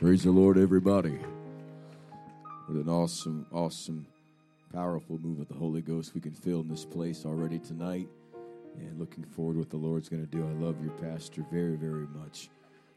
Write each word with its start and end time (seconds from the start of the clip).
Praise 0.00 0.22
the 0.22 0.30
Lord, 0.30 0.56
everybody. 0.56 1.18
What 2.64 2.78
an 2.78 2.88
awesome, 2.88 3.44
awesome, 3.52 4.06
powerful 4.72 5.18
move 5.18 5.40
of 5.40 5.48
the 5.48 5.54
Holy 5.54 5.82
Ghost 5.82 6.14
we 6.14 6.22
can 6.22 6.32
feel 6.32 6.60
in 6.60 6.68
this 6.68 6.86
place 6.86 7.26
already 7.26 7.58
tonight. 7.58 8.08
And 8.78 8.98
looking 8.98 9.24
forward 9.24 9.52
to 9.52 9.58
what 9.58 9.68
the 9.68 9.76
Lord's 9.76 10.08
going 10.08 10.26
to 10.26 10.30
do. 10.30 10.42
I 10.42 10.52
love 10.52 10.82
your 10.82 10.92
pastor 10.92 11.44
very, 11.52 11.76
very 11.76 12.06
much. 12.14 12.48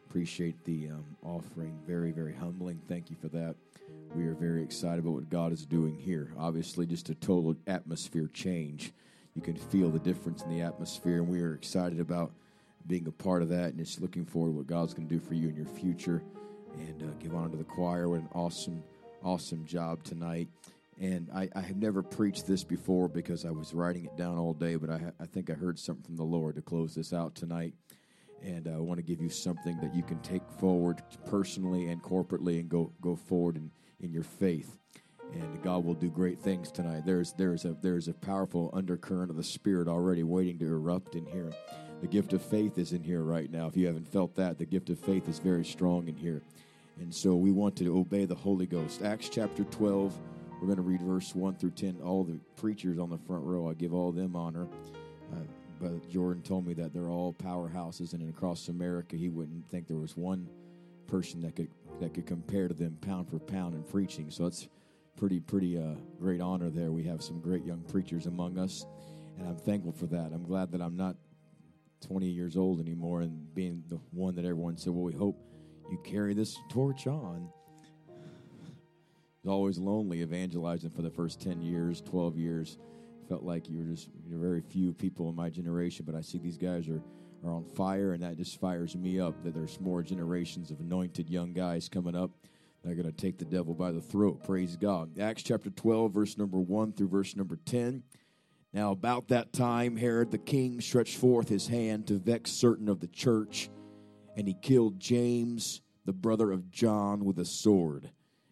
Appreciate 0.09 0.63
the 0.63 0.91
um, 0.91 1.03
offering. 1.23 1.77
Very, 1.85 2.11
very 2.11 2.33
humbling. 2.33 2.79
Thank 2.87 3.09
you 3.09 3.17
for 3.21 3.27
that. 3.27 3.55
We 4.15 4.25
are 4.27 4.35
very 4.35 4.63
excited 4.63 4.99
about 4.99 5.15
what 5.15 5.29
God 5.29 5.51
is 5.51 5.65
doing 5.65 5.97
here. 5.97 6.31
Obviously, 6.39 6.85
just 6.85 7.09
a 7.09 7.15
total 7.15 7.57
atmosphere 7.67 8.29
change. 8.33 8.93
You 9.35 9.41
can 9.41 9.57
feel 9.57 9.89
the 9.89 9.99
difference 9.99 10.41
in 10.43 10.49
the 10.49 10.61
atmosphere, 10.61 11.17
and 11.17 11.27
we 11.27 11.41
are 11.41 11.53
excited 11.53 11.99
about 11.99 12.31
being 12.87 13.07
a 13.07 13.11
part 13.11 13.41
of 13.41 13.49
that 13.49 13.73
and 13.73 13.77
just 13.79 13.99
looking 13.99 14.23
forward 14.23 14.51
to 14.51 14.57
what 14.59 14.67
God's 14.67 14.93
going 14.93 15.09
to 15.09 15.13
do 15.13 15.19
for 15.19 15.33
you 15.33 15.49
in 15.49 15.55
your 15.57 15.65
future 15.65 16.23
and 16.77 17.03
uh, 17.03 17.13
give 17.19 17.35
honor 17.35 17.49
to 17.49 17.57
the 17.57 17.63
choir. 17.63 18.09
What 18.09 18.21
an 18.21 18.29
awesome, 18.33 18.83
awesome 19.23 19.65
job 19.65 20.03
tonight. 20.03 20.47
And 20.99 21.29
I, 21.33 21.49
I 21.55 21.61
have 21.61 21.77
never 21.77 22.03
preached 22.03 22.45
this 22.45 22.63
before 22.63 23.07
because 23.07 23.45
I 23.45 23.51
was 23.51 23.73
writing 23.73 24.05
it 24.05 24.15
down 24.15 24.37
all 24.37 24.53
day, 24.53 24.75
but 24.75 24.89
I, 24.89 25.01
I 25.19 25.25
think 25.25 25.49
I 25.49 25.53
heard 25.53 25.79
something 25.79 26.03
from 26.03 26.17
the 26.17 26.23
Lord 26.23 26.55
to 26.55 26.61
close 26.61 26.93
this 26.93 27.13
out 27.13 27.35
tonight. 27.35 27.73
And 28.43 28.67
uh, 28.67 28.71
I 28.71 28.77
want 28.77 28.99
to 28.99 29.03
give 29.03 29.21
you 29.21 29.29
something 29.29 29.79
that 29.81 29.95
you 29.95 30.03
can 30.03 30.19
take 30.19 30.43
forward 30.59 31.01
personally 31.25 31.87
and 31.87 32.01
corporately 32.03 32.59
and 32.59 32.69
go, 32.69 32.91
go 33.01 33.15
forward 33.15 33.55
in, 33.55 33.71
in 34.01 34.11
your 34.11 34.23
faith. 34.23 34.77
And 35.33 35.63
God 35.63 35.83
will 35.83 35.95
do 35.95 36.09
great 36.09 36.39
things 36.39 36.71
tonight. 36.71 37.03
There's, 37.05 37.33
there's, 37.33 37.65
a, 37.65 37.75
there's 37.81 38.07
a 38.07 38.13
powerful 38.13 38.69
undercurrent 38.73 39.31
of 39.31 39.37
the 39.37 39.43
Spirit 39.43 39.87
already 39.87 40.23
waiting 40.23 40.59
to 40.59 40.65
erupt 40.65 41.15
in 41.15 41.25
here. 41.25 41.51
The 42.01 42.07
gift 42.07 42.33
of 42.33 42.41
faith 42.43 42.77
is 42.77 42.91
in 42.91 43.01
here 43.01 43.23
right 43.23 43.49
now. 43.49 43.67
If 43.67 43.77
you 43.77 43.87
haven't 43.87 44.11
felt 44.11 44.35
that, 44.35 44.59
the 44.59 44.65
gift 44.65 44.89
of 44.89 44.99
faith 44.99 45.27
is 45.29 45.39
very 45.39 45.65
strong 45.65 46.07
in 46.07 46.17
here. 46.17 46.43
And 46.99 47.13
so 47.13 47.35
we 47.35 47.51
want 47.51 47.75
to 47.77 47.97
obey 47.97 48.25
the 48.25 48.35
Holy 48.35 48.65
Ghost. 48.65 49.01
Acts 49.01 49.29
chapter 49.29 49.63
12, 49.63 50.19
we're 50.61 50.67
going 50.67 50.77
to 50.77 50.83
read 50.83 51.01
verse 51.01 51.33
1 51.33 51.55
through 51.55 51.71
10. 51.71 51.99
All 52.03 52.23
the 52.23 52.39
preachers 52.55 52.99
on 52.99 53.09
the 53.09 53.17
front 53.17 53.43
row, 53.43 53.69
I 53.69 53.73
give 53.73 53.93
all 53.93 54.11
them 54.11 54.35
honor. 54.35 54.67
Uh, 55.31 55.37
but 55.79 56.09
Jordan 56.09 56.41
told 56.43 56.65
me 56.65 56.73
that 56.75 56.93
they're 56.93 57.09
all 57.09 57.33
powerhouses, 57.33 58.13
and 58.13 58.29
across 58.29 58.69
America, 58.69 59.15
he 59.15 59.29
wouldn't 59.29 59.69
think 59.69 59.87
there 59.87 59.97
was 59.97 60.15
one 60.15 60.47
person 61.07 61.41
that 61.41 61.55
could 61.55 61.67
that 61.99 62.13
could 62.13 62.25
compare 62.25 62.67
to 62.67 62.73
them 62.73 62.97
pound 63.01 63.29
for 63.29 63.37
pound 63.37 63.75
in 63.75 63.83
preaching. 63.83 64.31
So 64.31 64.45
it's 64.45 64.67
pretty 65.17 65.39
pretty 65.39 65.77
uh, 65.77 65.95
great 66.19 66.39
honor 66.39 66.69
there. 66.69 66.91
We 66.91 67.03
have 67.03 67.21
some 67.21 67.41
great 67.41 67.65
young 67.65 67.81
preachers 67.81 68.27
among 68.27 68.57
us, 68.57 68.85
and 69.37 69.47
I'm 69.47 69.57
thankful 69.57 69.91
for 69.91 70.05
that. 70.07 70.31
I'm 70.33 70.45
glad 70.45 70.71
that 70.71 70.81
I'm 70.81 70.95
not 70.95 71.17
20 72.07 72.27
years 72.27 72.55
old 72.55 72.79
anymore 72.79 73.21
and 73.21 73.53
being 73.53 73.83
the 73.89 73.99
one 74.11 74.35
that 74.35 74.45
everyone 74.45 74.77
said, 74.77 74.93
"Well, 74.93 75.03
we 75.03 75.13
hope." 75.13 75.37
You 75.89 75.97
carry 76.03 76.33
this 76.33 76.57
torch 76.69 77.07
on. 77.07 77.49
It's 79.43 79.49
always 79.49 79.77
lonely 79.77 80.21
evangelizing 80.21 80.89
for 80.89 81.01
the 81.01 81.09
first 81.09 81.41
10 81.41 81.61
years, 81.61 82.01
12 82.01 82.37
years. 82.37 82.77
Felt 83.27 83.43
like 83.43 83.69
you 83.69 83.79
were 83.79 83.85
just 83.85 84.09
you 84.25 84.37
very 84.39 84.61
few 84.61 84.93
people 84.93 85.29
in 85.29 85.35
my 85.35 85.49
generation, 85.49 86.05
but 86.05 86.15
I 86.15 86.21
see 86.21 86.37
these 86.37 86.57
guys 86.57 86.87
are, 86.87 87.01
are 87.43 87.51
on 87.51 87.65
fire, 87.75 88.13
and 88.13 88.23
that 88.23 88.37
just 88.37 88.59
fires 88.59 88.95
me 88.95 89.19
up 89.19 89.43
that 89.43 89.53
there's 89.53 89.79
more 89.79 90.01
generations 90.01 90.71
of 90.71 90.79
anointed 90.79 91.29
young 91.29 91.53
guys 91.53 91.89
coming 91.89 92.15
up 92.15 92.31
that 92.83 92.91
are 92.91 92.95
going 92.95 93.05
to 93.05 93.11
take 93.11 93.37
the 93.37 93.45
devil 93.45 93.73
by 93.73 93.91
the 93.91 94.01
throat. 94.01 94.43
Praise 94.43 94.75
God. 94.75 95.17
Acts 95.19 95.43
chapter 95.43 95.69
12, 95.69 96.13
verse 96.13 96.37
number 96.37 96.59
1 96.59 96.93
through 96.93 97.09
verse 97.09 97.35
number 97.35 97.57
10. 97.65 98.03
Now, 98.73 98.91
about 98.91 99.27
that 99.27 99.53
time, 99.53 99.97
Herod 99.97 100.31
the 100.31 100.37
king 100.37 100.81
stretched 100.81 101.17
forth 101.17 101.47
his 101.47 101.67
hand 101.67 102.07
to 102.07 102.17
vex 102.17 102.51
certain 102.51 102.89
of 102.89 102.99
the 102.99 103.07
church 103.07 103.69
and 104.35 104.47
he 104.47 104.53
killed 104.53 104.99
James, 104.99 105.81
the 106.05 106.13
brother 106.13 106.51
of 106.51 106.71
John, 106.71 107.25
with 107.25 107.39
a 107.39 107.45
sword. 107.45 108.09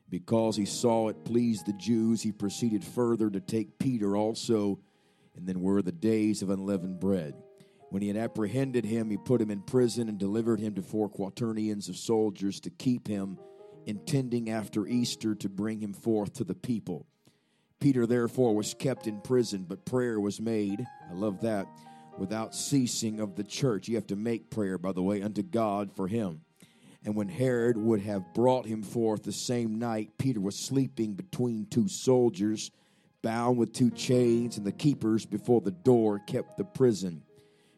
Because 0.10 0.58
he 0.58 0.66
saw 0.66 1.08
it 1.08 1.24
pleased 1.24 1.66
the 1.66 1.74
Jews, 1.74 2.22
he 2.22 2.32
proceeded 2.32 2.84
further 2.84 3.30
to 3.30 3.40
take 3.40 3.80
Peter 3.80 4.16
also. 4.16 4.80
And 5.36 5.47
then 5.47 5.62
were 5.62 5.81
the 5.81 5.94
days 5.94 6.42
of 6.42 6.50
unleavened 6.50 7.00
bread. 7.00 7.36
When 7.90 8.02
he 8.02 8.09
had 8.09 8.18
apprehended 8.18 8.86
him, 8.86 9.09
he 9.09 9.18
put 9.18 9.42
him 9.42 9.50
in 9.50 9.62
prison 9.62 10.09
and 10.09 10.18
delivered 10.18 10.59
him 10.59 10.75
to 10.75 10.81
four 10.81 11.09
quaternions 11.09 11.90
of 11.90 11.98
soldiers 11.98 12.59
to 12.62 12.69
keep 12.69 13.08
him, 13.08 13.38
intending 13.86 14.50
after 14.50 14.86
Easter 14.88 15.36
to 15.36 15.50
bring 15.50 15.81
him 15.81 15.94
forth 15.94 16.34
to 16.34 16.44
the 16.44 16.56
people. 16.56 17.06
Peter 17.80 18.06
therefore 18.06 18.56
was 18.56 18.74
kept 18.74 19.08
in 19.08 19.19
prison, 19.22 19.66
but 19.68 19.86
prayer 19.86 20.19
was 20.19 20.40
made. 20.40 20.86
I 21.09 21.13
love 21.13 21.42
that 21.42 21.68
without 22.18 22.56
ceasing 22.56 23.20
of 23.20 23.36
the 23.36 23.44
church. 23.44 23.88
You 23.88 23.96
have 23.96 24.08
to 24.08 24.16
make 24.16 24.50
prayer, 24.50 24.78
by 24.78 24.92
the 24.92 25.04
way, 25.04 25.22
unto 25.22 25.42
God 25.42 25.92
for 25.96 26.08
him. 26.08 26.42
And 27.04 27.16
when 27.16 27.30
Herod 27.30 27.78
would 27.78 28.02
have 28.02 28.34
brought 28.34 28.66
him 28.66 28.84
forth 28.84 29.24
the 29.24 29.32
same 29.32 29.80
night, 29.80 30.18
Peter 30.18 30.40
was 30.40 30.56
sleeping 30.56 31.14
between 31.14 31.66
two 31.66 31.88
soldiers, 31.88 32.70
bound 33.24 33.58
with 33.58 33.74
two 33.74 33.90
chains, 33.90 34.58
and 34.58 34.66
the 34.66 34.72
keepers 34.72 35.26
before 35.26 35.62
the 35.62 35.72
door 35.72 36.20
kept 36.20 36.58
the 36.58 36.64
prison. 36.64 37.24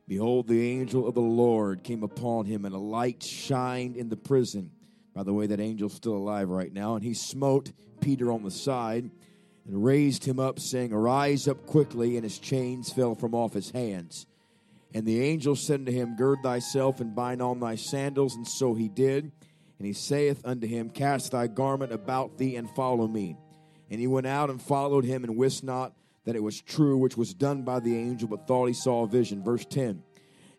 Behold, 0.07 0.47
the 0.47 0.69
angel 0.69 1.07
of 1.07 1.13
the 1.13 1.21
Lord 1.21 1.83
came 1.83 2.03
upon 2.03 2.45
him, 2.45 2.65
and 2.65 2.75
a 2.75 2.79
light 2.79 3.23
shined 3.23 3.95
in 3.95 4.09
the 4.09 4.17
prison. 4.17 4.71
By 5.13 5.23
the 5.23 5.33
way, 5.33 5.47
that 5.47 5.59
angel's 5.59 5.93
still 5.93 6.17
alive 6.17 6.49
right 6.49 6.73
now. 6.73 6.95
And 6.95 7.03
he 7.03 7.13
smote 7.13 7.71
Peter 8.01 8.31
on 8.31 8.43
the 8.43 8.51
side 8.51 9.09
and 9.65 9.83
raised 9.83 10.25
him 10.25 10.39
up, 10.39 10.59
saying, 10.59 10.93
Arise 10.93 11.47
up 11.47 11.65
quickly. 11.65 12.15
And 12.15 12.23
his 12.23 12.39
chains 12.39 12.91
fell 12.91 13.15
from 13.15 13.33
off 13.33 13.53
his 13.53 13.71
hands. 13.71 14.25
And 14.93 15.05
the 15.05 15.21
angel 15.21 15.55
said 15.55 15.81
unto 15.81 15.91
him, 15.91 16.15
Gird 16.15 16.39
thyself 16.43 16.99
and 16.99 17.15
bind 17.15 17.41
on 17.41 17.59
thy 17.59 17.75
sandals. 17.75 18.35
And 18.35 18.47
so 18.47 18.73
he 18.73 18.89
did. 18.89 19.31
And 19.79 19.87
he 19.87 19.93
saith 19.93 20.41
unto 20.45 20.67
him, 20.67 20.89
Cast 20.89 21.31
thy 21.31 21.47
garment 21.47 21.91
about 21.91 22.37
thee 22.37 22.55
and 22.55 22.69
follow 22.69 23.07
me. 23.07 23.37
And 23.89 23.99
he 23.99 24.07
went 24.07 24.27
out 24.27 24.49
and 24.49 24.61
followed 24.61 25.05
him, 25.05 25.23
and 25.23 25.35
wist 25.35 25.63
not 25.63 25.93
that 26.25 26.35
it 26.35 26.43
was 26.43 26.61
true 26.61 26.97
which 26.97 27.17
was 27.17 27.33
done 27.33 27.63
by 27.63 27.79
the 27.79 27.95
angel, 27.95 28.27
but 28.27 28.47
thought 28.47 28.67
he 28.67 28.73
saw 28.73 29.03
a 29.03 29.07
vision. 29.07 29.43
Verse 29.43 29.65
10. 29.65 30.01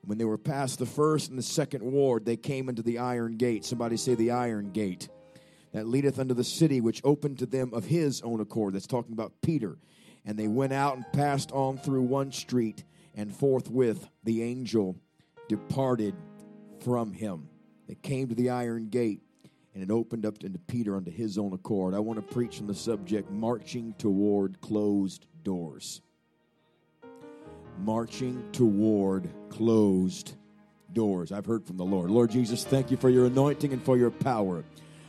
When 0.02 0.18
they 0.18 0.24
were 0.24 0.36
past 0.36 0.78
the 0.78 0.86
first 0.86 1.30
and 1.30 1.38
the 1.38 1.42
second 1.42 1.82
ward, 1.82 2.26
they 2.26 2.36
came 2.36 2.68
into 2.68 2.82
the 2.82 2.98
iron 2.98 3.36
gate. 3.36 3.64
Somebody 3.64 3.96
say 3.96 4.14
the 4.14 4.32
iron 4.32 4.70
gate 4.72 5.08
that 5.74 5.88
leadeth 5.88 6.20
unto 6.20 6.34
the 6.34 6.44
city, 6.44 6.80
which 6.80 7.00
opened 7.02 7.40
to 7.40 7.46
them 7.46 7.74
of 7.74 7.84
his 7.84 8.22
own 8.22 8.40
accord. 8.40 8.74
That's 8.74 8.86
talking 8.86 9.12
about 9.12 9.32
Peter. 9.42 9.76
And 10.24 10.38
they 10.38 10.46
went 10.46 10.72
out 10.72 10.94
and 10.94 11.04
passed 11.12 11.50
on 11.50 11.78
through 11.78 12.02
one 12.02 12.30
street, 12.32 12.84
and 13.14 13.34
forthwith 13.34 14.08
the 14.22 14.42
angel 14.44 14.96
departed 15.48 16.14
from 16.84 17.12
him. 17.12 17.48
They 17.88 17.96
came 17.96 18.28
to 18.28 18.36
the 18.36 18.50
iron 18.50 18.88
gate, 18.88 19.20
and 19.74 19.82
it 19.82 19.90
opened 19.90 20.24
up 20.24 20.36
unto 20.44 20.58
Peter 20.58 20.96
unto 20.96 21.10
his 21.10 21.36
own 21.38 21.52
accord. 21.52 21.92
I 21.92 21.98
want 21.98 22.16
to 22.18 22.34
preach 22.34 22.60
on 22.60 22.68
the 22.68 22.74
subject 22.74 23.30
marching 23.30 23.94
toward 23.98 24.60
closed 24.60 25.26
doors. 25.42 26.00
Marching 27.80 28.48
toward 28.52 29.28
closed 29.50 30.34
doors. 30.92 31.32
I've 31.32 31.46
heard 31.46 31.66
from 31.66 31.78
the 31.78 31.84
Lord. 31.84 32.10
Lord 32.10 32.30
Jesus, 32.30 32.62
thank 32.62 32.92
you 32.92 32.96
for 32.96 33.10
your 33.10 33.26
anointing 33.26 33.72
and 33.72 33.82
for 33.82 33.98
your 33.98 34.12
power. 34.12 34.64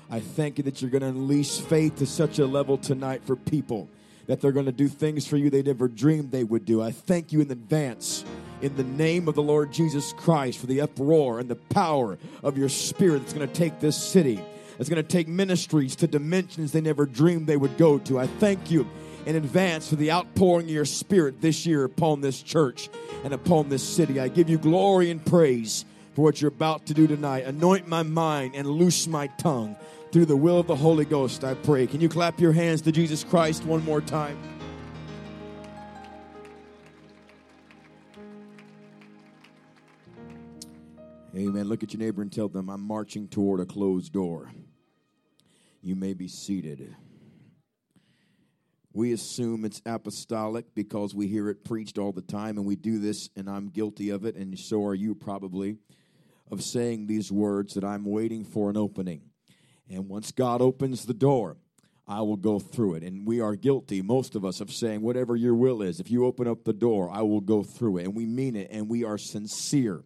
I 0.10 0.20
thank 0.20 0.58
you 0.58 0.64
that 0.66 0.82
you're 0.82 0.92
going 0.92 1.02
to 1.02 1.08
unleash 1.08 1.60
faith 1.62 1.96
to 1.98 2.06
such 2.06 2.40
a 2.40 2.46
level 2.46 2.78
tonight 2.78 3.24
for 3.26 3.36
people 3.36 3.90
that 4.28 4.42
they're 4.42 4.52
going 4.52 4.66
to 4.66 4.72
do 4.72 4.88
things 4.88 5.28
for 5.28 5.38
you 5.38 5.50
they 5.50 5.62
never 5.62 5.88
dreamed 5.88 6.32
they 6.32 6.44
would 6.44 6.66
do. 6.66 6.82
I 6.82 6.92
thank 6.92 7.32
you 7.32 7.42
in 7.42 7.52
advance 7.52 8.26
in 8.62 8.76
the 8.76 8.84
name 8.84 9.28
of 9.28 9.36
the 9.36 9.44
Lord 9.44 9.72
Jesus 9.72 10.14
Christ 10.14 10.60
for 10.60 10.68
the 10.68 10.82
uproar 10.82 11.40
and 11.40 11.50
the 11.50 11.56
power 11.56 12.18
of 12.44 12.58
your 12.58 12.70
spirit 12.70 13.20
that's 13.20 13.34
going 13.34 13.48
to 13.48 13.54
take 13.54 13.80
this 13.80 14.02
city. 14.02 14.40
It's 14.80 14.90
going 14.90 15.02
to 15.02 15.08
take 15.08 15.28
ministries 15.28 15.96
to 15.98 16.08
dimensions 16.08 16.72
they 16.72 16.82
never 16.82 17.06
dreamed 17.06 17.48
they 17.48 17.58
would 17.58 17.78
go 17.78 17.98
to. 18.00 18.20
I 18.20 18.28
thank 18.28 18.72
you 18.72 18.88
in 19.26 19.36
advance 19.36 19.90
for 19.90 19.96
the 19.96 20.12
outpouring 20.12 20.66
of 20.66 20.72
your 20.72 20.86
spirit 20.86 21.42
this 21.42 21.66
year 21.66 21.84
upon 21.84 22.22
this 22.22 22.42
church 22.42 22.90
and 23.24 23.34
upon 23.34 23.70
this 23.70 23.84
city. 23.84 24.20
I 24.20 24.28
give 24.28 24.50
you 24.50 24.58
glory 24.58 25.12
and 25.12 25.24
praise 25.26 25.86
for 26.16 26.22
what 26.22 26.42
you're 26.42 26.50
about 26.50 26.86
to 26.88 26.94
do 26.94 27.06
tonight. 27.06 27.44
Anoint 27.44 27.88
my 27.88 28.02
mind 28.02 28.56
and 28.56 28.68
loose 28.68 29.06
my 29.06 29.28
tongue 29.28 29.76
through 30.12 30.26
the 30.26 30.38
will 30.38 30.60
of 30.60 30.68
the 30.68 30.76
Holy 30.76 31.04
Ghost, 31.04 31.44
I 31.44 31.56
pray. 31.56 31.86
Can 31.86 32.00
you 32.00 32.08
clap 32.08 32.40
your 32.40 32.54
hands 32.54 32.82
to 32.84 32.92
Jesus 32.92 33.26
Christ 33.26 33.66
one 33.66 33.84
more 33.84 34.00
time? 34.00 34.38
Amen. 41.36 41.68
Look 41.68 41.84
at 41.84 41.92
your 41.92 42.00
neighbor 42.00 42.22
and 42.22 42.32
tell 42.32 42.48
them, 42.48 42.70
I'm 42.70 42.80
marching 42.80 43.28
toward 43.28 43.60
a 43.60 43.66
closed 43.66 44.14
door. 44.14 44.54
You 45.82 45.98
may 45.98 46.14
be 46.14 46.30
seated. 46.30 46.96
We 48.94 49.12
assume 49.12 49.66
it's 49.66 49.82
apostolic 49.86 50.74
because 50.74 51.14
we 51.14 51.28
hear 51.28 51.50
it 51.50 51.66
preached 51.66 51.98
all 51.98 52.14
the 52.14 52.22
time, 52.22 52.58
and 52.58 52.66
we 52.66 52.78
do 52.78 53.00
this, 53.00 53.30
and 53.36 53.50
I'm 53.50 53.68
guilty 53.68 54.12
of 54.12 54.24
it, 54.24 54.38
and 54.38 54.58
so 54.58 54.86
are 54.86 54.96
you 54.96 55.14
probably, 55.14 55.76
of 56.52 56.64
saying 56.64 57.08
these 57.08 57.32
words 57.32 57.74
that 57.74 57.84
I'm 57.84 58.06
waiting 58.06 58.44
for 58.44 58.70
an 58.70 58.78
opening. 58.78 59.22
And 59.90 60.08
once 60.08 60.32
God 60.32 60.62
opens 60.62 61.06
the 61.06 61.14
door, 61.14 61.58
I 62.08 62.22
will 62.22 62.38
go 62.38 62.60
through 62.60 62.96
it. 62.96 63.04
And 63.04 63.26
we 63.26 63.42
are 63.42 63.56
guilty, 63.56 64.02
most 64.02 64.36
of 64.36 64.46
us, 64.46 64.62
of 64.62 64.72
saying, 64.72 65.02
whatever 65.02 65.36
your 65.36 65.56
will 65.56 65.82
is, 65.82 66.00
if 66.00 66.12
you 66.12 66.26
open 66.26 66.48
up 66.48 66.64
the 66.64 66.74
door, 66.74 67.10
I 67.12 67.22
will 67.22 67.42
go 67.42 67.64
through 67.64 67.98
it. 67.98 68.06
And 68.06 68.16
we 68.16 68.26
mean 68.26 68.56
it, 68.56 68.70
and 68.72 68.90
we 68.90 69.04
are 69.04 69.18
sincere 69.18 70.04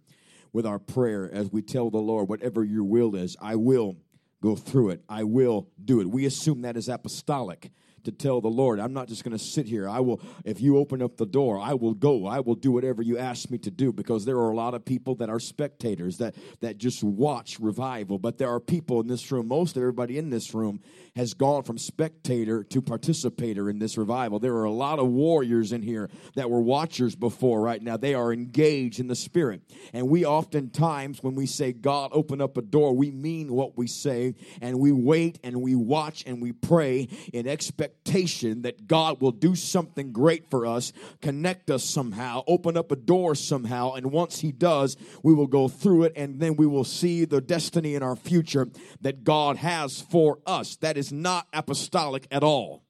with 0.54 0.66
our 0.66 0.80
prayer 0.80 1.30
as 1.32 1.52
we 1.52 1.62
tell 1.62 1.90
the 1.90 1.98
Lord, 1.98 2.30
whatever 2.30 2.64
your 2.64 2.84
will 2.84 3.16
is, 3.16 3.36
I 3.42 3.56
will 3.56 3.98
go 4.42 4.56
through 4.56 4.92
it. 4.92 5.04
I 5.10 5.24
will 5.24 5.70
do 5.84 6.00
it. 6.00 6.10
We 6.10 6.26
assume 6.26 6.62
that 6.62 6.78
is 6.78 6.88
apostolic 6.88 7.72
to 8.04 8.12
tell 8.12 8.42
the 8.42 8.50
Lord, 8.50 8.80
I'm 8.80 8.94
not 8.94 9.07
just 9.07 9.24
going 9.24 9.38
to 9.38 9.44
sit 9.44 9.66
here. 9.66 9.88
I 9.88 10.00
will, 10.00 10.22
if 10.46 10.62
you 10.62 10.78
open 10.78 11.01
up 11.01 11.18
the 11.18 11.25
door, 11.25 11.60
I 11.60 11.74
will 11.74 11.94
go. 11.94 12.25
I 12.25 12.40
will 12.40 12.56
do 12.56 12.72
whatever 12.72 13.01
you 13.01 13.18
ask 13.18 13.50
me 13.50 13.57
to 13.60 13.72
do 13.72 13.92
because 13.92 14.25
there 14.25 14.38
are 14.38 14.51
a 14.51 14.56
lot 14.56 14.74
of 14.74 14.86
people 14.86 15.16
that 15.16 15.30
are 15.30 15.40
spectators 15.40 16.18
that, 16.18 16.36
that 16.62 16.78
just 16.78 17.04
watch 17.04 17.60
revival. 17.60 18.19
But 18.19 18.38
there 18.38 18.50
are 18.50 18.60
people 18.60 19.00
in 19.01 19.07
this 19.07 19.31
room, 19.31 19.48
most 19.48 19.78
everybody 19.78 20.18
in 20.18 20.30
this 20.30 20.54
room 20.54 20.81
has 21.19 21.33
gone 21.33 21.63
from 21.63 21.77
spectator 21.77 22.63
to 22.63 22.81
participator 22.81 23.69
in 23.69 23.77
this 23.77 23.98
revival. 23.98 24.39
There 24.39 24.56
are 24.56 24.63
a 24.63 24.71
lot 24.71 25.00
of 25.00 25.07
warriors 25.07 25.74
in 25.74 25.81
here 25.81 26.10
that 26.36 26.50
were 26.50 26.62
watchers 26.62 27.13
before 27.13 27.60
right 27.60 27.81
now. 27.81 27.98
They 27.98 28.13
are 28.13 28.31
engaged 28.31 29.01
in 29.01 29.07
the 29.07 29.16
spirit. 29.16 29.62
And 29.92 30.10
we 30.10 30.25
oftentimes, 30.25 31.21
when 31.21 31.36
we 31.36 31.45
say, 31.45 31.74
God, 31.74 32.12
open 32.13 32.39
up 32.39 32.56
a 32.56 32.62
door, 32.62 32.95
we 32.95 33.12
mean 33.12 33.51
what 33.51 33.77
we 33.77 33.86
say 33.86 34.33
and 34.62 34.80
we 34.80 34.94
wait 34.94 35.39
and 35.44 35.62
we 35.62 35.75
watch 35.75 36.24
and 36.25 36.42
we 36.42 36.54
pray 36.54 37.10
in 37.33 37.48
expectation 37.48 38.62
that 38.62 38.88
God 38.88 39.19
will 39.19 39.33
do 39.33 39.56
something 39.56 40.13
great 40.13 40.50
for 40.50 40.66
us, 40.66 40.94
connect 41.21 41.69
us 41.69 41.83
somehow, 41.83 42.44
open 42.48 42.77
up 42.77 42.94
a 42.94 42.95
door 42.95 43.36
somehow, 43.36 43.94
and 43.94 44.13
once 44.13 44.39
He 44.39 44.54
does, 44.54 44.95
we 45.21 45.33
will 45.33 45.48
go 45.48 45.68
through 45.68 46.04
it 46.04 46.13
and 46.16 46.39
then 46.39 46.56
we 46.56 46.66
will 46.66 46.86
see 46.86 47.25
the 47.25 47.42
destiny 47.42 47.95
in 47.95 48.04
our 48.04 48.16
future 48.16 48.69
that 49.01 49.25
God 49.25 49.57
has 49.57 50.00
for 50.00 50.39
us. 50.45 50.77
That 50.77 50.98
is 50.98 51.09
not 51.12 51.48
apostolic 51.54 52.28
at 52.32 52.44
all 52.44 52.84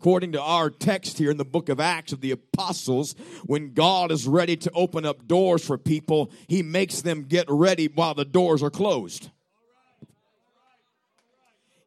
according 0.00 0.32
to 0.32 0.40
our 0.40 0.70
text 0.70 1.18
here 1.18 1.30
in 1.30 1.36
the 1.36 1.44
book 1.44 1.68
of 1.68 1.78
Acts 1.78 2.14
of 2.14 2.22
the 2.22 2.30
Apostles, 2.30 3.14
when 3.44 3.74
God 3.74 4.10
is 4.10 4.26
ready 4.26 4.56
to 4.56 4.70
open 4.70 5.04
up 5.04 5.26
doors 5.26 5.62
for 5.62 5.76
people, 5.76 6.30
He 6.48 6.62
makes 6.62 7.02
them 7.02 7.24
get 7.24 7.44
ready 7.50 7.86
while 7.86 8.14
the 8.14 8.24
doors 8.24 8.62
are 8.62 8.70
closed. 8.70 9.28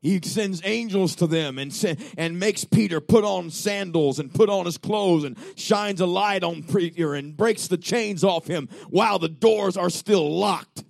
He 0.04 0.20
sends 0.22 0.62
angels 0.64 1.16
to 1.16 1.28
them 1.28 1.58
and, 1.58 1.74
and 2.16 2.38
makes 2.38 2.66
Peter 2.66 3.00
put 3.00 3.24
on 3.24 3.50
sandals 3.50 4.20
and 4.20 4.32
put 4.32 4.50
on 4.50 4.66
his 4.66 4.78
clothes 4.78 5.24
and 5.24 5.36
shines 5.56 6.00
a 6.02 6.06
light 6.06 6.44
on 6.44 6.62
Peter 6.62 7.16
and 7.16 7.36
breaks 7.36 7.68
the 7.68 7.78
chains 7.78 8.24
off 8.24 8.46
him 8.46 8.68
while 8.90 9.18
the 9.18 9.30
doors 9.30 9.76
are 9.76 9.90
still 9.90 10.38
locked. 10.38 10.84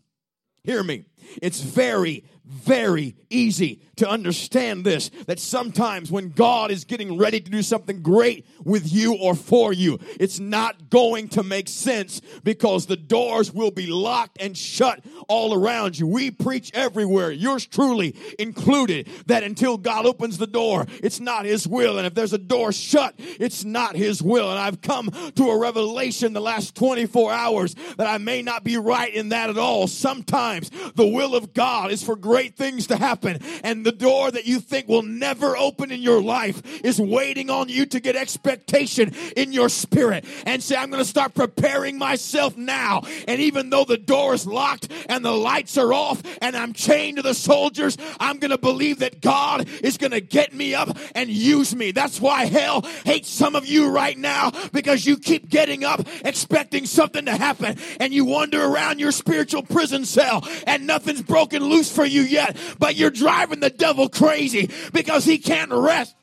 Hear 0.63 0.81
me. 0.81 1.06
It's 1.42 1.62
very, 1.62 2.24
very 2.45 3.16
easy 3.30 3.81
to 4.03 4.09
understand 4.09 4.85
this 4.85 5.09
that 5.27 5.39
sometimes 5.39 6.11
when 6.11 6.29
God 6.29 6.71
is 6.71 6.83
getting 6.83 7.17
ready 7.17 7.39
to 7.39 7.50
do 7.50 7.61
something 7.61 8.01
great 8.01 8.45
with 8.63 8.91
you 8.91 9.15
or 9.15 9.33
for 9.33 9.71
you, 9.71 10.00
it's 10.19 10.39
not 10.39 10.89
going 10.89 11.29
to 11.29 11.44
make 11.44 11.69
sense 11.69 12.21
because 12.44 12.85
the 12.85 12.97
doors 12.97 13.53
will 13.53 13.71
be 13.71 13.88
locked 13.88 14.38
and 14.41 14.57
shut 14.57 15.03
all 15.29 15.53
around 15.53 15.97
you. 15.97 16.05
We 16.05 16.31
preach 16.31 16.71
everywhere, 16.73 17.31
yours 17.31 17.65
truly 17.65 18.15
included, 18.38 19.07
that 19.27 19.44
until 19.44 19.77
God 19.77 20.05
opens 20.05 20.38
the 20.38 20.47
door, 20.47 20.85
it's 21.01 21.21
not 21.21 21.45
His 21.45 21.65
will. 21.65 21.97
And 21.97 22.05
if 22.05 22.13
there's 22.13 22.33
a 22.33 22.38
door 22.38 22.73
shut, 22.73 23.15
it's 23.17 23.63
not 23.63 23.95
His 23.95 24.21
will. 24.21 24.50
And 24.50 24.59
I've 24.59 24.81
come 24.81 25.09
to 25.35 25.50
a 25.50 25.57
revelation 25.57 26.33
the 26.33 26.41
last 26.41 26.75
24 26.75 27.31
hours 27.31 27.75
that 27.97 28.07
I 28.07 28.17
may 28.17 28.41
not 28.41 28.65
be 28.65 28.77
right 28.77 29.13
in 29.13 29.29
that 29.29 29.50
at 29.50 29.57
all. 29.57 29.88
Sometimes 29.88 30.69
the 30.95 31.07
will 31.07 31.35
of 31.35 31.53
God 31.53 31.91
is 31.91 32.03
for 32.03 32.17
great 32.17 32.57
things 32.57 32.88
to 32.88 32.97
happen. 32.97 33.39
And 33.63 33.85
the 33.85 33.93
door 33.94 34.31
that 34.31 34.45
you 34.45 34.60
think 34.60 34.88
will 34.88 35.04
never 35.04 35.56
open 35.56 35.92
in 35.92 36.01
your 36.01 36.22
life 36.22 36.62
is 36.84 37.00
waiting 37.00 37.50
on 37.50 37.69
you 37.69 37.86
to 37.86 38.00
get 38.00 38.16
expectation 38.16 39.13
in 39.38 39.54
your 39.54 39.69
spirit 39.69 40.25
and 40.45 40.62
say, 40.62 40.75
I'm 40.75 40.90
going 40.90 41.04
to 41.04 41.10
start 41.10 41.34
preparing 41.34 41.98
myself 41.98 42.57
now. 42.57 43.04
And 43.28 43.40
even 43.42 43.69
though 43.69 43.86
the 43.86 43.98
door 43.98 44.34
is 44.34 44.45
locked 44.45 44.92
and 45.07 45.24
the 45.24 45.31
lights 45.31 45.78
are 45.78 45.94
off 45.94 46.22
and 46.42 46.56
I'm 46.56 46.74
chained 46.74 47.18
to 47.18 47.24
the 47.24 47.34
soldiers, 47.34 47.98
I'm 48.19 48.40
going 48.40 48.51
to 48.51 48.57
believe 48.57 49.00
that 49.00 49.22
God 49.22 49.68
is 49.84 49.98
going 49.98 50.12
to 50.12 50.22
get 50.22 50.54
me 50.54 50.75
up 50.75 50.98
and 51.16 51.30
use 51.30 51.75
me. 51.75 51.92
That's 51.92 52.19
why 52.19 52.46
hell 52.46 52.81
hates 53.06 53.30
some 53.30 53.56
of 53.56 53.66
you 53.66 53.89
right 53.89 54.18
now 54.18 54.51
because 54.72 55.06
you 55.06 55.18
keep 55.18 55.50
getting 55.50 55.84
up 55.84 56.01
expecting 56.25 56.86
something 56.86 57.25
to 57.25 57.36
happen 57.36 57.78
and 58.00 58.13
you 58.13 58.25
wander 58.25 58.63
around 58.63 59.00
your 59.00 59.12
spiritual 59.12 59.63
prison 59.63 60.06
cell 60.06 60.48
and 60.68 60.88
nothing's 60.88 61.22
broken 61.22 61.63
loose 61.63 61.94
for 61.94 62.06
you 62.06 62.22
yet, 62.22 62.57
but 62.80 62.96
you're 62.96 63.10
driving 63.10 63.60
the 63.60 63.69
devil 63.78 64.10
crazy 64.10 64.70
because 64.92 65.25
he 65.25 65.38
can't 65.38 65.72
rest. 65.72 66.16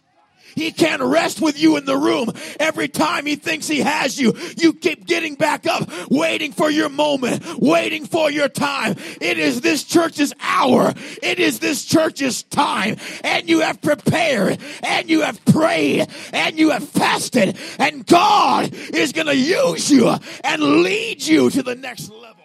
He 0.55 0.73
can't 0.73 1.03
rest 1.03 1.41
with 1.41 1.61
you 1.61 1.77
in 1.77 1.85
the 1.85 1.97
room. 1.97 2.33
Every 2.59 2.89
time 2.89 3.27
he 3.27 3.37
thinks 3.37 3.69
he 3.69 3.81
has 3.81 4.21
you, 4.21 4.35
you 4.57 4.73
keep 4.73 5.07
getting 5.07 5.35
back 5.35 5.67
up, 5.67 5.89
waiting 6.11 6.53
for 6.53 6.71
your 6.71 6.89
moment, 6.89 7.45
waiting 7.59 8.07
for 8.07 8.31
your 8.31 8.49
time. 8.49 8.97
It 9.21 9.39
is 9.39 9.61
this 9.61 9.85
church's 9.85 10.33
hour. 10.41 10.93
It 11.23 11.39
is 11.39 11.61
this 11.61 11.85
church's 11.85 12.43
time. 12.43 12.97
And 13.23 13.49
you 13.49 13.61
have 13.61 13.81
prepared, 13.81 14.59
and 14.83 15.09
you 15.09 15.23
have 15.23 15.45
prayed, 15.45 16.09
and 16.33 16.59
you 16.59 16.71
have 16.71 16.89
fasted, 16.89 17.57
and 17.79 18.07
God 18.07 18.73
is 18.73 19.13
going 19.13 19.27
to 19.27 19.37
use 19.37 19.91
you 19.91 20.15
and 20.45 20.63
lead 20.83 21.23
you 21.23 21.51
to 21.51 21.63
the 21.63 21.75
next 21.75 22.11
level. 22.11 22.40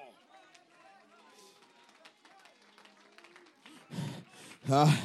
Uh, 4.69 4.95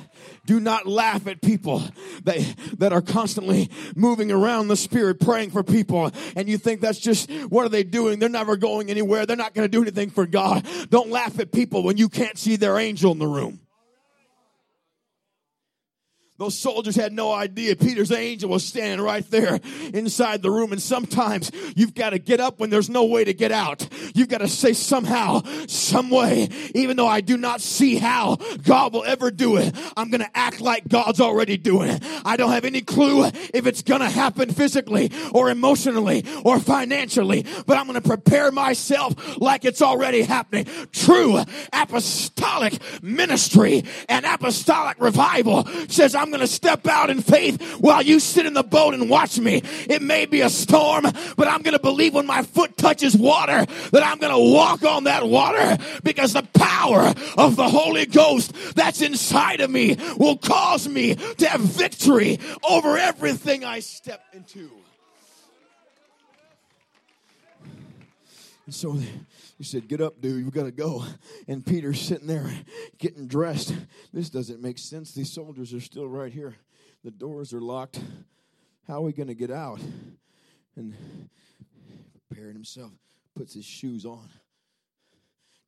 do 0.47 0.59
not 0.59 0.87
laugh 0.87 1.27
at 1.27 1.43
people 1.43 1.83
that, 2.25 2.39
that 2.79 2.93
are 2.93 3.03
constantly 3.03 3.71
moving 3.95 4.33
around 4.33 4.69
the 4.69 4.77
spirit 4.77 5.21
praying 5.21 5.51
for 5.51 5.63
people 5.63 6.11
and 6.35 6.49
you 6.49 6.59
think 6.59 6.81
that's 6.81 6.99
just 6.99 7.31
what 7.49 7.67
are 7.67 7.69
they 7.69 7.85
doing? 7.85 8.19
They're 8.19 8.29
never 8.29 8.57
going 8.57 8.91
anywhere. 8.91 9.27
They're 9.27 9.37
not 9.37 9.55
going 9.55 9.65
to 9.65 9.71
do 9.71 9.83
anything 9.83 10.11
for 10.11 10.27
god. 10.27 10.67
Don't 10.89 11.11
laugh 11.11 11.39
at 11.39 11.53
people 11.53 11.83
when 11.83 11.97
you 11.97 12.09
can't 12.09 12.39
see 12.39 12.57
their 12.57 12.79
angel 12.79 13.13
in 13.13 13.19
the 13.19 13.27
room 13.27 13.61
those 16.41 16.59
soldiers 16.59 16.97
had 16.97 17.13
no 17.13 17.31
idea 17.31 17.77
Peter's 17.77 18.11
angel 18.11 18.49
was 18.49 18.65
standing 18.65 19.05
right 19.05 19.31
there 19.31 19.61
inside 19.93 20.41
the 20.41 20.51
room. 20.51 20.73
And 20.73 20.81
sometimes 20.81 21.51
you've 21.77 21.95
got 21.95 22.11
to 22.11 22.19
get 22.19 22.41
up 22.41 22.59
when 22.59 22.71
there's 22.71 22.89
no 22.89 23.05
way 23.05 23.25
to 23.25 23.35
get 23.35 23.53
out. 23.53 23.87
You've 24.15 24.31
got 24.31 24.39
to 24.39 24.49
say 24.49 24.73
somehow, 24.73 25.43
some 25.67 26.09
way, 26.09 26.49
even 26.75 26.97
though 26.97 27.07
I 27.07 27.21
do 27.21 27.37
not 27.37 27.61
see 27.61 27.97
how 27.97 28.37
God 28.65 28.95
will 28.95 29.05
ever 29.05 29.31
do 29.31 29.59
it, 29.59 29.77
I'm 29.99 30.09
going 30.09 30.23
to 30.23 30.31
act 30.35 30.63
like 30.63 30.89
God's 30.89 31.21
already 31.21 31.59
doing 31.59 31.91
it. 31.91 32.03
I 32.25 32.39
don't 32.39 32.53
have 32.53 32.65
any 32.65 32.81
clue 32.81 33.27
if 33.27 33.67
it's 33.67 33.83
going 33.83 34.01
to 34.01 34.09
happen 34.09 34.51
physically 34.51 35.13
or 35.33 35.51
emotionally 35.51 36.25
or 36.43 36.59
financially, 36.59 37.45
but 37.67 37.77
I'm 37.77 37.87
going 37.87 38.01
to 38.01 38.09
prepare 38.09 38.51
myself 38.51 39.37
like 39.37 39.67
it's 39.67 39.83
already 39.83 40.23
happening. 40.23 40.67
True 40.91 41.39
apostolic 41.71 42.79
ministry 43.03 43.85
and 44.09 44.25
apostolic 44.25 44.99
revival 44.99 45.67
says 45.89 46.15
I'm 46.15 46.30
I'm 46.31 46.37
going 46.39 46.47
to 46.47 46.55
step 46.55 46.87
out 46.87 47.11
in 47.11 47.23
faith 47.23 47.61
while 47.81 48.03
you 48.03 48.21
sit 48.21 48.47
in 48.47 48.55
the 48.55 48.63
boat 48.63 48.95
and 48.95 49.11
watch 49.11 49.41
me. 49.41 49.63
It 49.89 50.01
may 50.01 50.27
be 50.27 50.43
a 50.43 50.49
storm, 50.49 51.03
but 51.37 51.49
I'm 51.49 51.63
going 51.63 51.77
to 51.77 51.81
believe 51.81 52.15
when 52.15 52.25
my 52.25 52.45
foot 52.45 52.77
touches 52.77 53.17
water 53.17 53.67
that 53.91 54.03
I'm 54.05 54.19
going 54.19 54.33
to 54.33 54.55
walk 54.55 54.85
on 54.85 55.05
that 55.05 55.27
water 55.27 55.77
because 56.05 56.35
the 56.35 56.45
power 56.55 57.13
of 57.37 57.57
the 57.57 57.69
Holy 57.69 58.07
Ghost 58.07 58.53
that's 58.77 59.03
inside 59.03 59.61
of 59.61 59.73
me 59.73 59.97
will 60.19 60.37
cause 60.37 60.87
me 60.87 61.17
to 61.17 61.49
have 61.49 61.63
victory 61.63 62.39
over 62.63 62.97
everything 62.97 63.65
I 63.65 63.81
step 63.81 64.23
into. 64.33 64.71
And 68.67 68.75
so 68.75 68.93
he 68.93 69.65
said, 69.65 69.89
Get 69.89 70.01
up, 70.01 70.21
dude. 70.21 70.45
We 70.45 70.51
got 70.51 70.65
to 70.65 70.73
go. 70.73 71.05
And 71.49 71.65
Peter's 71.65 72.01
sitting 72.01 72.27
there 72.27 72.51
getting 72.99 73.27
dressed. 73.27 73.75
This 74.13 74.31
doesn't 74.31 74.63
make 74.63 74.79
sense. 74.79 75.13
These 75.13 75.33
soldiers 75.33 75.75
are 75.75 75.81
still 75.81 76.09
right 76.09 76.33
here. 76.33 76.57
The 77.03 77.11
doors 77.11 77.53
are 77.53 77.61
locked. 77.61 78.01
How 78.87 78.99
are 78.99 79.03
we 79.03 79.13
going 79.13 79.29
to 79.29 79.35
get 79.35 79.51
out? 79.51 79.81
And 80.77 80.95
preparing 82.29 82.55
himself, 82.55 82.93
puts 83.35 83.55
his 83.55 83.65
shoes 83.65 84.05
on, 84.05 84.29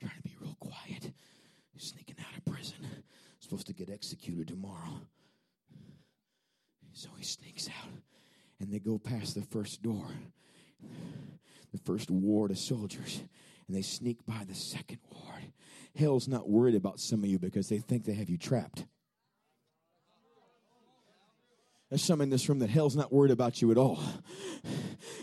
trying 0.00 0.16
to 0.16 0.22
be 0.22 0.36
real 0.40 0.56
quiet. 0.60 1.12
He's 1.72 1.84
sneaking 1.84 2.16
out 2.20 2.36
of 2.36 2.44
prison. 2.52 2.76
Supposed 3.40 3.66
to 3.66 3.74
get 3.74 3.90
executed 3.90 4.48
tomorrow. 4.48 5.00
So 6.92 7.08
he 7.16 7.24
sneaks 7.24 7.68
out, 7.68 7.90
and 8.60 8.72
they 8.72 8.78
go 8.78 8.98
past 8.98 9.34
the 9.34 9.42
first 9.42 9.82
door, 9.82 10.06
the 11.72 11.78
first 11.78 12.10
ward 12.10 12.50
of 12.50 12.58
soldiers 12.58 13.22
and 13.66 13.76
they 13.76 13.82
sneak 13.82 14.18
by 14.26 14.44
the 14.46 14.54
second 14.54 14.98
ward. 15.10 15.52
Hell's 15.96 16.28
not 16.28 16.48
worried 16.48 16.74
about 16.74 17.00
some 17.00 17.22
of 17.22 17.30
you 17.30 17.38
because 17.38 17.68
they 17.68 17.78
think 17.78 18.04
they 18.04 18.14
have 18.14 18.30
you 18.30 18.38
trapped. 18.38 18.86
There's 21.88 22.02
some 22.02 22.20
in 22.20 22.30
this 22.30 22.48
room 22.48 22.60
that 22.60 22.70
hell's 22.70 22.96
not 22.96 23.12
worried 23.12 23.32
about 23.32 23.60
you 23.60 23.70
at 23.70 23.78
all 23.78 24.02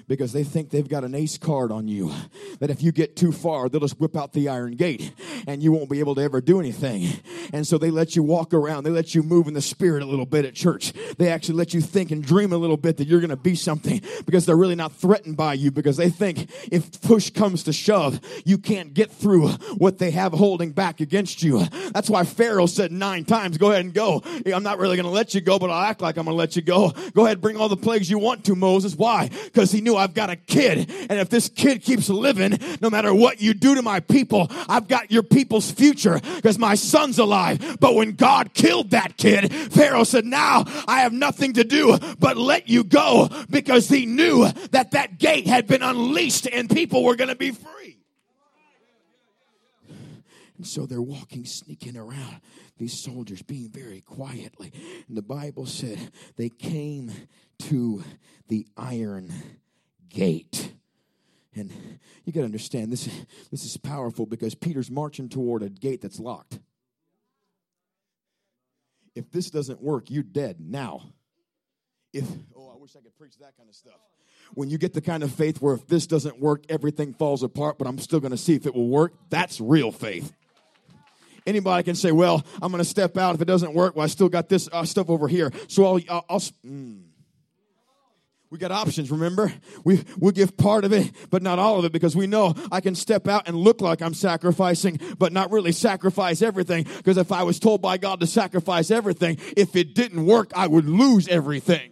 because 0.09 0.33
they 0.33 0.43
think 0.43 0.71
they've 0.71 0.89
got 0.89 1.03
an 1.05 1.15
ace 1.15 1.37
card 1.37 1.71
on 1.71 1.87
you. 1.87 2.11
That 2.59 2.71
if 2.71 2.81
you 2.83 2.91
get 2.91 3.15
too 3.15 3.31
far, 3.31 3.69
they'll 3.69 3.79
just 3.79 3.99
whip 3.99 4.17
out 4.17 4.33
the 4.33 4.49
iron 4.49 4.75
gate 4.75 5.13
and 5.47 5.63
you 5.63 5.71
won't 5.71 5.89
be 5.89 5.99
able 5.99 6.15
to 6.15 6.21
ever 6.21 6.41
do 6.41 6.59
anything. 6.59 7.07
And 7.53 7.65
so 7.65 7.77
they 7.77 7.91
let 7.91 8.15
you 8.15 8.23
walk 8.23 8.53
around. 8.53 8.83
They 8.83 8.89
let 8.89 9.15
you 9.15 9.23
move 9.23 9.47
in 9.47 9.53
the 9.53 9.61
spirit 9.61 10.03
a 10.03 10.05
little 10.05 10.25
bit 10.25 10.45
at 10.45 10.55
church. 10.55 10.91
They 11.17 11.29
actually 11.29 11.55
let 11.55 11.73
you 11.73 11.79
think 11.79 12.11
and 12.11 12.23
dream 12.23 12.51
a 12.51 12.57
little 12.57 12.75
bit 12.75 12.97
that 12.97 13.07
you're 13.07 13.19
going 13.19 13.29
to 13.29 13.37
be 13.37 13.55
something 13.55 14.01
because 14.25 14.45
they're 14.45 14.57
really 14.57 14.75
not 14.75 14.93
threatened 14.93 15.37
by 15.37 15.53
you 15.53 15.71
because 15.71 15.95
they 15.95 16.09
think 16.09 16.49
if 16.71 16.99
push 17.01 17.29
comes 17.29 17.63
to 17.63 17.73
shove, 17.73 18.19
you 18.45 18.57
can't 18.57 18.93
get 18.95 19.11
through 19.11 19.49
what 19.77 19.99
they 19.99 20.09
have 20.11 20.33
holding 20.33 20.71
back 20.71 21.01
against 21.01 21.43
you. 21.43 21.63
That's 21.93 22.09
why 22.09 22.23
Pharaoh 22.23 22.65
said 22.65 22.91
nine 22.91 23.25
times, 23.25 23.59
go 23.59 23.69
ahead 23.69 23.85
and 23.85 23.93
go. 23.93 24.23
I'm 24.51 24.63
not 24.63 24.79
really 24.79 24.95
going 24.95 25.05
to 25.05 25.11
let 25.11 25.35
you 25.35 25.41
go, 25.41 25.59
but 25.59 25.69
I'll 25.69 25.85
act 25.85 26.01
like 26.01 26.17
I'm 26.17 26.25
going 26.25 26.35
to 26.35 26.39
let 26.39 26.55
you 26.55 26.63
go. 26.63 26.91
Go 27.13 27.25
ahead, 27.25 27.41
bring 27.41 27.57
all 27.57 27.69
the 27.69 27.77
plagues 27.77 28.09
you 28.09 28.17
want 28.17 28.45
to, 28.45 28.55
Moses. 28.55 28.95
Why? 28.95 29.29
Because 29.45 29.71
he 29.71 29.81
knew 29.81 29.98
I've 29.99 30.13
got 30.13 30.29
a 30.29 30.35
kid. 30.35 30.89
And 31.09 31.19
if 31.19 31.29
this 31.29 31.49
kid 31.49 31.83
keeps 31.83 32.09
living, 32.09 32.57
no 32.81 32.89
matter 32.89 33.13
what 33.13 33.41
you 33.41 33.53
do 33.53 33.75
to 33.75 33.81
my 33.81 33.99
people, 33.99 34.47
I've 34.67 34.87
got 34.87 35.11
your 35.11 35.23
people's 35.23 35.69
future 35.69 36.19
because 36.35 36.57
my 36.57 36.75
son's 36.75 37.19
alive. 37.19 37.77
But 37.79 37.95
when 37.95 38.13
God 38.13 38.53
killed 38.53 38.91
that 38.91 39.17
kid, 39.17 39.53
Pharaoh 39.53 40.03
said, 40.03 40.25
now 40.25 40.65
I 40.87 41.01
have 41.01 41.13
nothing 41.13 41.53
to 41.53 41.63
do 41.63 41.97
but 42.19 42.37
let 42.37 42.69
you 42.69 42.83
go 42.83 43.29
because 43.49 43.87
he 43.89 44.05
knew 44.05 44.47
that 44.71 44.91
that 44.91 45.19
gate 45.19 45.47
had 45.47 45.67
been 45.67 45.83
unleashed 45.83 46.47
and 46.47 46.69
people 46.69 47.03
were 47.03 47.15
going 47.15 47.29
to 47.29 47.35
be 47.35 47.51
free. 47.51 47.97
And 50.57 50.67
so 50.67 50.85
they're 50.85 51.01
walking, 51.01 51.45
sneaking 51.45 51.95
around, 51.95 52.41
these 52.77 53.01
soldiers 53.01 53.41
being 53.41 53.69
very 53.69 54.01
quietly. 54.01 54.73
And 55.07 55.15
the 55.15 55.21
Bible 55.21 55.65
said 55.65 56.11
they 56.35 56.49
came 56.49 57.11
to 57.59 58.03
the 58.49 58.67
iron 58.75 59.31
gate. 60.09 60.73
And 61.55 61.71
you 62.25 62.33
got 62.33 62.41
to 62.41 62.45
understand 62.45 62.91
this, 62.91 63.09
this 63.51 63.65
is 63.65 63.77
powerful 63.77 64.25
because 64.25 64.55
Peter's 64.55 64.91
marching 64.91 65.29
toward 65.29 65.63
a 65.63 65.69
gate 65.69 66.01
that's 66.01 66.19
locked. 66.19 66.59
If 69.15 69.31
this 69.31 69.49
doesn't 69.49 69.81
work, 69.81 70.09
you're 70.09 70.23
dead 70.23 70.57
now. 70.59 71.01
If, 72.13 72.25
oh, 72.55 72.71
I 72.73 72.77
wish 72.77 72.95
I 72.95 72.99
could 72.99 73.17
preach 73.17 73.37
that 73.39 73.57
kind 73.57 73.67
of 73.67 73.75
stuff. 73.75 73.99
When 74.53 74.69
you 74.69 74.77
get 74.77 74.93
the 74.93 75.01
kind 75.01 75.21
of 75.23 75.31
faith 75.31 75.61
where 75.61 75.75
if 75.75 75.87
this 75.87 76.07
doesn't 76.07 76.39
work, 76.39 76.63
everything 76.69 77.13
falls 77.13 77.43
apart, 77.43 77.77
but 77.77 77.87
I'm 77.87 77.99
still 77.99 78.19
going 78.19 78.31
to 78.31 78.37
see 78.37 78.55
if 78.55 78.65
it 78.65 78.73
will 78.73 78.87
work, 78.87 79.13
that's 79.29 79.59
real 79.59 79.91
faith. 79.91 80.33
Anybody 81.45 81.83
can 81.83 81.95
say, 81.95 82.11
well, 82.11 82.43
I'm 82.61 82.71
going 82.71 82.83
to 82.83 82.89
step 82.89 83.17
out. 83.17 83.35
If 83.35 83.41
it 83.41 83.45
doesn't 83.45 83.73
work, 83.73 83.95
well, 83.95 84.03
I 84.03 84.07
still 84.07 84.29
got 84.29 84.49
this 84.49 84.69
uh, 84.71 84.85
stuff 84.85 85.09
over 85.09 85.27
here. 85.27 85.51
So 85.67 85.85
I'll, 85.85 85.99
I'll, 86.09 86.25
I'll 86.29 86.39
mm. 86.39 87.01
We 88.51 88.57
got 88.57 88.71
options, 88.71 89.11
remember? 89.11 89.53
We, 89.83 90.03
we'll 90.17 90.31
give 90.31 90.57
part 90.57 90.83
of 90.83 90.91
it, 90.91 91.11
but 91.29 91.43
not 91.43 91.59
all 91.59 91.77
of 91.77 91.85
it, 91.85 91.91
because 91.91 92.15
we 92.15 92.25
know 92.25 92.55
I 92.71 92.81
can 92.81 92.95
step 92.95 93.27
out 93.27 93.47
and 93.47 93.55
look 93.55 93.79
like 93.79 94.01
I'm 94.01 94.15
sacrificing, 94.15 94.99
but 95.19 95.31
not 95.31 95.51
really 95.51 95.71
sacrifice 95.71 96.41
everything. 96.41 96.85
Because 96.97 97.17
if 97.17 97.31
I 97.31 97.43
was 97.43 97.59
told 97.59 97.81
by 97.81 97.97
God 97.97 98.19
to 98.21 98.27
sacrifice 98.27 98.89
everything, 98.89 99.37
if 99.55 99.75
it 99.75 99.93
didn't 99.93 100.25
work, 100.25 100.51
I 100.55 100.65
would 100.65 100.85
lose 100.85 101.27
everything 101.27 101.91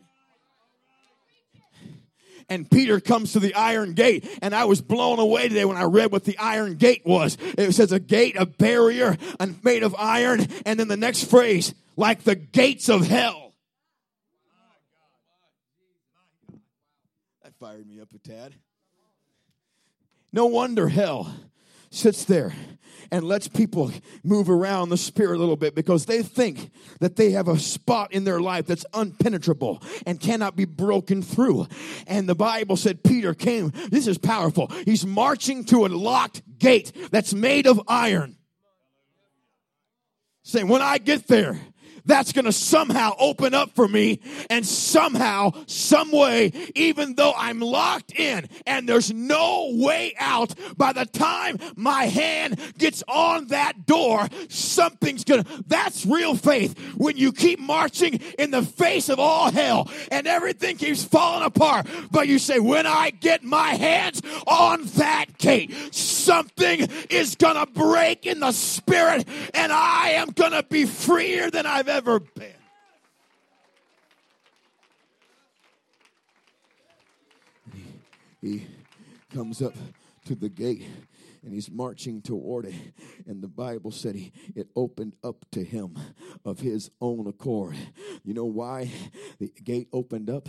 and 2.50 2.70
Peter 2.70 3.00
comes 3.00 3.34
to 3.34 3.40
the 3.40 3.54
iron 3.56 3.94
gate. 3.94 4.28
And 4.42 4.56
I 4.56 4.66
was 4.66 4.82
blown 4.82 5.20
away 5.20 5.48
today 5.50 5.66
when 5.66 5.78
I 5.78 5.84
read 5.84 6.12
what 6.12 6.24
the 6.24 6.38
iron 6.38 6.76
gate 6.76 7.02
was. 7.06 7.38
It 7.58 7.74
says 7.74 7.92
a 7.92 8.00
gate, 8.00 8.36
a 8.38 8.46
barrier, 8.46 9.18
and 9.40 9.64
made 9.64 9.84
of 9.84 9.96
iron. 9.98 10.48
And 10.66 10.80
then 10.80 10.88
the 10.88 10.98
next 10.98 11.30
phrase, 11.30 11.74
like 11.96 12.24
the 12.24 12.36
gates 12.36 12.90
of 12.90 13.06
hell. 13.06 13.47
Fired 17.60 17.88
me 17.88 18.00
up 18.00 18.10
a 18.14 18.20
tad. 18.20 18.54
No 20.32 20.46
wonder 20.46 20.90
hell 20.90 21.34
sits 21.90 22.26
there 22.26 22.54
and 23.12 23.24
lets 23.24 23.48
people 23.48 23.92
move 24.24 24.50
around 24.50 24.90
the 24.90 24.98
spirit 24.98 25.38
a 25.38 25.40
little 25.40 25.56
bit 25.56 25.74
because 25.74 26.06
they 26.06 26.22
think 26.22 26.70
that 27.00 27.16
they 27.16 27.32
have 27.32 27.48
a 27.48 27.58
spot 27.58 28.12
in 28.12 28.26
their 28.26 28.40
life 28.40 28.66
that's 28.66 28.86
unpenetrable 28.94 29.82
and 30.06 30.20
cannot 30.20 30.56
be 30.56 30.66
broken 30.66 31.22
through. 31.22 31.66
And 32.06 32.28
the 32.28 32.36
Bible 32.36 32.76
said 32.76 33.04
Peter 33.04 33.34
came. 33.34 33.72
This 33.90 34.08
is 34.08 34.18
powerful. 34.18 34.68
He's 34.86 35.06
marching 35.06 35.64
to 35.66 35.86
a 35.86 35.88
locked 35.88 36.42
gate 36.60 36.92
that's 37.12 37.34
made 37.34 37.66
of 37.66 37.82
iron. 37.88 38.38
Saying, 40.44 40.68
when 40.68 40.82
I 40.82 40.98
get 40.98 41.28
there, 41.28 41.60
that's 42.08 42.32
going 42.32 42.46
to 42.46 42.52
somehow 42.52 43.14
open 43.20 43.54
up 43.54 43.76
for 43.76 43.88
me 43.88 44.22
and 44.50 44.66
somehow, 44.66 45.52
some 45.68 46.12
way, 46.12 46.52
even 46.74 47.16
though 47.16 47.34
I'm 47.38 47.60
locked 47.60 48.18
in 48.18 48.48
and 48.66 48.88
there's 48.88 49.14
no 49.14 49.72
way 49.74 50.16
out, 50.18 50.54
by 50.78 50.94
the 50.94 51.06
time 51.06 51.58
my 51.76 52.06
hand 52.06 52.60
gets 52.78 53.04
on 53.08 53.48
that 53.48 53.86
door, 53.86 54.28
something's 54.48 55.24
going 55.24 55.44
to, 55.44 55.64
that's 55.68 56.06
real 56.06 56.36
faith. 56.36 56.78
When 56.96 57.18
you 57.18 57.32
keep 57.32 57.60
marching 57.60 58.16
in 58.40 58.52
the 58.52 58.64
face 58.64 59.10
of 59.10 59.20
all 59.20 59.52
hell 59.52 59.92
and 60.10 60.28
everything 60.28 60.78
keeps 60.78 61.04
falling 61.04 61.46
apart, 61.46 61.88
but 62.10 62.28
you 62.28 62.40
say, 62.40 62.60
when 62.60 62.88
I 62.88 63.10
get 63.10 63.44
my 63.44 63.72
hands 63.72 64.22
on 64.48 64.86
that 64.96 65.38
gate, 65.38 65.74
something 65.94 66.88
is 67.10 67.36
going 67.36 67.56
to 67.56 67.72
break 67.72 68.26
in 68.26 68.40
the 68.40 68.54
spirit 68.54 69.28
and 69.54 69.72
I 69.72 70.12
am 70.12 70.30
going 70.30 70.52
to 70.54 70.64
be 70.64 70.86
freer 70.86 71.52
than 71.52 71.66
I've 71.66 71.90
ever 71.90 71.97
ever 71.98 72.20
been. 72.20 72.54
He, 77.74 77.82
he 78.40 78.68
comes 79.34 79.64
up 79.64 79.74
to 80.26 80.36
the 80.36 80.48
gate 80.48 80.86
and 81.44 81.52
he's 81.52 81.72
marching 81.72 82.22
toward 82.22 82.66
it. 82.66 82.76
And 83.26 83.42
the 83.42 83.48
Bible 83.48 83.90
said 83.90 84.14
he, 84.14 84.32
it 84.56 84.68
opened 84.76 85.16
up 85.24 85.44
to 85.54 85.64
him 85.64 85.98
of 86.46 86.60
his 86.60 86.92
own 87.02 87.26
accord. 87.26 87.76
You 88.24 88.36
know 88.36 88.46
why 88.46 88.92
the 89.40 89.52
gate 89.64 89.88
opened 89.92 90.30
up? 90.30 90.48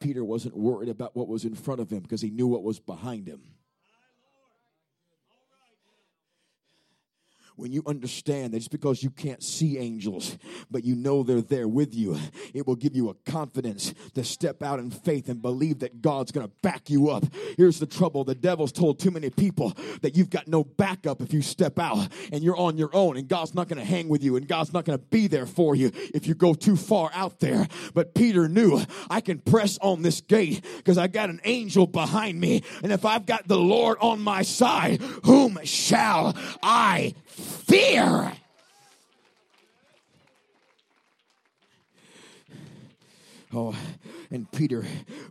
Peter 0.00 0.24
wasn't 0.24 0.56
worried 0.56 0.88
about 0.88 1.14
what 1.14 1.28
was 1.28 1.44
in 1.44 1.54
front 1.54 1.82
of 1.82 1.90
him 1.90 2.00
because 2.00 2.22
he 2.22 2.30
knew 2.30 2.46
what 2.46 2.62
was 2.62 2.80
behind 2.80 3.28
him. 3.28 3.42
When 7.56 7.72
you 7.72 7.82
understand 7.86 8.52
that 8.52 8.58
just 8.58 8.70
because 8.70 9.02
you 9.02 9.10
can't 9.10 9.42
see 9.42 9.78
angels, 9.78 10.36
but 10.70 10.84
you 10.84 10.94
know 10.94 11.22
they're 11.22 11.40
there 11.40 11.66
with 11.66 11.94
you, 11.94 12.18
it 12.54 12.66
will 12.66 12.76
give 12.76 12.94
you 12.94 13.08
a 13.08 13.14
confidence 13.30 13.94
to 14.14 14.22
step 14.22 14.62
out 14.62 14.78
in 14.78 14.90
faith 14.90 15.28
and 15.28 15.40
believe 15.40 15.78
that 15.78 16.02
God's 16.02 16.32
going 16.32 16.46
to 16.46 16.52
back 16.62 16.90
you 16.90 17.10
up. 17.10 17.24
Here's 17.56 17.78
the 17.78 17.86
trouble 17.86 18.24
the 18.24 18.34
devil's 18.34 18.72
told 18.72 18.98
too 18.98 19.10
many 19.10 19.30
people 19.30 19.72
that 20.02 20.16
you've 20.16 20.30
got 20.30 20.46
no 20.48 20.64
backup 20.64 21.20
if 21.20 21.32
you 21.32 21.42
step 21.42 21.78
out 21.78 22.08
and 22.30 22.44
you're 22.44 22.56
on 22.56 22.76
your 22.76 22.90
own, 22.94 23.16
and 23.16 23.26
God's 23.26 23.54
not 23.54 23.68
going 23.68 23.78
to 23.78 23.84
hang 23.84 24.08
with 24.08 24.22
you, 24.22 24.36
and 24.36 24.46
God's 24.46 24.72
not 24.72 24.84
going 24.84 24.98
to 24.98 25.04
be 25.06 25.26
there 25.26 25.46
for 25.46 25.74
you 25.74 25.90
if 26.14 26.26
you 26.26 26.34
go 26.34 26.52
too 26.52 26.76
far 26.76 27.10
out 27.14 27.40
there. 27.40 27.66
But 27.94 28.14
Peter 28.14 28.48
knew 28.48 28.82
I 29.08 29.20
can 29.20 29.38
press 29.38 29.78
on 29.80 30.02
this 30.02 30.20
gate 30.20 30.64
because 30.76 30.98
I 30.98 31.06
got 31.06 31.30
an 31.30 31.40
angel 31.44 31.86
behind 31.86 32.38
me, 32.38 32.62
and 32.82 32.92
if 32.92 33.04
I've 33.04 33.24
got 33.24 33.48
the 33.48 33.58
Lord 33.58 33.96
on 34.00 34.20
my 34.20 34.42
side, 34.42 35.00
whom 35.24 35.58
shall 35.64 36.36
I 36.62 37.14
fear. 37.36 38.32
Oh, 43.54 43.76
and 44.30 44.50
Peter 44.50 44.84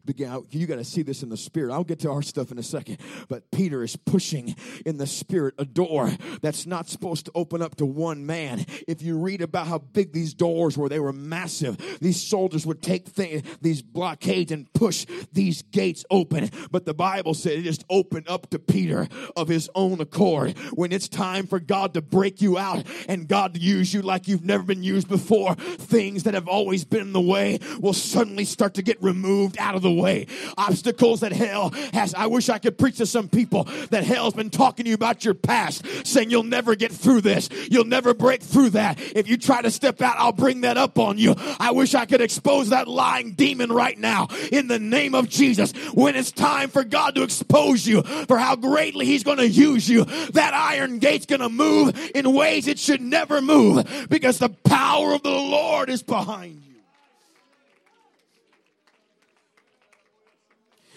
began, 0.06 0.32
oh, 0.32 0.46
you 0.50 0.68
got 0.68 0.78
to 0.78 0.86
see 0.86 1.02
this 1.02 1.22
in 1.22 1.30
the 1.30 1.36
spirit. 1.36 1.74
I'll 1.74 1.84
get 1.84 2.00
to 2.00 2.12
our 2.12 2.22
stuff 2.22 2.50
in 2.50 2.58
a 2.58 2.64
second. 2.64 2.98
But 3.28 3.52
Peter 3.52 3.84
is 3.84 3.98
pushing 3.98 4.56
in 4.86 4.98
the 4.98 5.06
spirit 5.06 5.56
a 5.58 5.66
door 5.66 6.10
that's 6.42 6.66
not 6.66 6.88
supposed 6.88 7.26
to 7.26 7.32
open 7.36 7.62
up 7.62 7.76
to 7.76 7.86
one 7.86 8.26
man. 8.26 8.66
If 8.88 9.02
you 9.02 9.18
read 9.18 9.42
about 9.42 9.68
how 9.68 9.80
big 9.80 10.14
these 10.14 10.34
doors 10.34 10.78
were, 10.78 10.88
they 10.88 11.00
were 11.00 11.12
massive. 11.12 12.00
These 12.00 12.26
soldiers 12.26 12.66
would 12.66 12.82
take 12.82 13.14
these 13.16 13.82
blockades 13.82 14.52
and 14.52 14.72
push 14.74 15.06
these 15.34 15.64
gates 15.64 16.06
open. 16.10 16.50
But 16.72 16.86
the 16.86 16.94
Bible 16.94 17.34
said 17.34 17.60
it 17.60 17.64
just 17.64 17.84
opened 17.90 18.30
up 18.30 18.50
to 18.52 18.60
Peter 18.60 19.10
of 19.36 19.50
his 19.50 19.70
own 19.76 20.00
accord. 20.00 20.58
When 20.74 20.94
it's 20.94 21.10
time 21.10 21.48
for 21.48 21.60
God 21.60 21.94
to 21.96 22.02
break 22.02 22.42
you 22.42 22.58
out 22.58 22.86
and 23.10 23.28
God 23.28 23.56
to 23.56 23.60
use 23.60 23.94
you 23.94 24.02
like 24.02 24.30
you've 24.30 24.46
never 24.46 24.64
been 24.64 24.84
used 24.84 25.10
before, 25.10 25.56
things 25.56 26.24
that 26.24 26.34
have 26.34 26.48
always 26.48 26.86
been 26.86 27.02
in 27.02 27.14
the 27.14 27.20
way 27.20 27.60
will 27.80 27.94
suddenly 28.06 28.46
start 28.46 28.76
to 28.76 28.82
get 28.82 29.02
removed 29.02 29.58
out 29.60 29.76
of 29.76 29.82
the 29.82 29.92
way. 29.92 30.28
Obstacles 30.58 31.22
that 31.22 31.32
hell 31.32 31.72
has. 31.94 32.14
I 32.14 32.28
wish 32.28 32.50
I 32.50 32.58
could 32.58 32.78
preach 32.78 32.98
to 32.98 33.06
some 33.06 33.28
people 33.28 33.66
that 33.90 34.04
hell's 34.04 34.34
been 34.34 34.50
talking 34.50 34.86
to 34.86 34.90
you 34.90 34.96
about 34.96 35.26
your 35.26 35.34
past, 35.34 35.86
saying 36.06 36.32
you'll 36.32 36.44
never 36.44 36.76
get 36.76 36.92
through 36.92 37.22
this. 37.22 37.50
You'll 37.70 37.86
never 37.86 38.14
break 38.14 38.42
through 38.42 38.72
that. 38.72 39.00
If 39.16 39.28
you 39.28 39.38
try 39.38 39.62
to 39.62 39.72
step 39.72 40.02
out, 40.02 40.16
I'll 40.18 40.32
bring 40.32 40.62
that 40.62 40.78
up 40.78 40.98
on 41.00 41.18
you. 41.18 41.36
I 41.60 41.72
wish 41.72 41.96
I 41.96 42.06
could 42.06 42.22
expose 42.22 42.70
that 42.70 42.88
lying 42.88 43.34
demon 43.34 43.72
right 43.72 43.98
now 43.98 44.28
in 44.52 44.68
the 44.68 44.80
name 44.80 45.16
of 45.16 45.30
Jesus. 45.30 45.72
When 45.94 46.16
it's 46.16 46.32
time 46.32 46.70
for 46.70 46.84
God 46.84 47.16
to 47.16 47.24
expose 47.24 47.86
you 47.86 48.02
for 48.04 48.38
how 48.38 48.56
greatly 48.56 49.06
He's 49.06 49.24
going 49.24 49.38
to 49.38 49.48
use 49.48 49.90
you, 49.90 50.06
that 50.06 50.54
iron 50.54 51.00
gate's 51.00 51.26
going 51.26 51.42
to 51.42 51.50
move 51.50 52.12
in 52.14 52.34
ways 52.34 52.68
it 52.68 52.80
should 52.80 53.02
never 53.02 53.42
move 53.42 54.08
because 54.10 54.40
the 54.40 54.50
power 54.50 55.14
of 55.14 55.24
the 55.24 55.30
Lord 55.30 55.90
is 55.90 56.04
behind 56.04 56.56
you. 56.56 56.62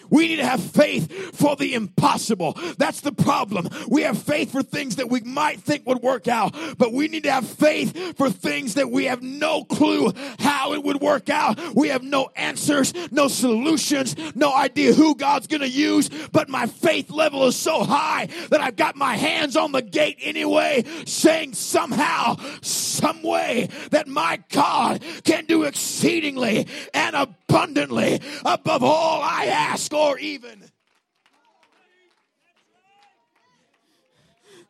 We 0.09 0.27
need 0.27 0.37
to 0.37 0.45
have 0.45 0.61
faith 0.61 1.35
for 1.35 1.55
the 1.55 1.73
impossible. 1.73 2.57
That's 2.77 3.01
the 3.01 3.11
problem. 3.11 3.69
We 3.87 4.03
have 4.03 4.21
faith 4.21 4.51
for 4.51 4.63
things 4.63 4.97
that 4.97 5.09
we 5.09 5.21
might 5.21 5.61
think 5.61 5.85
would 5.87 6.01
work 6.01 6.27
out, 6.27 6.55
but 6.77 6.93
we 6.93 7.07
need 7.07 7.23
to 7.23 7.31
have 7.31 7.47
faith 7.47 8.17
for 8.17 8.29
things 8.29 8.75
that 8.75 8.89
we 8.89 9.05
have 9.05 9.21
no 9.21 9.63
clue 9.63 10.11
how 10.39 10.73
it 10.73 10.83
would 10.83 11.01
work 11.01 11.29
out. 11.29 11.59
We 11.75 11.89
have 11.89 12.03
no 12.03 12.29
answers, 12.35 12.93
no 13.11 13.27
solutions, 13.27 14.15
no 14.35 14.53
idea 14.53 14.93
who 14.93 15.15
God's 15.15 15.47
going 15.47 15.61
to 15.61 15.69
use, 15.69 16.09
but 16.31 16.49
my 16.49 16.65
faith 16.67 17.09
level 17.09 17.45
is 17.45 17.55
so 17.55 17.83
high 17.83 18.27
that 18.49 18.61
I've 18.61 18.75
got 18.75 18.95
my 18.95 19.15
hands 19.15 19.55
on 19.55 19.71
the 19.71 19.81
gate 19.81 20.17
anyway, 20.21 20.85
saying 21.05 21.53
somehow, 21.53 22.37
some 22.61 23.23
way 23.23 23.69
that 23.91 24.07
my 24.07 24.39
God 24.49 25.03
can 25.23 25.45
do 25.45 25.63
exceedingly 25.63 26.67
and 26.93 27.15
abundantly 27.15 27.48
above 27.49 28.83
all 28.83 29.21
I 29.21 29.45
ask 29.45 29.93
or 29.93 30.17
even. 30.19 30.63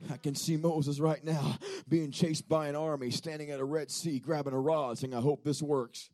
I 0.10 0.18
can 0.18 0.34
see 0.34 0.56
Moses 0.56 1.00
right 1.00 1.24
now 1.24 1.58
being 1.88 2.12
chased 2.12 2.48
by 2.48 2.70
an 2.70 2.76
army, 2.76 3.12
standing 3.12 3.52
at 3.52 3.60
a 3.60 3.66
Red 3.66 3.92
Sea, 3.92 4.20
grabbing 4.20 4.54
a 4.54 4.60
rod, 4.60 4.98
saying, 4.98 5.14
I 5.14 5.20
hope 5.20 5.44
this 5.44 5.62
works. 5.62 6.10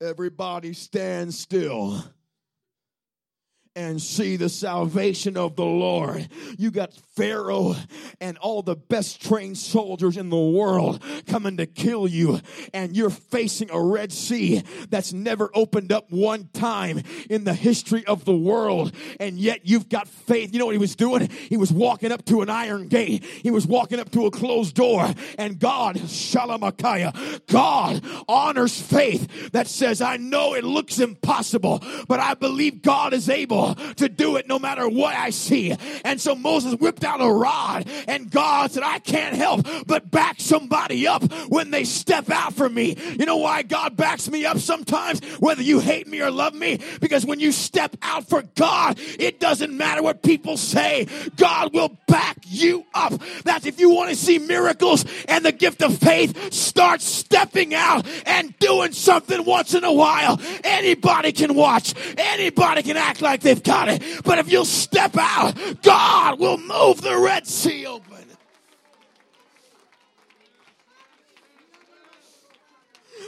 Everybody 0.00 0.72
stand 0.72 1.34
still 1.34 2.02
and 3.76 4.00
see 4.00 4.36
the 4.36 4.48
salvation 4.48 5.36
of 5.36 5.56
the 5.56 5.64
Lord. 5.64 6.28
You 6.58 6.70
got 6.70 6.92
Pharaoh 7.20 7.76
and 8.18 8.38
all 8.38 8.62
the 8.62 8.76
best 8.76 9.22
trained 9.22 9.58
soldiers 9.58 10.16
in 10.16 10.30
the 10.30 10.38
world 10.38 11.02
coming 11.26 11.58
to 11.58 11.66
kill 11.66 12.08
you, 12.08 12.40
and 12.72 12.96
you're 12.96 13.10
facing 13.10 13.70
a 13.70 13.78
Red 13.78 14.10
Sea 14.10 14.62
that's 14.88 15.12
never 15.12 15.50
opened 15.54 15.92
up 15.92 16.10
one 16.10 16.48
time 16.54 17.02
in 17.28 17.44
the 17.44 17.52
history 17.52 18.06
of 18.06 18.24
the 18.24 18.34
world, 18.34 18.94
and 19.18 19.38
yet 19.38 19.60
you've 19.64 19.90
got 19.90 20.08
faith. 20.08 20.54
You 20.54 20.60
know 20.60 20.64
what 20.64 20.74
he 20.74 20.78
was 20.78 20.96
doing? 20.96 21.28
He 21.28 21.58
was 21.58 21.70
walking 21.70 22.10
up 22.10 22.24
to 22.26 22.40
an 22.40 22.48
iron 22.48 22.88
gate, 22.88 23.22
he 23.22 23.50
was 23.50 23.66
walking 23.66 24.00
up 24.00 24.10
to 24.12 24.24
a 24.24 24.30
closed 24.30 24.74
door, 24.74 25.06
and 25.36 25.58
God, 25.58 25.96
Shalamakaya, 25.96 27.46
God 27.48 28.02
honors 28.28 28.80
faith 28.80 29.52
that 29.52 29.66
says, 29.66 30.00
I 30.00 30.16
know 30.16 30.54
it 30.54 30.64
looks 30.64 30.98
impossible, 30.98 31.82
but 32.08 32.18
I 32.18 32.32
believe 32.32 32.80
God 32.80 33.12
is 33.12 33.28
able 33.28 33.74
to 33.96 34.08
do 34.08 34.36
it 34.36 34.48
no 34.48 34.58
matter 34.58 34.88
what 34.88 35.14
I 35.14 35.28
see. 35.28 35.76
And 36.02 36.18
so 36.18 36.34
Moses 36.34 36.76
whipped 36.76 37.04
out 37.04 37.09
a 37.18 37.32
rod 37.32 37.88
and 38.08 38.30
God 38.30 38.70
said, 38.72 38.82
I 38.82 38.98
can't 38.98 39.34
help 39.34 39.66
but 39.86 40.10
back 40.10 40.36
somebody 40.38 41.06
up 41.06 41.22
when 41.48 41.70
they 41.70 41.84
step 41.84 42.30
out 42.30 42.54
for 42.54 42.68
me. 42.68 42.96
You 43.18 43.26
know 43.26 43.38
why 43.38 43.62
God 43.62 43.96
backs 43.96 44.28
me 44.30 44.44
up 44.44 44.58
sometimes, 44.58 45.20
whether 45.38 45.62
you 45.62 45.80
hate 45.80 46.06
me 46.06 46.20
or 46.20 46.30
love 46.30 46.54
me? 46.54 46.80
Because 47.00 47.24
when 47.24 47.40
you 47.40 47.52
step 47.52 47.96
out 48.02 48.28
for 48.28 48.42
God, 48.54 48.98
it 49.18 49.40
doesn't 49.40 49.76
matter 49.76 50.02
what 50.02 50.22
people 50.22 50.56
say. 50.56 51.06
God 51.36 51.72
will 51.72 51.96
back 52.06 52.38
you 52.46 52.84
up. 52.94 53.12
That's 53.44 53.66
if 53.66 53.80
you 53.80 53.90
want 53.90 54.10
to 54.10 54.16
see 54.16 54.38
miracles 54.38 55.04
and 55.28 55.44
the 55.44 55.52
gift 55.52 55.82
of 55.82 55.96
faith, 55.96 56.52
start 56.52 57.00
stepping 57.00 57.74
out 57.74 58.06
and 58.26 58.56
doing 58.58 58.92
something 58.92 59.44
once 59.44 59.74
in 59.74 59.84
a 59.84 59.92
while. 59.92 60.40
Anybody 60.64 61.32
can 61.32 61.54
watch. 61.54 61.94
Anybody 62.16 62.82
can 62.82 62.96
act 62.96 63.22
like 63.22 63.40
they've 63.40 63.62
got 63.62 63.88
it. 63.88 64.02
But 64.24 64.38
if 64.38 64.50
you'll 64.50 64.64
step 64.64 65.16
out, 65.16 65.54
God 65.82 66.38
will 66.38 66.58
move 66.58 66.99
the 67.00 67.18
Red 67.18 67.46
Sea 67.46 67.86
open. 67.86 68.30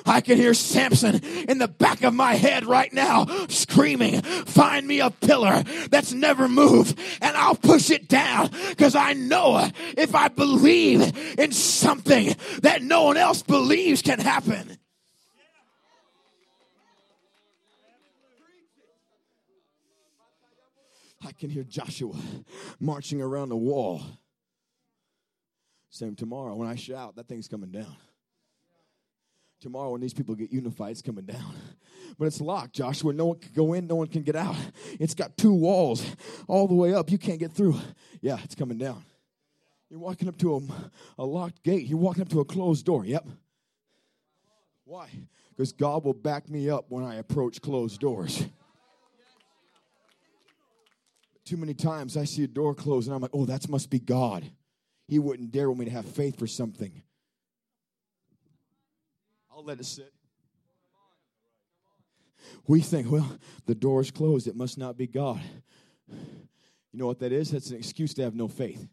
I 0.05 0.21
can 0.21 0.37
hear 0.37 0.55
Samson 0.55 1.23
in 1.49 1.59
the 1.59 1.69
back 1.69 2.03
of 2.03 2.15
my 2.15 2.35
head 2.35 2.65
right 2.65 2.93
now 2.93 3.27
screaming, 3.49 4.23
find 4.23 4.87
me 4.87 5.01
a 5.01 5.11
pillar 5.11 5.63
that's 5.91 6.13
never 6.13 6.49
moved 6.49 6.99
and 7.21 7.37
I'll 7.37 7.55
push 7.55 7.91
it 7.91 8.09
down 8.09 8.51
because 8.71 8.95
I 8.95 9.13
know 9.13 9.71
if 9.97 10.15
I 10.15 10.29
believe 10.29 11.39
in 11.39 11.53
something 11.53 12.35
that 12.63 12.83
no 12.83 13.05
one 13.05 13.17
else 13.17 13.43
believes 13.43 14.03
can 14.03 14.19
happen. 14.19 14.79
I 21.25 21.33
can 21.33 21.51
hear 21.51 21.63
Joshua 21.63 22.15
marching 22.81 23.21
around 23.21 23.51
the 23.51 23.57
wall. 23.57 24.03
Same 25.91 26.17
tomorrow 26.17 26.55
when 26.55 26.69
I 26.69 26.75
shout, 26.75 27.17
that 27.17 27.29
thing's 27.29 27.49
coming 27.49 27.71
down. 27.71 27.97
Tomorrow 29.61 29.93
when 29.93 30.01
these 30.01 30.15
people 30.15 30.35
get 30.35 30.51
unified, 30.51 30.91
it's 30.91 31.03
coming 31.03 31.25
down. 31.25 31.55
But 32.19 32.27
it's 32.27 32.41
locked, 32.41 32.75
Joshua. 32.75 33.13
No 33.13 33.27
one 33.27 33.39
can 33.39 33.53
go 33.55 33.75
in, 33.75 33.87
no 33.87 33.95
one 33.95 34.09
can 34.09 34.23
get 34.23 34.35
out. 34.35 34.57
It's 34.99 35.15
got 35.15 35.37
two 35.37 35.53
walls 35.53 36.05
all 36.49 36.67
the 36.67 36.75
way 36.75 36.95
up. 36.95 37.11
You 37.11 37.19
can't 37.19 37.39
get 37.39 37.53
through. 37.53 37.79
Yeah, 38.21 38.39
it's 38.43 38.55
coming 38.55 38.79
down. 38.79 39.05
You're 39.89 40.01
walking 40.01 40.29
up 40.29 40.39
to 40.39 40.57
a, 40.57 41.23
a 41.23 41.25
locked 41.25 41.63
gate. 41.63 41.87
You're 41.87 41.99
walking 41.99 42.23
up 42.23 42.29
to 42.31 42.41
a 42.41 42.45
closed 42.45 42.85
door. 42.87 43.05
Yep. 43.05 43.27
Why? 44.85 45.09
Because 45.51 45.73
God 45.73 46.05
will 46.05 46.15
back 46.15 46.49
me 46.49 46.71
up 46.71 46.87
when 46.89 47.05
I 47.05 47.17
approach 47.17 47.61
closed 47.61 48.01
doors. 48.01 48.45
Too 51.45 51.57
many 51.57 51.75
times 51.75 52.17
I 52.17 52.25
see 52.25 52.45
a 52.45 52.49
door 52.49 52.75
close 52.75 53.07
and 53.07 53.15
I'm 53.15 53.21
like, 53.21 53.33
oh, 53.35 53.45
that 53.47 53.69
must 53.69 53.91
be 53.91 53.99
God. 53.99 54.45
He 55.09 55.19
wouldn't 55.19 55.51
dare 55.51 55.69
want 55.69 55.81
me 55.81 55.85
to 55.87 55.91
have 55.91 56.07
faith 56.07 56.39
for 56.39 56.47
something. 56.47 57.03
I'll 59.51 59.65
let 59.65 59.81
it 59.81 59.87
sit. 59.87 60.13
We 62.67 62.81
think, 62.81 63.11
well, 63.11 63.39
the 63.67 63.75
door 63.75 64.01
is 64.01 64.11
closed. 64.11 64.47
It 64.47 64.57
must 64.57 64.79
not 64.79 64.97
be 64.97 65.07
God. 65.07 65.41
You 66.09 66.99
know 66.99 67.07
what 67.07 67.19
that 67.21 67.33
is? 67.33 67.51
That's 67.51 67.71
an 67.71 67.77
excuse 67.77 68.15
to 68.15 68.23
have 68.23 68.35
no 68.35 68.49
faith. 68.49 68.87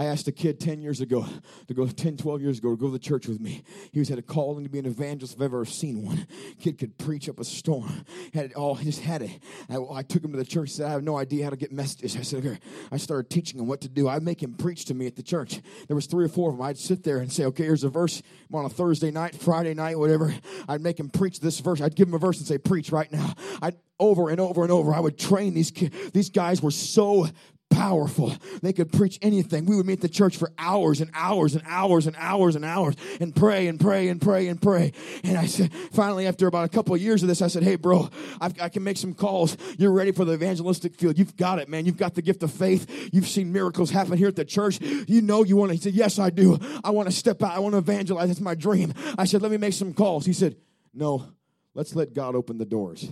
I 0.00 0.04
asked 0.04 0.26
a 0.28 0.32
kid 0.32 0.58
10 0.58 0.80
years 0.80 1.02
ago 1.02 1.26
to 1.68 1.74
go, 1.74 1.86
10, 1.86 2.16
12 2.16 2.40
years 2.40 2.56
ago, 2.56 2.70
to 2.70 2.76
go 2.76 2.86
to 2.86 2.92
the 2.92 2.98
church 2.98 3.28
with 3.28 3.38
me. 3.38 3.62
He 3.92 3.98
was 3.98 4.08
had 4.08 4.18
a 4.18 4.22
calling 4.22 4.64
to 4.64 4.70
be 4.70 4.78
an 4.78 4.86
evangelist 4.86 5.34
if 5.34 5.40
I've 5.40 5.52
ever 5.52 5.66
seen 5.66 6.06
one. 6.06 6.26
Kid 6.58 6.78
could 6.78 6.96
preach 6.96 7.28
up 7.28 7.38
a 7.38 7.44
storm. 7.44 8.06
Had 8.32 8.46
it 8.46 8.54
all, 8.54 8.76
he 8.76 8.86
just 8.86 9.02
had 9.02 9.20
it. 9.20 9.30
I, 9.68 9.76
I 9.76 10.02
took 10.02 10.24
him 10.24 10.32
to 10.32 10.38
the 10.38 10.44
church, 10.46 10.70
said, 10.70 10.86
I 10.86 10.92
have 10.92 11.02
no 11.02 11.18
idea 11.18 11.44
how 11.44 11.50
to 11.50 11.56
get 11.56 11.70
messages. 11.70 12.16
I 12.16 12.22
said, 12.22 12.46
okay. 12.46 12.58
I 12.90 12.96
started 12.96 13.28
teaching 13.28 13.60
him 13.60 13.66
what 13.66 13.82
to 13.82 13.90
do. 13.90 14.08
I'd 14.08 14.22
make 14.22 14.42
him 14.42 14.54
preach 14.54 14.86
to 14.86 14.94
me 14.94 15.06
at 15.06 15.16
the 15.16 15.22
church. 15.22 15.60
There 15.86 15.94
was 15.94 16.06
three 16.06 16.24
or 16.24 16.28
four 16.28 16.48
of 16.48 16.56
them. 16.56 16.64
I'd 16.64 16.78
sit 16.78 17.04
there 17.04 17.18
and 17.18 17.30
say, 17.30 17.44
okay, 17.44 17.64
here's 17.64 17.84
a 17.84 17.90
verse 17.90 18.22
on 18.54 18.64
a 18.64 18.70
Thursday 18.70 19.10
night, 19.10 19.34
Friday 19.34 19.74
night, 19.74 19.98
whatever. 19.98 20.34
I'd 20.66 20.80
make 20.80 20.98
him 20.98 21.10
preach 21.10 21.40
this 21.40 21.60
verse. 21.60 21.82
I'd 21.82 21.94
give 21.94 22.08
him 22.08 22.14
a 22.14 22.18
verse 22.18 22.38
and 22.38 22.46
say, 22.46 22.56
preach 22.56 22.90
right 22.90 23.12
now. 23.12 23.34
I'd 23.60 23.76
over 23.98 24.30
and 24.30 24.40
over 24.40 24.62
and 24.62 24.72
over. 24.72 24.94
I 24.94 25.00
would 25.00 25.18
train 25.18 25.52
these 25.52 25.70
kids. 25.70 25.94
These 26.12 26.30
guys 26.30 26.62
were 26.62 26.70
so 26.70 27.28
powerful. 27.70 28.34
They 28.62 28.72
could 28.72 28.92
preach 28.92 29.18
anything. 29.22 29.64
We 29.64 29.76
would 29.76 29.86
meet 29.86 30.00
the 30.00 30.08
church 30.08 30.36
for 30.36 30.52
hours 30.58 31.00
and 31.00 31.10
hours 31.14 31.54
and 31.54 31.62
hours 31.66 32.06
and 32.06 32.16
hours 32.18 32.56
and 32.56 32.64
hours 32.64 32.96
and 33.20 33.34
pray 33.34 33.68
and 33.68 33.80
pray 33.80 34.08
and 34.08 34.20
pray 34.20 34.48
and 34.48 34.60
pray. 34.60 34.92
And 35.24 35.38
I 35.38 35.46
said, 35.46 35.72
finally, 35.92 36.26
after 36.26 36.46
about 36.46 36.64
a 36.64 36.68
couple 36.68 36.94
of 36.94 37.00
years 37.00 37.22
of 37.22 37.28
this, 37.28 37.40
I 37.40 37.46
said, 37.46 37.62
Hey, 37.62 37.76
bro, 37.76 38.10
I've, 38.40 38.60
i 38.60 38.68
can 38.68 38.84
make 38.84 38.96
some 38.96 39.14
calls. 39.14 39.56
You're 39.78 39.92
ready 39.92 40.12
for 40.12 40.24
the 40.24 40.34
evangelistic 40.34 40.94
field. 40.96 41.18
You've 41.18 41.36
got 41.36 41.58
it, 41.58 41.68
man. 41.68 41.86
You've 41.86 41.96
got 41.96 42.14
the 42.14 42.22
gift 42.22 42.42
of 42.42 42.50
faith. 42.50 43.10
You've 43.12 43.28
seen 43.28 43.52
miracles 43.52 43.90
happen 43.90 44.18
here 44.18 44.28
at 44.28 44.36
the 44.36 44.44
church. 44.44 44.80
You 44.80 45.22
know 45.22 45.44
you 45.44 45.56
want 45.56 45.70
to. 45.70 45.74
He 45.74 45.80
said, 45.80 45.94
Yes, 45.94 46.18
I 46.18 46.30
do. 46.30 46.58
I 46.84 46.90
want 46.90 47.08
to 47.08 47.14
step 47.14 47.42
out. 47.42 47.54
I 47.54 47.60
want 47.60 47.74
to 47.74 47.78
evangelize. 47.78 48.28
That's 48.28 48.40
my 48.40 48.54
dream. 48.54 48.92
I 49.16 49.24
said, 49.24 49.42
Let 49.42 49.50
me 49.50 49.56
make 49.56 49.74
some 49.74 49.94
calls. 49.94 50.26
He 50.26 50.32
said, 50.32 50.56
No, 50.92 51.32
let's 51.74 51.94
let 51.94 52.12
God 52.12 52.34
open 52.34 52.58
the 52.58 52.66
doors. 52.66 53.10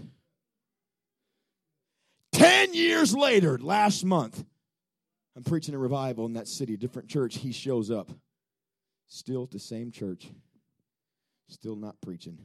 10 2.33 2.75
years 2.75 3.15
later, 3.15 3.59
last 3.59 4.05
month, 4.05 4.45
I'm 5.37 5.45
preaching 5.45 5.75
a 5.75 5.79
revival 5.79 6.27
in 6.27 6.35
that 6.35 6.49
city, 6.49 6.77
different 6.77 7.09
church. 7.09 7.37
He 7.37 7.53
shows 7.53 7.91
up. 7.91 8.11
Still 9.07 9.45
at 9.45 9.51
the 9.51 9.59
same 9.59 9.91
church. 9.91 10.29
Still 11.49 11.77
not 11.77 12.01
preaching. 12.01 12.39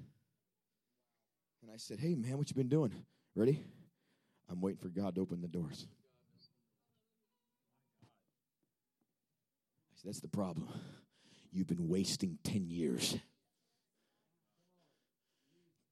And 1.62 1.72
I 1.72 1.78
said, 1.78 2.00
Hey, 2.00 2.16
man, 2.16 2.38
what 2.38 2.50
you 2.50 2.56
been 2.56 2.70
doing? 2.70 2.94
Ready? 3.36 3.60
I'm 4.50 4.62
waiting 4.62 4.80
for 4.80 4.90
God 4.90 5.16
to 5.16 5.22
open 5.22 5.42
the 5.42 5.48
doors. 5.48 5.88
I 9.92 9.96
said, 9.96 10.10
That's 10.10 10.22
the 10.22 10.28
problem. 10.28 10.68
You've 11.52 11.68
been 11.68 11.88
wasting 11.88 12.38
10 12.44 12.68
years 12.68 13.18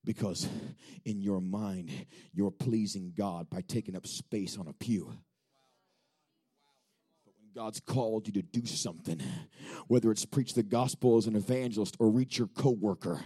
because 0.04 0.48
in 1.06 1.22
your 1.22 1.42
mind, 1.42 1.92
you're 2.34 2.52
pleasing 2.52 3.14
God 3.16 3.50
by 3.50 3.62
taking 3.62 3.96
up 3.96 4.08
space 4.08 4.58
on 4.58 4.68
a 4.68 4.74
pew. 4.74 5.14
God's 7.54 7.82
called 7.82 8.28
you 8.28 8.34
to 8.34 8.42
do 8.42 8.66
something, 8.66 9.22
whether 9.88 10.10
it's 10.10 10.26
preach 10.26 10.54
the 10.54 10.64
gospel 10.64 11.18
as 11.18 11.28
an 11.28 11.36
evangelist 11.36 11.98
or 12.00 12.10
reach 12.10 12.38
your 12.38 12.48
coworker. 12.48 13.22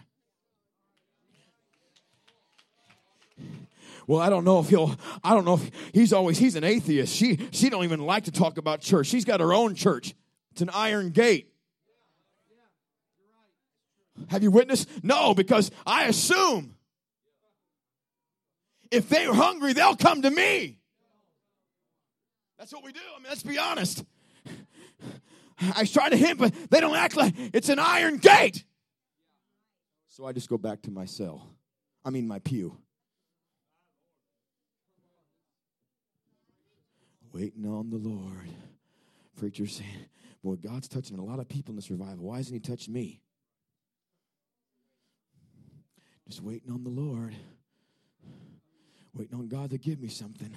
Well, 4.07 4.19
I 4.19 4.29
don't 4.29 4.43
know 4.43 4.59
if 4.59 4.69
he'll. 4.69 4.95
I 5.23 5.33
don't 5.33 5.45
know 5.45 5.55
if 5.55 5.71
he's 5.93 6.13
always. 6.13 6.37
He's 6.37 6.55
an 6.55 6.63
atheist. 6.63 7.15
She 7.15 7.47
she 7.51 7.69
don't 7.69 7.83
even 7.83 8.01
like 8.01 8.25
to 8.25 8.31
talk 8.31 8.57
about 8.57 8.81
church. 8.81 9.07
She's 9.07 9.25
got 9.25 9.39
her 9.39 9.53
own 9.53 9.75
church. 9.75 10.13
It's 10.51 10.61
an 10.61 10.69
iron 10.69 11.09
gate. 11.09 11.54
Have 14.27 14.43
you 14.43 14.51
witnessed? 14.51 14.89
No, 15.03 15.33
because 15.33 15.71
I 15.85 16.05
assume 16.05 16.75
if 18.91 19.09
they're 19.09 19.33
hungry, 19.33 19.73
they'll 19.73 19.95
come 19.95 20.21
to 20.21 20.31
me. 20.31 20.79
That's 22.57 22.73
what 22.73 22.83
we 22.83 22.91
do. 22.91 23.01
I 23.15 23.19
mean, 23.19 23.27
let's 23.29 23.43
be 23.43 23.57
honest. 23.57 24.03
I 25.75 25.85
try 25.85 26.09
to 26.09 26.17
hint, 26.17 26.39
but 26.39 26.53
they 26.69 26.79
don't 26.79 26.95
act 26.95 27.15
like 27.15 27.33
it's 27.53 27.69
an 27.69 27.79
iron 27.79 28.17
gate. 28.17 28.63
So 30.09 30.25
I 30.25 30.31
just 30.31 30.49
go 30.49 30.57
back 30.57 30.81
to 30.83 30.91
my 30.91 31.05
cell. 31.05 31.45
I 32.03 32.09
mean, 32.09 32.27
my 32.27 32.39
pew. 32.39 32.77
Waiting 37.33 37.65
on 37.65 37.89
the 37.89 37.97
Lord. 37.97 38.49
Preacher 39.35 39.67
saying, 39.67 40.05
Boy, 40.41 40.55
God's 40.55 40.87
touching 40.87 41.17
a 41.17 41.23
lot 41.23 41.39
of 41.39 41.49
people 41.49 41.73
in 41.73 41.75
this 41.75 41.89
revival. 41.91 42.27
Why 42.27 42.37
hasn't 42.37 42.53
He 42.53 42.59
touched 42.59 42.87
me? 42.87 43.21
Just 46.27 46.41
waiting 46.41 46.71
on 46.71 46.83
the 46.83 46.89
Lord. 46.89 47.35
Waiting 49.13 49.37
on 49.37 49.47
God 49.47 49.69
to 49.69 49.77
give 49.77 49.99
me 49.99 50.09
something. 50.09 50.53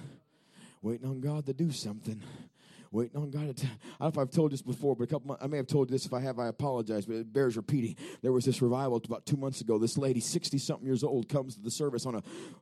Waiting 0.81 1.07
on 1.07 1.21
God 1.21 1.45
to 1.45 1.53
do 1.53 1.71
something 1.71 2.21
waiting 2.91 3.21
on 3.21 3.29
God 3.29 3.47
to. 3.47 3.53
T- 3.53 3.67
I 3.99 4.05
don't 4.05 4.15
know 4.15 4.21
if 4.21 4.27
I've 4.27 4.33
told 4.33 4.51
this 4.51 4.61
before, 4.61 4.95
but 4.95 5.03
a 5.03 5.07
couple. 5.07 5.27
Months, 5.27 5.43
I 5.43 5.47
may 5.47 5.57
have 5.57 5.67
told 5.67 5.89
this. 5.89 6.05
If 6.05 6.13
I 6.13 6.21
have, 6.21 6.39
I 6.39 6.47
apologize, 6.47 7.05
but 7.05 7.15
it 7.15 7.33
bears 7.33 7.57
repeating. 7.57 7.95
There 8.21 8.31
was 8.31 8.45
this 8.45 8.61
revival 8.61 9.01
about 9.05 9.25
two 9.25 9.37
months 9.37 9.61
ago. 9.61 9.77
This 9.77 9.97
lady, 9.97 10.19
sixty 10.19 10.57
something 10.57 10.85
years 10.85 11.03
old, 11.03 11.29
comes 11.29 11.55
to 11.55 11.61
the 11.61 11.71
service 11.71 12.05
on 12.05 12.15
a 12.15 12.21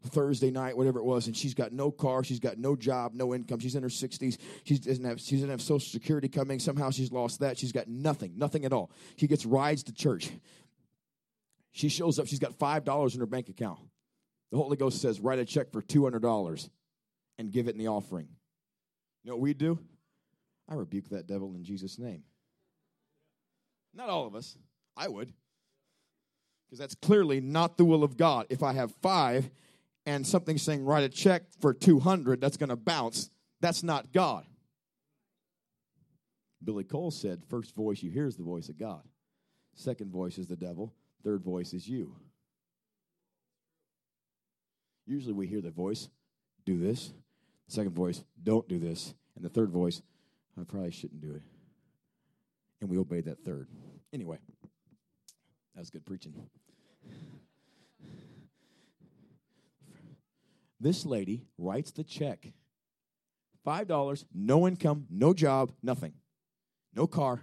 Thursday 0.10 0.52
night, 0.52 0.76
whatever 0.78 1.00
it 1.00 1.06
was, 1.06 1.28
and 1.28 1.36
she's 1.36 1.54
got 1.54 1.72
no 1.72 1.92
car, 1.92 2.24
she's 2.24 2.40
got 2.40 2.58
no 2.58 2.76
job, 2.76 3.14
no 3.14 3.34
income. 3.34 3.60
She's 3.60 3.76
in 3.76 3.84
her 3.84 3.90
sixties. 3.90 4.38
She 4.64 4.78
doesn't 4.78 5.06
have. 5.06 5.20
She 5.20 5.36
doesn't 5.36 5.50
have 5.50 5.62
Social 5.62 5.80
Security 5.80 6.28
coming. 6.28 6.60
Somehow 6.60 6.90
she's 6.90 7.12
lost 7.12 7.40
that. 7.40 7.58
She's 7.58 7.72
got 7.72 7.88
nothing, 7.88 8.34
nothing 8.38 8.66
at 8.66 8.74
all. 8.74 8.92
She 9.16 9.28
gets 9.28 9.46
rides 9.46 9.84
to 9.84 9.94
church. 9.94 10.30
She 11.78 11.90
shows 11.90 12.18
up. 12.18 12.26
She's 12.26 12.40
got 12.40 12.56
five 12.56 12.84
dollars 12.84 13.14
in 13.14 13.20
her 13.20 13.28
bank 13.28 13.50
account. 13.50 13.80
The 14.52 14.58
Holy 14.58 14.78
Ghost 14.78 15.00
says, 15.00 15.20
write 15.20 15.38
a 15.38 15.46
check 15.46 15.72
for 15.72 15.80
two 15.80 16.04
hundred 16.04 16.24
dollars 16.24 16.72
and 17.38 17.52
give 17.52 17.68
it 17.68 17.72
in 17.72 17.78
the 17.78 17.88
offering. 17.88 18.28
You 19.24 19.30
know 19.30 19.36
what 19.36 19.44
we 19.44 19.54
do? 19.54 19.78
I 20.68 20.74
rebuke 20.74 21.10
that 21.10 21.28
devil 21.28 21.54
in 21.54 21.64
Jesus' 21.64 22.00
name. 22.00 22.24
Not 23.94 24.10
all 24.10 24.26
of 24.26 24.34
us. 24.34 24.58
I 24.96 25.08
would. 25.08 25.32
Because 26.66 26.80
that's 26.80 26.96
clearly 26.96 27.42
not 27.42 27.78
the 27.78 27.86
will 27.86 28.04
of 28.04 28.18
God. 28.18 28.48
If 28.50 28.64
I 28.64 28.74
have 28.74 28.92
five 29.04 29.48
and 30.08 30.26
something 30.26 30.58
saying 30.58 30.84
write 30.84 31.04
a 31.04 31.10
check 31.10 31.44
for 31.62 31.76
200 31.76 32.42
that's 32.42 32.58
going 32.58 32.70
to 32.70 32.76
bounce, 32.76 33.30
that's 33.62 33.84
not 33.84 34.12
God. 34.12 34.46
Billy 36.64 36.84
Cole 36.84 37.12
said, 37.12 37.44
first 37.48 37.76
voice 37.76 38.02
you 38.02 38.10
hear 38.10 38.26
is 38.26 38.36
the 38.36 38.44
voice 38.44 38.68
of 38.68 38.80
God. 38.80 39.04
Second 39.76 40.12
voice 40.12 40.40
is 40.40 40.48
the 40.48 40.56
devil. 40.56 40.94
Third 41.28 41.44
voice 41.44 41.74
is 41.74 41.90
you. 41.90 42.16
Usually 45.06 45.34
we 45.34 45.46
hear 45.46 45.60
the 45.60 45.72
voice, 45.72 46.08
do 46.66 46.78
this. 46.80 47.12
Second 47.68 47.94
voice, 47.94 48.24
don't 48.42 48.66
do 48.70 48.80
this. 48.80 49.14
And 49.36 49.44
the 49.44 49.50
third 49.50 49.70
voice, 49.70 50.02
I 50.58 50.64
probably 50.64 50.92
shouldn't 50.92 51.20
do 51.20 51.36
it. 51.36 51.42
And 52.80 52.90
we 52.90 52.98
obeyed 52.98 53.26
that 53.26 53.44
third. 53.44 53.68
Anyway, 54.14 54.38
that 55.76 55.82
was 55.82 55.90
good 55.90 56.06
preaching. 56.06 56.34
This 60.80 61.06
lady 61.06 61.44
writes 61.58 61.92
the 61.92 62.06
check 62.06 62.54
$5, 63.68 64.26
no 64.34 64.66
income, 64.66 65.08
no 65.10 65.34
job, 65.34 65.74
nothing, 65.84 66.14
no 66.96 67.06
car, 67.06 67.42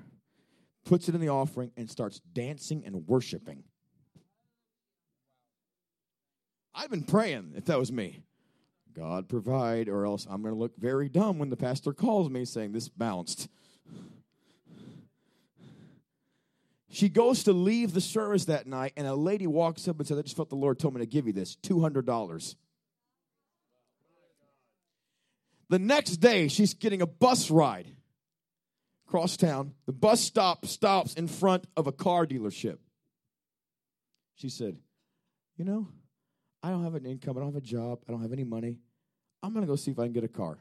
puts 0.86 1.10
it 1.10 1.14
in 1.14 1.20
the 1.20 1.28
offering, 1.28 1.70
and 1.76 1.90
starts 1.90 2.22
dancing 2.32 2.82
and 2.86 3.06
worshiping. 3.06 3.64
I've 6.84 6.90
been 6.90 7.02
praying 7.02 7.54
if 7.56 7.64
that 7.64 7.78
was 7.78 7.90
me. 7.90 8.20
God 8.94 9.26
provide, 9.26 9.88
or 9.88 10.04
else 10.04 10.26
I'm 10.28 10.42
going 10.42 10.52
to 10.52 10.60
look 10.60 10.76
very 10.76 11.08
dumb 11.08 11.38
when 11.38 11.48
the 11.48 11.56
pastor 11.56 11.94
calls 11.94 12.28
me 12.28 12.44
saying 12.44 12.72
this 12.72 12.90
bounced. 12.90 13.48
She 16.90 17.08
goes 17.08 17.44
to 17.44 17.54
leave 17.54 17.94
the 17.94 18.02
service 18.02 18.44
that 18.44 18.66
night, 18.66 18.92
and 18.98 19.06
a 19.06 19.14
lady 19.14 19.46
walks 19.46 19.88
up 19.88 19.98
and 19.98 20.06
says, 20.06 20.18
I 20.18 20.22
just 20.22 20.36
felt 20.36 20.50
the 20.50 20.56
Lord 20.56 20.78
told 20.78 20.92
me 20.92 21.00
to 21.00 21.06
give 21.06 21.26
you 21.26 21.32
this 21.32 21.56
$200. 21.56 22.54
The 25.70 25.78
next 25.78 26.18
day, 26.18 26.48
she's 26.48 26.74
getting 26.74 27.00
a 27.00 27.06
bus 27.06 27.50
ride 27.50 27.88
across 29.08 29.38
town. 29.38 29.72
The 29.86 29.92
bus 29.92 30.20
stop 30.20 30.66
stops 30.66 31.14
in 31.14 31.28
front 31.28 31.66
of 31.78 31.86
a 31.86 31.92
car 31.92 32.26
dealership. 32.26 32.76
She 34.34 34.50
said, 34.50 34.76
You 35.56 35.64
know, 35.64 35.88
I 36.64 36.70
don't 36.70 36.82
have 36.82 36.94
an 36.94 37.04
income. 37.04 37.36
I 37.36 37.40
don't 37.40 37.52
have 37.52 37.62
a 37.62 37.66
job. 37.66 37.98
I 38.08 38.12
don't 38.12 38.22
have 38.22 38.32
any 38.32 38.42
money. 38.42 38.78
I'm 39.42 39.52
going 39.52 39.66
to 39.66 39.70
go 39.70 39.76
see 39.76 39.90
if 39.90 39.98
I 39.98 40.04
can 40.04 40.14
get 40.14 40.24
a 40.24 40.28
car. 40.28 40.56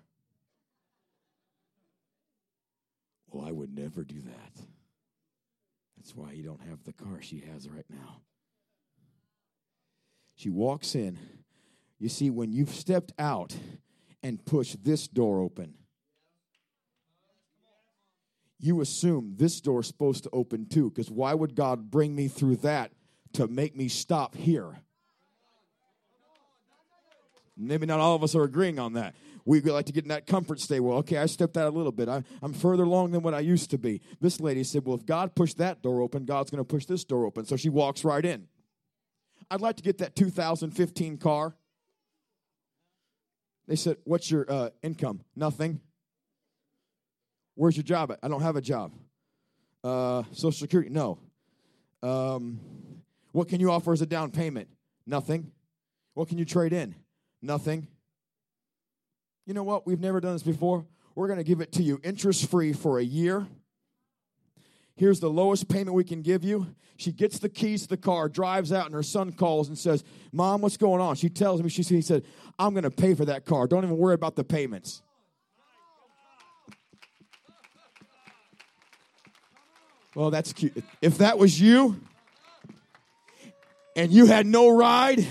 Well, 3.32 3.48
I 3.48 3.54
would 3.54 3.74
never 3.74 4.04
do 4.04 4.20
that. 4.20 4.66
That's 5.96 6.14
why 6.14 6.34
you 6.34 6.44
don't 6.44 6.60
have 6.68 6.84
the 6.84 6.92
car 6.92 7.22
she 7.22 7.42
has 7.54 7.70
right 7.70 7.86
now. 7.90 8.20
She 10.36 10.50
walks 10.50 10.94
in. 10.94 11.18
You 12.00 12.10
see, 12.10 12.30
when 12.30 12.52
you've 12.52 12.76
stepped 12.76 13.14
out 13.18 13.56
and 14.22 14.44
pushed 14.44 14.84
this 14.84 15.08
door 15.08 15.40
open, 15.40 15.74
you 18.60 18.82
assume 18.82 19.36
this 19.38 19.62
door's 19.62 19.88
supposed 19.88 20.24
to 20.26 20.30
open 20.34 20.66
too, 20.66 20.90
because 20.90 21.10
why 21.10 21.34
would 21.34 21.56
God 21.56 21.90
bring 21.90 22.14
me 22.14 22.28
through 22.28 22.58
that 22.58 22.92
to 23.34 23.48
make 23.48 23.74
me 23.74 23.88
stop 23.88 24.36
here? 24.36 24.83
Maybe 27.56 27.86
not 27.86 28.00
all 28.00 28.16
of 28.16 28.24
us 28.24 28.36
are 28.36 28.44
agreeing 28.44 28.80
on 28.80 28.94
that. 28.94 29.16
We 29.46 29.62
like 29.62 29.86
to 29.88 29.94
get 29.94 30.06
in 30.06 30.10
that 30.10 30.26
comfort 30.26 30.60
state. 30.60 30.80
Well, 30.80 30.98
okay, 31.00 31.18
I 31.18 31.26
stepped 31.26 31.58
out 31.58 31.68
a 31.68 31.76
little 31.76 31.92
bit. 31.92 32.08
I, 32.08 32.24
am 32.42 32.54
further 32.54 32.84
along 32.84 33.12
than 33.12 33.22
what 33.22 33.34
I 33.34 33.42
used 33.42 33.70
to 33.72 33.78
be. 33.78 34.02
This 34.22 34.40
lady 34.40 34.64
said, 34.64 34.86
Well, 34.86 34.96
if 34.96 35.06
God 35.06 35.36
pushed 35.36 35.58
that 35.58 35.82
door 35.82 36.02
open, 36.02 36.26
God's 36.26 36.50
going 36.50 36.64
to 36.64 36.68
push 36.68 36.86
this 36.86 37.04
door 37.04 37.26
open. 37.26 37.46
So 37.46 37.56
she 37.56 37.70
walks 37.70 38.04
right 38.04 38.24
in. 38.24 38.48
I'd 39.52 39.62
like 39.62 39.76
to 39.78 39.84
get 39.84 39.98
that 40.00 40.16
2015 40.16 41.18
car. 41.18 41.56
They 43.68 43.76
said, 43.76 43.98
What's 44.06 44.32
your 44.32 44.46
uh, 44.50 44.70
income? 44.82 45.22
Nothing. 45.36 45.82
Where's 47.56 47.76
your 47.76 47.84
job 47.84 48.12
at? 48.12 48.20
I 48.24 48.30
don't 48.30 48.42
have 48.42 48.56
a 48.56 48.62
job. 48.62 48.94
Uh, 49.84 50.24
Social 50.32 50.52
Security? 50.54 50.90
No. 50.90 51.20
Um, 52.02 52.60
what 53.32 53.48
can 53.48 53.60
you 53.60 53.72
offer 53.72 53.92
as 53.92 54.02
a 54.02 54.06
down 54.06 54.32
payment? 54.32 54.70
Nothing. 55.06 55.52
What 56.14 56.30
can 56.30 56.38
you 56.38 56.46
trade 56.46 56.74
in? 56.74 56.96
Nothing. 57.44 57.88
You 59.46 59.54
know 59.54 59.64
what? 59.64 59.86
We've 59.86 60.00
never 60.00 60.22
done 60.22 60.32
this 60.32 60.44
before. 60.44 60.86
We're 61.14 61.28
going 61.28 61.40
to 61.40 61.44
give 61.44 61.60
it 61.60 61.74
to 61.74 61.84
you 61.84 62.00
interest 62.02 62.50
free 62.50 62.72
for 62.72 62.98
a 63.00 63.04
year. 63.04 63.46
Here's 64.96 65.20
the 65.20 65.30
lowest 65.30 65.68
payment 65.68 65.94
we 65.94 66.06
can 66.06 66.22
give 66.22 66.46
you. 66.46 66.68
She 66.96 67.12
gets 67.12 67.40
the 67.40 67.50
keys 67.50 67.82
to 67.84 67.90
the 67.90 67.98
car, 67.98 68.30
drives 68.30 68.72
out, 68.72 68.86
and 68.86 68.96
her 68.96 69.04
son 69.04 69.34
calls 69.34 69.68
and 69.68 69.78
says, 69.78 70.06
Mom, 70.32 70.62
what's 70.62 70.78
going 70.78 71.02
on? 71.02 71.16
She 71.16 71.28
tells 71.28 71.62
me, 71.62 71.68
she, 71.68 71.84
he 71.84 72.02
said, 72.02 72.24
I'm 72.58 72.74
going 72.74 72.84
to 72.84 72.92
pay 72.92 73.14
for 73.14 73.26
that 73.26 73.46
car. 73.46 73.68
Don't 73.68 73.84
even 73.84 73.98
worry 73.98 74.14
about 74.14 74.38
the 74.38 74.46
payments. 74.46 75.02
Well, 80.16 80.32
that's 80.32 80.54
cute. 80.54 80.82
If 81.02 81.18
that 81.18 81.38
was 81.38 81.60
you 81.60 82.00
and 83.98 84.12
you 84.14 84.28
had 84.28 84.46
no 84.46 84.70
ride 84.70 85.28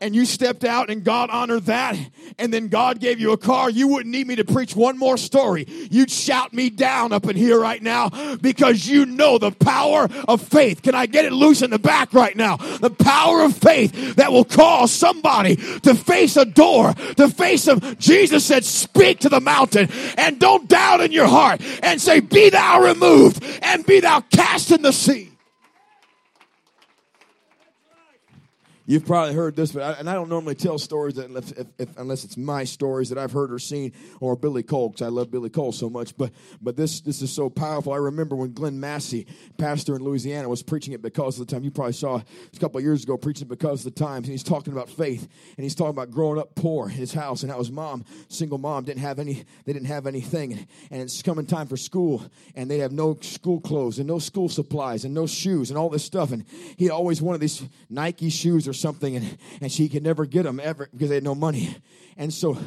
and 0.00 0.14
you 0.14 0.24
stepped 0.24 0.64
out 0.64 0.90
and 0.90 1.04
God 1.04 1.30
honored 1.30 1.66
that, 1.66 1.96
and 2.38 2.52
then 2.52 2.68
God 2.68 3.00
gave 3.00 3.20
you 3.20 3.32
a 3.32 3.36
car, 3.36 3.70
you 3.70 3.88
wouldn't 3.88 4.12
need 4.12 4.26
me 4.26 4.36
to 4.36 4.44
preach 4.44 4.76
one 4.76 4.98
more 4.98 5.16
story. 5.16 5.64
You'd 5.90 6.10
shout 6.10 6.52
me 6.52 6.70
down 6.70 7.12
up 7.12 7.26
in 7.26 7.36
here 7.36 7.60
right 7.60 7.82
now 7.82 8.36
because 8.36 8.86
you 8.86 9.06
know 9.06 9.38
the 9.38 9.50
power 9.50 10.08
of 10.26 10.42
faith. 10.42 10.82
Can 10.82 10.94
I 10.94 11.06
get 11.06 11.24
it 11.24 11.32
loose 11.32 11.62
in 11.62 11.70
the 11.70 11.78
back 11.78 12.12
right 12.14 12.36
now? 12.36 12.56
The 12.56 12.90
power 12.90 13.42
of 13.42 13.56
faith 13.56 14.16
that 14.16 14.32
will 14.32 14.44
cause 14.44 14.92
somebody 14.92 15.56
to 15.56 15.94
face 15.94 16.36
a 16.36 16.44
door, 16.44 16.94
to 17.16 17.28
face 17.28 17.64
them. 17.64 17.80
Jesus 17.98 18.44
said, 18.44 18.64
Speak 18.64 19.20
to 19.20 19.28
the 19.28 19.40
mountain 19.40 19.88
and 20.16 20.38
don't 20.38 20.68
doubt 20.68 21.00
in 21.00 21.12
your 21.12 21.28
heart 21.28 21.60
and 21.82 22.00
say, 22.00 22.20
Be 22.20 22.50
thou 22.50 22.82
removed 22.82 23.42
and 23.62 23.84
be 23.84 24.00
thou 24.00 24.20
cast 24.20 24.70
in 24.70 24.82
the 24.82 24.92
sea. 24.92 25.27
You've 28.88 29.04
probably 29.04 29.34
heard 29.34 29.54
this, 29.54 29.72
but 29.72 29.82
I, 29.82 29.92
and 30.00 30.08
I 30.08 30.14
don't 30.14 30.30
normally 30.30 30.54
tell 30.54 30.78
stories 30.78 31.16
that 31.16 31.26
unless, 31.26 31.52
if, 31.52 31.66
if, 31.76 31.98
unless 31.98 32.24
it's 32.24 32.38
my 32.38 32.64
stories 32.64 33.10
that 33.10 33.18
I've 33.18 33.32
heard 33.32 33.52
or 33.52 33.58
seen, 33.58 33.92
or 34.18 34.34
Billy 34.34 34.62
Cole, 34.62 34.88
because 34.88 35.02
I 35.02 35.08
love 35.08 35.30
Billy 35.30 35.50
Cole 35.50 35.72
so 35.72 35.90
much. 35.90 36.16
But 36.16 36.32
but 36.62 36.74
this 36.74 37.02
this 37.02 37.20
is 37.20 37.30
so 37.30 37.50
powerful. 37.50 37.92
I 37.92 37.98
remember 37.98 38.34
when 38.34 38.54
Glenn 38.54 38.80
Massey, 38.80 39.26
pastor 39.58 39.94
in 39.94 40.02
Louisiana, 40.02 40.48
was 40.48 40.62
preaching 40.62 40.94
it 40.94 41.02
because 41.02 41.38
of 41.38 41.46
the 41.46 41.54
time. 41.54 41.64
You 41.64 41.70
probably 41.70 41.92
saw 41.92 42.16
a 42.16 42.58
couple 42.58 42.78
of 42.78 42.82
years 42.82 43.04
ago 43.04 43.18
preaching 43.18 43.46
it 43.46 43.50
because 43.50 43.84
of 43.84 43.92
the 43.92 44.00
times, 44.00 44.26
and 44.26 44.32
he's 44.32 44.42
talking 44.42 44.72
about 44.72 44.88
faith, 44.88 45.28
and 45.58 45.64
he's 45.64 45.74
talking 45.74 45.90
about 45.90 46.10
growing 46.10 46.38
up 46.38 46.54
poor 46.54 46.88
in 46.88 46.94
his 46.94 47.12
house, 47.12 47.42
and 47.42 47.52
how 47.52 47.58
his 47.58 47.70
mom, 47.70 48.06
single 48.28 48.56
mom, 48.56 48.84
didn't 48.84 49.02
have 49.02 49.18
any. 49.18 49.44
They 49.66 49.74
didn't 49.74 49.88
have 49.88 50.06
anything, 50.06 50.52
and, 50.54 50.66
and 50.90 51.02
it's 51.02 51.20
coming 51.20 51.44
time 51.44 51.66
for 51.66 51.76
school, 51.76 52.24
and 52.54 52.70
they 52.70 52.78
have 52.78 52.92
no 52.92 53.18
school 53.20 53.60
clothes 53.60 53.98
and 53.98 54.08
no 54.08 54.18
school 54.18 54.48
supplies 54.48 55.04
and 55.04 55.12
no 55.12 55.26
shoes 55.26 55.68
and 55.68 55.76
all 55.76 55.90
this 55.90 56.04
stuff, 56.04 56.32
and 56.32 56.46
he 56.78 56.88
always 56.88 57.20
wanted 57.20 57.42
these 57.42 57.62
Nike 57.90 58.30
shoes 58.30 58.66
or 58.66 58.77
something, 58.78 59.16
and 59.16 59.38
and 59.60 59.70
she 59.70 59.88
could 59.88 60.02
never 60.02 60.24
get 60.26 60.44
them 60.44 60.60
ever 60.60 60.88
because 60.92 61.08
they 61.08 61.16
had 61.16 61.24
no 61.24 61.34
money. 61.34 61.76
And 62.18 62.34
so 62.34 62.58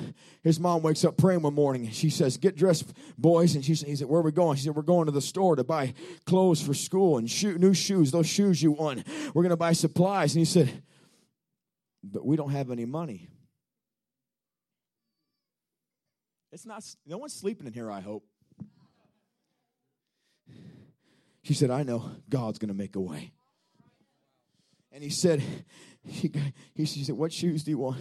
his 0.44 0.62
mom 0.62 0.82
wakes 0.82 1.04
up 1.04 1.18
praying 1.18 1.42
one 1.42 1.54
morning. 1.54 1.86
And 1.86 1.94
she 1.94 2.10
says, 2.10 2.38
Get 2.38 2.56
dressed, 2.56 2.94
boys. 3.18 3.54
And 3.54 3.66
she 3.66 3.76
said, 3.76 3.90
he 3.90 3.98
said, 3.98 4.08
Where 4.08 4.22
are 4.22 4.24
we 4.24 4.32
going? 4.32 4.56
She 4.56 4.64
said, 4.64 4.76
We're 4.76 4.82
going 4.82 5.08
to 5.08 5.12
the 5.12 5.22
store 5.22 5.58
to 5.58 5.64
buy 5.66 5.94
clothes 6.26 6.62
for 6.62 6.74
school 6.74 7.18
and 7.18 7.30
shoe, 7.30 7.58
new 7.58 7.74
shoes, 7.74 8.12
those 8.12 8.28
shoes 8.28 8.64
you 8.64 8.72
want. 8.72 9.06
We're 9.34 9.44
going 9.44 9.50
to 9.50 9.58
buy 9.58 9.74
supplies. 9.74 10.34
And 10.34 10.40
he 10.40 10.46
said, 10.46 10.84
But 12.02 12.26
we 12.26 12.38
don't 12.38 12.52
have 12.52 12.72
any 12.72 12.86
money. 12.86 13.28
It's 16.54 16.66
not, 16.66 16.84
no 17.06 17.18
one's 17.18 17.34
sleeping 17.34 17.68
in 17.68 17.74
here, 17.74 17.92
I 17.92 18.00
hope. 18.00 18.26
She 21.44 21.54
said, 21.54 21.72
I 21.72 21.84
know 21.84 22.12
God's 22.30 22.60
going 22.60 22.70
to 22.70 22.74
make 22.74 22.96
a 22.96 23.00
way. 23.02 23.34
And 24.92 25.04
he 25.04 25.10
said, 25.10 25.42
he, 26.04 26.32
he, 26.74 26.86
said, 26.86 27.16
What 27.16 27.32
shoes 27.32 27.64
do 27.64 27.72
you 27.72 27.78
want? 27.78 28.00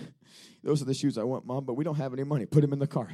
Those 0.62 0.82
are 0.82 0.86
the 0.86 0.94
shoes 0.94 1.16
I 1.18 1.22
want, 1.24 1.46
Mom, 1.46 1.64
but 1.64 1.74
we 1.74 1.84
don't 1.84 1.96
have 1.96 2.12
any 2.12 2.24
money. 2.24 2.46
Put 2.46 2.62
them 2.62 2.72
in 2.72 2.78
the 2.78 2.86
car. 2.86 3.08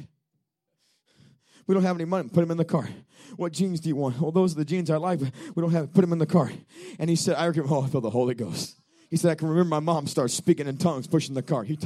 We 1.65 1.73
don't 1.73 1.83
have 1.83 1.97
any 1.97 2.05
money. 2.05 2.29
Put 2.29 2.41
them 2.41 2.51
in 2.51 2.57
the 2.57 2.65
car. 2.65 2.87
What 3.35 3.51
jeans 3.51 3.81
do 3.81 3.89
you 3.89 3.95
want? 3.95 4.19
Well, 4.21 4.31
those 4.31 4.53
are 4.53 4.57
the 4.57 4.65
jeans 4.65 4.89
I 4.89 4.97
like, 4.97 5.19
but 5.19 5.31
we 5.53 5.61
don't 5.61 5.71
have. 5.71 5.93
Put 5.93 6.01
them 6.01 6.13
in 6.13 6.19
the 6.19 6.25
car. 6.25 6.51
And 6.97 7.09
he 7.09 7.15
said, 7.15 7.35
I 7.35 7.47
oh, 7.47 7.81
I 7.83 7.87
feel 7.87 8.01
the 8.01 8.09
Holy 8.09 8.35
Ghost. 8.35 8.79
He 9.09 9.15
said, 9.15 9.31
I 9.31 9.35
can 9.35 9.47
remember 9.47 9.69
my 9.69 9.79
mom 9.79 10.05
started 10.07 10.33
speaking 10.33 10.67
in 10.67 10.77
tongues, 10.77 11.07
pushing 11.07 11.33
the 11.33 11.41
car. 11.41 11.63
He 11.63 11.77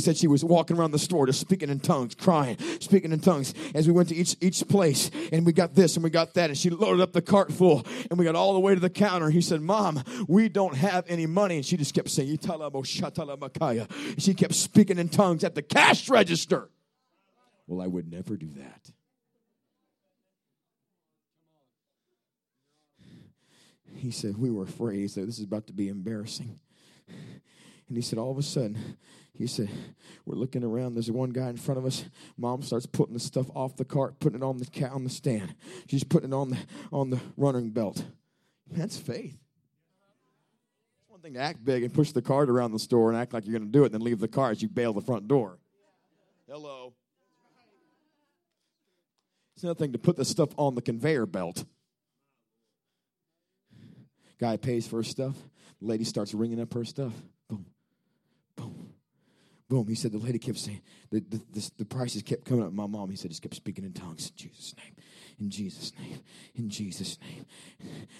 said 0.00 0.16
she 0.16 0.26
was 0.26 0.44
walking 0.44 0.78
around 0.78 0.92
the 0.92 0.98
store 0.98 1.26
just 1.26 1.40
speaking 1.40 1.68
in 1.68 1.80
tongues, 1.80 2.14
crying, 2.14 2.56
speaking 2.80 3.12
in 3.12 3.20
tongues 3.20 3.52
as 3.74 3.86
we 3.86 3.92
went 3.92 4.08
to 4.08 4.14
each, 4.14 4.36
each 4.40 4.66
place 4.68 5.10
and 5.30 5.44
we 5.44 5.52
got 5.52 5.74
this 5.74 5.96
and 5.96 6.04
we 6.04 6.10
got 6.10 6.34
that. 6.34 6.48
And 6.50 6.58
she 6.58 6.70
loaded 6.70 7.02
up 7.02 7.12
the 7.12 7.20
cart 7.20 7.52
full 7.52 7.86
and 8.08 8.18
we 8.18 8.24
got 8.24 8.34
all 8.34 8.54
the 8.54 8.60
way 8.60 8.74
to 8.74 8.80
the 8.80 8.88
counter. 8.88 9.30
He 9.30 9.42
said, 9.42 9.60
Mom, 9.60 10.02
we 10.26 10.48
don't 10.48 10.74
have 10.74 11.04
any 11.08 11.26
money. 11.26 11.56
And 11.56 11.66
she 11.66 11.76
just 11.76 11.94
kept 11.94 12.08
saying, 12.08 12.38
She 14.18 14.34
kept 14.34 14.54
speaking 14.54 14.98
in 14.98 15.08
tongues 15.08 15.44
at 15.44 15.54
the 15.54 15.62
cash 15.62 16.08
register. 16.08 16.70
Well, 17.66 17.82
I 17.82 17.86
would 17.86 18.10
never 18.10 18.36
do 18.36 18.48
that. 18.56 18.90
He 24.00 24.10
said, 24.10 24.38
We 24.38 24.50
were 24.50 24.64
afraid. 24.64 24.98
He 24.98 25.08
said, 25.08 25.28
This 25.28 25.38
is 25.38 25.44
about 25.44 25.66
to 25.66 25.72
be 25.72 25.88
embarrassing. 25.88 26.58
And 27.08 27.96
he 27.96 28.02
said, 28.02 28.18
All 28.18 28.30
of 28.30 28.38
a 28.38 28.42
sudden, 28.42 28.96
he 29.34 29.46
said, 29.46 29.68
We're 30.24 30.36
looking 30.36 30.64
around. 30.64 30.94
There's 30.94 31.10
one 31.10 31.30
guy 31.30 31.50
in 31.50 31.58
front 31.58 31.78
of 31.78 31.84
us. 31.84 32.04
Mom 32.38 32.62
starts 32.62 32.86
putting 32.86 33.14
the 33.14 33.20
stuff 33.20 33.46
off 33.54 33.76
the 33.76 33.84
cart, 33.84 34.18
putting 34.18 34.40
it 34.40 34.44
on 34.44 34.56
the 34.56 34.64
cat 34.64 34.92
on 34.92 35.04
the 35.04 35.10
stand. 35.10 35.54
She's 35.88 36.04
putting 36.04 36.30
it 36.30 36.34
on 36.34 36.50
the 36.50 36.58
on 36.90 37.10
the 37.10 37.20
running 37.36 37.70
belt. 37.70 38.04
That's 38.70 38.96
faith. 38.96 39.36
It's 41.00 41.10
one 41.10 41.20
thing 41.20 41.34
to 41.34 41.40
act 41.40 41.62
big 41.64 41.82
and 41.82 41.92
push 41.92 42.12
the 42.12 42.22
cart 42.22 42.48
around 42.48 42.72
the 42.72 42.78
store 42.78 43.10
and 43.10 43.18
act 43.18 43.34
like 43.34 43.44
you're 43.44 43.58
going 43.58 43.70
to 43.70 43.72
do 43.72 43.82
it, 43.82 43.86
and 43.86 43.94
then 43.94 44.02
leave 44.02 44.20
the 44.20 44.28
car 44.28 44.50
as 44.50 44.62
you 44.62 44.68
bail 44.68 44.94
the 44.94 45.02
front 45.02 45.28
door. 45.28 45.58
Hello. 46.48 46.94
It's 49.54 49.64
another 49.64 49.78
thing 49.78 49.92
to 49.92 49.98
put 49.98 50.16
the 50.16 50.24
stuff 50.24 50.48
on 50.56 50.74
the 50.74 50.80
conveyor 50.80 51.26
belt. 51.26 51.66
Guy 54.40 54.56
pays 54.56 54.86
for 54.86 54.96
her 54.96 55.02
stuff. 55.02 55.36
The 55.82 55.86
lady 55.86 56.04
starts 56.04 56.32
ringing 56.32 56.60
up 56.60 56.72
her 56.72 56.84
stuff. 56.84 57.12
Boom, 57.48 57.66
boom, 58.56 58.94
boom. 59.68 59.86
He 59.86 59.94
said 59.94 60.12
the 60.12 60.18
lady 60.18 60.38
kept 60.38 60.58
saying, 60.58 60.80
the, 61.10 61.20
the, 61.20 61.42
the, 61.52 61.70
the 61.78 61.84
prices 61.84 62.22
kept 62.22 62.46
coming 62.46 62.64
up. 62.64 62.72
My 62.72 62.86
mom, 62.86 63.10
he 63.10 63.16
said, 63.16 63.30
just 63.30 63.42
kept 63.42 63.54
speaking 63.54 63.84
in 63.84 63.92
tongues. 63.92 64.30
In 64.30 64.36
Jesus' 64.36 64.74
name, 64.78 64.94
in 65.38 65.50
Jesus' 65.50 65.92
name, 66.00 66.20
in 66.54 66.70
Jesus' 66.70 67.18
name. 67.20 67.44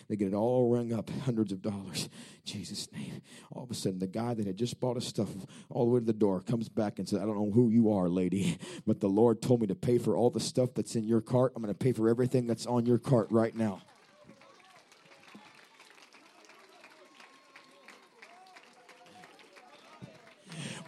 They 0.09 0.17
get 0.17 0.29
it 0.29 0.35
all 0.35 0.69
rung 0.71 0.93
up, 0.93 1.09
hundreds 1.25 1.53
of 1.53 1.63
dollars. 1.63 2.11
Jesus' 2.45 2.93
name. 2.93 3.23
All 3.53 3.65
of 3.65 3.71
a 3.71 3.75
sudden, 3.75 3.99
the 3.99 4.07
guy 4.07 4.35
that 4.35 4.47
had 4.47 4.59
just 4.59 4.79
bought 4.79 4.97
his 4.97 5.07
stuff 5.07 5.29
all 5.71 5.87
the 5.87 5.91
way 5.91 6.01
to 6.01 6.07
the 6.07 6.13
door 6.13 6.43
comes 6.43 6.69
back 6.69 6.99
and 6.99 7.09
says, 7.09 7.21
I 7.21 7.25
don't 7.25 7.37
know 7.37 7.51
who 7.51 7.71
you 7.71 7.93
are, 7.93 8.11
lady, 8.11 8.59
but 8.87 9.01
the 9.01 9.09
Lord 9.09 9.41
told 9.41 9.63
me 9.63 9.67
to 9.69 9.75
pay 9.75 9.97
for 9.97 10.17
all 10.17 10.29
the 10.29 10.41
stuff 10.41 10.75
that's 10.75 10.97
in 10.97 11.09
your 11.09 11.23
cart. 11.23 11.53
I'm 11.57 11.63
going 11.63 11.75
to 11.75 11.79
pay 11.79 11.93
for 11.93 12.11
everything 12.11 12.47
that's 12.47 12.67
on 12.67 12.85
your 12.85 12.99
cart 12.99 13.29
right 13.31 13.55
now. 13.55 13.81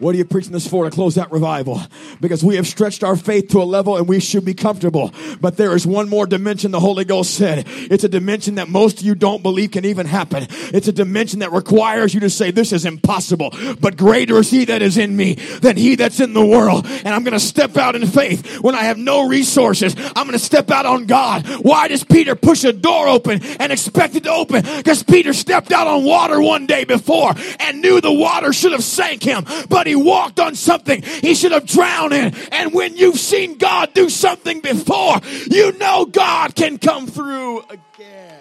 What 0.03 0.15
are 0.15 0.17
you 0.17 0.25
preaching 0.25 0.51
this 0.51 0.67
for 0.67 0.83
to 0.83 0.91
close 0.91 1.15
that 1.15 1.31
revival? 1.31 1.81
Because 2.19 2.43
we 2.43 2.57
have 2.57 2.67
stretched 2.67 3.05
our 3.05 3.15
faith 3.15 3.47
to 3.49 3.61
a 3.61 3.63
level 3.63 3.95
and 3.95 4.05
we 4.05 4.19
should 4.19 4.43
be 4.43 4.53
comfortable. 4.53 5.13
But 5.39 5.55
there 5.55 5.73
is 5.73 5.87
one 5.87 6.09
more 6.09 6.27
dimension 6.27 6.71
the 6.71 6.79
Holy 6.81 7.05
Ghost 7.05 7.35
said. 7.35 7.63
It's 7.67 8.03
a 8.03 8.09
dimension 8.09 8.55
that 8.55 8.67
most 8.67 8.99
of 8.99 9.05
you 9.05 9.15
don't 9.15 9.41
believe 9.41 9.71
can 9.71 9.85
even 9.85 10.05
happen. 10.05 10.47
It's 10.49 10.89
a 10.89 10.91
dimension 10.91 11.39
that 11.39 11.53
requires 11.53 12.13
you 12.13 12.19
to 12.19 12.29
say, 12.29 12.51
this 12.51 12.73
is 12.73 12.83
impossible. 12.83 13.53
But 13.79 13.95
greater 13.95 14.37
is 14.39 14.51
he 14.51 14.65
that 14.65 14.81
is 14.81 14.97
in 14.97 15.15
me 15.15 15.35
than 15.35 15.77
he 15.77 15.95
that's 15.95 16.19
in 16.19 16.33
the 16.33 16.45
world. 16.45 16.85
And 16.85 17.07
I'm 17.07 17.23
going 17.23 17.31
to 17.31 17.39
step 17.39 17.77
out 17.77 17.95
in 17.95 18.05
faith 18.05 18.59
when 18.59 18.75
I 18.75 18.83
have 18.83 18.97
no 18.97 19.29
resources. 19.29 19.95
I'm 19.97 20.27
going 20.27 20.31
to 20.33 20.39
step 20.39 20.69
out 20.69 20.85
on 20.85 21.05
God. 21.05 21.47
Why 21.61 21.87
does 21.87 22.03
Peter 22.03 22.35
push 22.35 22.65
a 22.65 22.73
door 22.73 23.07
open 23.07 23.41
and 23.57 23.71
expect 23.71 24.15
it 24.15 24.25
to 24.25 24.31
open? 24.31 24.65
Because 24.75 25.01
Peter 25.01 25.31
stepped 25.31 25.71
out 25.71 25.87
on 25.87 26.03
water 26.03 26.41
one 26.41 26.65
day 26.65 26.83
before 26.83 27.33
and 27.61 27.81
knew 27.81 28.01
the 28.01 28.11
water 28.11 28.51
should 28.51 28.73
have 28.73 28.83
sank 28.83 29.23
him. 29.23 29.45
But 29.69 29.87
he 29.87 29.92
he 29.93 29.95
walked 29.95 30.39
on 30.39 30.55
something 30.55 31.03
he 31.03 31.35
should 31.35 31.51
have 31.51 31.67
drowned 31.67 32.13
in. 32.13 32.33
And 32.51 32.73
when 32.73 32.97
you've 32.97 33.19
seen 33.19 33.59
God 33.59 33.93
do 33.93 34.09
something 34.09 34.59
before, 34.59 35.17
you 35.51 35.77
know 35.77 36.05
God 36.05 36.55
can 36.55 36.79
come 36.79 37.05
through 37.05 37.61
again. 37.69 38.32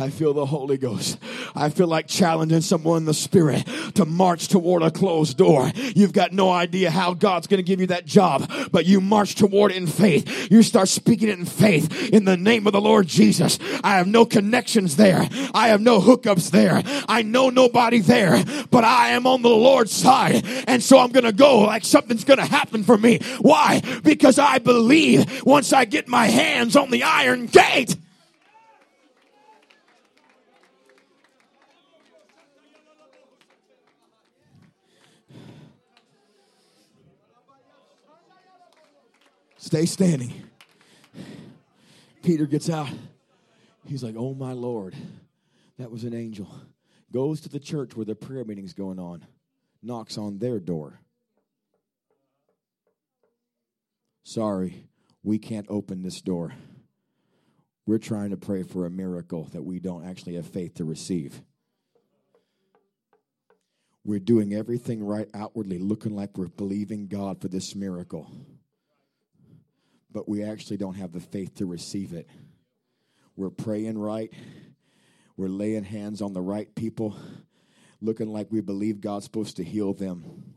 I 0.00 0.10
feel 0.10 0.32
the 0.32 0.46
Holy 0.46 0.78
Ghost. 0.78 1.18
I 1.56 1.70
feel 1.70 1.88
like 1.88 2.06
challenging 2.06 2.60
someone 2.60 2.98
in 2.98 3.04
the 3.04 3.14
spirit 3.14 3.66
to 3.94 4.04
march 4.04 4.48
toward 4.48 4.82
a 4.82 4.90
closed 4.90 5.36
door. 5.36 5.70
You've 5.74 6.12
got 6.12 6.32
no 6.32 6.50
idea 6.50 6.90
how 6.90 7.14
God's 7.14 7.46
going 7.46 7.58
to 7.58 7.64
give 7.64 7.80
you 7.80 7.88
that 7.88 8.06
job, 8.06 8.50
but 8.70 8.86
you 8.86 9.00
march 9.00 9.34
toward 9.34 9.72
it 9.72 9.76
in 9.76 9.86
faith. 9.86 10.50
You 10.50 10.62
start 10.62 10.88
speaking 10.88 11.28
it 11.28 11.38
in 11.38 11.46
faith 11.46 12.10
in 12.10 12.24
the 12.24 12.36
name 12.36 12.66
of 12.66 12.72
the 12.72 12.80
Lord 12.80 13.08
Jesus. 13.08 13.58
I 13.82 13.96
have 13.96 14.06
no 14.06 14.24
connections 14.24 14.96
there. 14.96 15.28
I 15.52 15.68
have 15.68 15.80
no 15.80 16.00
hookups 16.00 16.50
there. 16.50 16.82
I 17.08 17.22
know 17.22 17.50
nobody 17.50 17.98
there, 18.00 18.44
but 18.70 18.84
I 18.84 19.10
am 19.10 19.26
on 19.26 19.42
the 19.42 19.48
Lord's 19.48 19.92
side. 19.92 20.44
And 20.68 20.82
so 20.82 20.98
I'm 20.98 21.10
going 21.10 21.24
to 21.24 21.32
go 21.32 21.60
like 21.60 21.84
something's 21.84 22.24
going 22.24 22.38
to 22.38 22.44
happen 22.44 22.84
for 22.84 22.96
me. 22.96 23.18
Why? 23.40 23.82
Because 24.04 24.38
I 24.38 24.58
believe 24.58 25.44
once 25.44 25.72
I 25.72 25.84
get 25.86 26.06
my 26.06 26.26
hands 26.26 26.76
on 26.76 26.90
the 26.90 27.02
iron 27.02 27.46
gate, 27.46 27.96
Stay 39.68 39.84
standing. 39.84 40.32
Peter 42.22 42.46
gets 42.46 42.70
out. 42.70 42.88
He's 43.84 44.02
like, 44.02 44.14
Oh 44.16 44.32
my 44.32 44.52
Lord, 44.52 44.96
that 45.76 45.90
was 45.90 46.04
an 46.04 46.14
angel. 46.14 46.48
Goes 47.12 47.42
to 47.42 47.50
the 47.50 47.60
church 47.60 47.94
where 47.94 48.06
the 48.06 48.14
prayer 48.14 48.46
meeting's 48.46 48.72
going 48.72 48.98
on, 48.98 49.26
knocks 49.82 50.16
on 50.16 50.38
their 50.38 50.58
door. 50.58 51.02
Sorry, 54.24 54.88
we 55.22 55.38
can't 55.38 55.66
open 55.68 56.02
this 56.02 56.22
door. 56.22 56.54
We're 57.84 57.98
trying 57.98 58.30
to 58.30 58.38
pray 58.38 58.62
for 58.62 58.86
a 58.86 58.90
miracle 58.90 59.50
that 59.52 59.64
we 59.64 59.80
don't 59.80 60.08
actually 60.08 60.36
have 60.36 60.46
faith 60.46 60.76
to 60.76 60.86
receive. 60.86 61.42
We're 64.02 64.18
doing 64.18 64.54
everything 64.54 65.04
right 65.04 65.28
outwardly, 65.34 65.78
looking 65.78 66.16
like 66.16 66.38
we're 66.38 66.48
believing 66.48 67.06
God 67.06 67.42
for 67.42 67.48
this 67.48 67.74
miracle 67.74 68.30
but 70.18 70.28
we 70.28 70.42
actually 70.42 70.76
don't 70.76 70.96
have 70.96 71.12
the 71.12 71.20
faith 71.20 71.54
to 71.54 71.64
receive 71.64 72.12
it. 72.12 72.26
We're 73.36 73.50
praying 73.50 73.96
right, 73.96 74.32
we're 75.36 75.46
laying 75.46 75.84
hands 75.84 76.20
on 76.20 76.32
the 76.32 76.40
right 76.40 76.74
people, 76.74 77.16
looking 78.00 78.32
like 78.32 78.48
we 78.50 78.60
believe 78.60 79.00
God's 79.00 79.26
supposed 79.26 79.58
to 79.58 79.62
heal 79.62 79.94
them. 79.94 80.54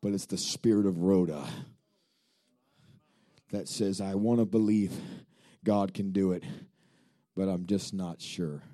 But 0.00 0.12
it's 0.12 0.26
the 0.26 0.36
spirit 0.36 0.86
of 0.86 0.98
Rhoda 0.98 1.46
that 3.52 3.68
says, 3.68 4.00
I 4.00 4.16
want 4.16 4.40
to 4.40 4.44
believe 4.44 4.90
God 5.62 5.94
can 5.94 6.10
do 6.10 6.32
it, 6.32 6.42
but 7.36 7.48
I'm 7.48 7.66
just 7.66 7.94
not 7.94 8.20
sure. 8.20 8.64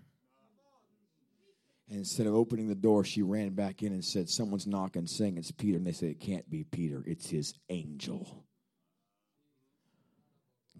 And 1.88 1.98
instead 1.98 2.27
of 2.27 2.35
opening 2.35 2.68
the 2.68 2.74
door, 2.74 3.03
she 3.03 3.22
ran 3.22 3.51
back 3.51 3.83
in 3.83 3.92
and 3.92 4.05
said, 4.05 4.29
Someone's 4.29 4.66
knocking, 4.66 5.07
saying 5.07 5.38
it's 5.38 5.51
Peter. 5.51 5.79
And 5.79 5.87
they 5.87 5.92
said, 5.92 6.11
It 6.11 6.20
can't 6.20 6.48
be 6.51 6.64
Peter, 6.64 7.03
it's 7.07 7.29
his 7.31 7.55
angel. 7.70 8.44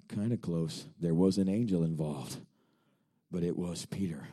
Kind 0.09 0.33
of 0.33 0.41
close. 0.41 0.87
There 1.01 1.15
was 1.15 1.39
an 1.39 1.49
angel 1.49 1.85
involved, 1.85 2.39
but 3.31 3.43
it 3.43 3.57
was 3.57 3.87
Peter. 3.87 4.27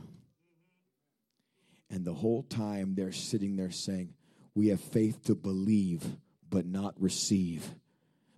And 1.90 2.06
the 2.06 2.14
whole 2.14 2.44
time 2.44 2.96
they're 2.96 3.12
sitting 3.12 3.56
there 3.56 3.72
saying, 3.72 4.14
We 4.54 4.70
have 4.70 4.82
faith 4.82 5.24
to 5.26 5.36
believe, 5.36 6.04
but 6.50 6.66
not 6.66 6.94
receive. 7.00 7.70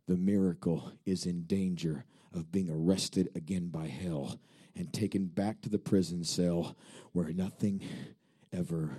The 0.08 0.17
miracle 0.17 0.91
is 1.06 1.26
in 1.26 1.43
danger 1.43 2.06
of 2.34 2.52
being 2.52 2.69
arrested 2.69 3.30
again 3.36 3.67
by 3.67 3.88
hell 3.88 4.39
and 4.76 4.93
taken 4.93 5.26
back 5.26 5.62
to 5.62 5.69
the 5.69 5.80
prison 5.80 6.23
cell 6.23 6.78
where 7.12 7.30
nothing 7.30 7.82
ever 8.54 8.98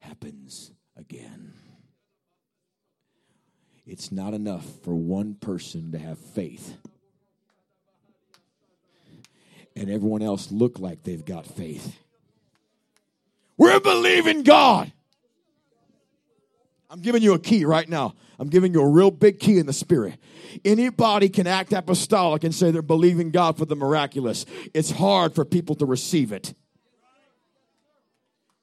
happens 0.00 0.70
again. 0.96 1.52
It's 3.86 4.10
not 4.10 4.34
enough 4.34 4.64
for 4.82 4.94
one 4.94 5.34
person 5.34 5.92
to 5.92 5.98
have 5.98 6.18
faith 6.18 6.76
and 9.76 9.90
everyone 9.90 10.22
else 10.22 10.50
look 10.50 10.78
like 10.78 11.02
they've 11.02 11.24
got 11.24 11.46
faith. 11.46 11.96
We're 13.56 13.80
believing 13.80 14.42
God. 14.42 14.92
I'm 16.90 17.00
giving 17.00 17.22
you 17.22 17.34
a 17.34 17.38
key 17.38 17.64
right 17.64 17.88
now. 17.88 18.14
I'm 18.38 18.48
giving 18.48 18.72
you 18.72 18.80
a 18.80 18.88
real 18.88 19.10
big 19.10 19.38
key 19.38 19.58
in 19.58 19.66
the 19.66 19.72
spirit. 19.72 20.18
Anybody 20.64 21.28
can 21.28 21.46
act 21.46 21.72
apostolic 21.72 22.44
and 22.44 22.54
say 22.54 22.70
they're 22.70 22.82
believing 22.82 23.30
God 23.30 23.56
for 23.56 23.64
the 23.64 23.76
miraculous. 23.76 24.44
It's 24.72 24.90
hard 24.90 25.34
for 25.34 25.44
people 25.44 25.74
to 25.76 25.86
receive 25.86 26.32
it. 26.32 26.54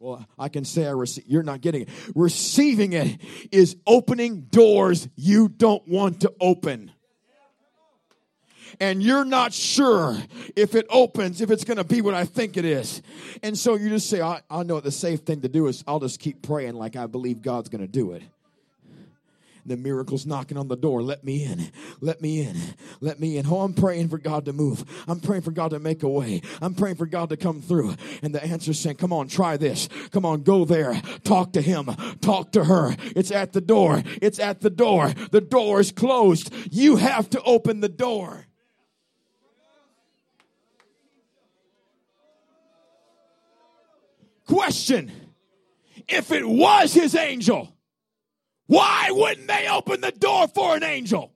Well, 0.01 0.25
I 0.39 0.49
can 0.49 0.65
say 0.65 0.87
I 0.87 0.93
receive. 0.93 1.25
You're 1.27 1.43
not 1.43 1.61
getting 1.61 1.83
it. 1.83 1.89
Receiving 2.15 2.93
it 2.93 3.21
is 3.51 3.75
opening 3.85 4.47
doors 4.49 5.07
you 5.15 5.47
don't 5.47 5.87
want 5.87 6.21
to 6.21 6.33
open. 6.41 6.91
And 8.79 9.03
you're 9.03 9.25
not 9.25 9.53
sure 9.53 10.17
if 10.55 10.73
it 10.73 10.87
opens, 10.89 11.39
if 11.39 11.51
it's 11.51 11.63
going 11.63 11.77
to 11.77 11.83
be 11.83 12.01
what 12.01 12.15
I 12.15 12.25
think 12.25 12.57
it 12.57 12.65
is. 12.65 13.03
And 13.43 13.55
so 13.55 13.75
you 13.75 13.89
just 13.89 14.09
say, 14.09 14.21
I, 14.21 14.41
I 14.49 14.63
know 14.63 14.79
the 14.79 14.89
safe 14.89 15.19
thing 15.19 15.41
to 15.41 15.49
do 15.49 15.67
is 15.67 15.83
I'll 15.85 15.99
just 15.99 16.19
keep 16.19 16.41
praying 16.41 16.73
like 16.73 16.95
I 16.95 17.05
believe 17.05 17.43
God's 17.43 17.69
going 17.69 17.81
to 17.81 17.87
do 17.87 18.13
it. 18.13 18.23
The 19.65 19.77
miracle's 19.77 20.25
knocking 20.25 20.57
on 20.57 20.67
the 20.67 20.75
door. 20.75 21.01
Let 21.01 21.23
me 21.23 21.43
in. 21.43 21.71
Let 21.99 22.21
me 22.21 22.41
in. 22.41 22.57
Let 22.99 23.19
me 23.19 23.37
in. 23.37 23.45
Oh, 23.47 23.61
I'm 23.61 23.73
praying 23.73 24.09
for 24.09 24.17
God 24.17 24.45
to 24.45 24.53
move. 24.53 24.83
I'm 25.07 25.19
praying 25.19 25.43
for 25.43 25.51
God 25.51 25.71
to 25.71 25.79
make 25.79 26.03
a 26.03 26.09
way. 26.09 26.41
I'm 26.61 26.73
praying 26.73 26.95
for 26.95 27.05
God 27.05 27.29
to 27.29 27.37
come 27.37 27.61
through. 27.61 27.95
And 28.21 28.33
the 28.33 28.43
answer's 28.43 28.79
saying, 28.79 28.97
Come 28.97 29.13
on, 29.13 29.27
try 29.27 29.57
this. 29.57 29.87
Come 30.11 30.25
on, 30.25 30.43
go 30.43 30.65
there. 30.65 30.99
Talk 31.23 31.53
to 31.53 31.61
him. 31.61 31.87
Talk 32.21 32.51
to 32.53 32.65
her. 32.65 32.95
It's 33.15 33.31
at 33.31 33.53
the 33.53 33.61
door. 33.61 34.03
It's 34.21 34.39
at 34.39 34.61
the 34.61 34.69
door. 34.69 35.09
The 35.31 35.41
door 35.41 35.79
is 35.79 35.91
closed. 35.91 36.53
You 36.71 36.97
have 36.97 37.29
to 37.31 37.41
open 37.43 37.81
the 37.81 37.89
door. 37.89 38.47
Question 44.45 45.11
If 46.07 46.31
it 46.31 46.45
was 46.45 46.93
his 46.93 47.15
angel, 47.15 47.73
why 48.71 49.07
wouldn't 49.09 49.49
they 49.49 49.67
open 49.67 49.99
the 49.99 50.13
door 50.13 50.47
for 50.47 50.77
an 50.77 50.83
angel? 50.83 51.33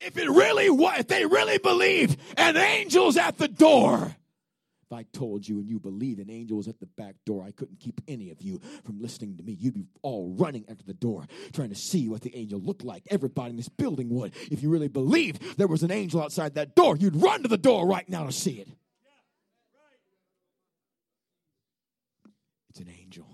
If 0.00 0.18
it 0.18 0.28
really 0.28 0.68
was, 0.68 0.98
if 0.98 1.06
they 1.06 1.24
really 1.24 1.58
believed 1.58 2.18
an 2.36 2.56
angel's 2.56 3.16
at 3.16 3.38
the 3.38 3.46
door. 3.46 4.16
If 4.90 4.92
I 4.92 5.04
told 5.12 5.46
you 5.46 5.60
and 5.60 5.68
you 5.68 5.78
believed 5.78 6.18
an 6.18 6.28
angel 6.28 6.56
was 6.56 6.66
at 6.66 6.80
the 6.80 6.86
back 6.86 7.14
door, 7.24 7.44
I 7.44 7.52
couldn't 7.52 7.78
keep 7.78 8.00
any 8.08 8.30
of 8.30 8.42
you 8.42 8.60
from 8.84 9.00
listening 9.00 9.36
to 9.36 9.44
me. 9.44 9.52
You'd 9.52 9.74
be 9.74 9.86
all 10.02 10.34
running 10.36 10.64
after 10.68 10.82
the 10.82 10.94
door, 10.94 11.24
trying 11.52 11.68
to 11.68 11.76
see 11.76 12.08
what 12.08 12.22
the 12.22 12.34
angel 12.34 12.58
looked 12.58 12.82
like. 12.82 13.04
Everybody 13.10 13.50
in 13.50 13.56
this 13.56 13.68
building 13.68 14.08
would. 14.08 14.32
If 14.50 14.60
you 14.60 14.70
really 14.70 14.88
believed 14.88 15.56
there 15.56 15.68
was 15.68 15.84
an 15.84 15.92
angel 15.92 16.20
outside 16.20 16.54
that 16.54 16.74
door, 16.74 16.96
you'd 16.96 17.22
run 17.22 17.44
to 17.44 17.48
the 17.48 17.58
door 17.58 17.86
right 17.86 18.08
now 18.08 18.26
to 18.26 18.32
see 18.32 18.54
it. 18.54 18.68
It's 22.78 22.86
an 22.86 22.94
angel. 23.02 23.26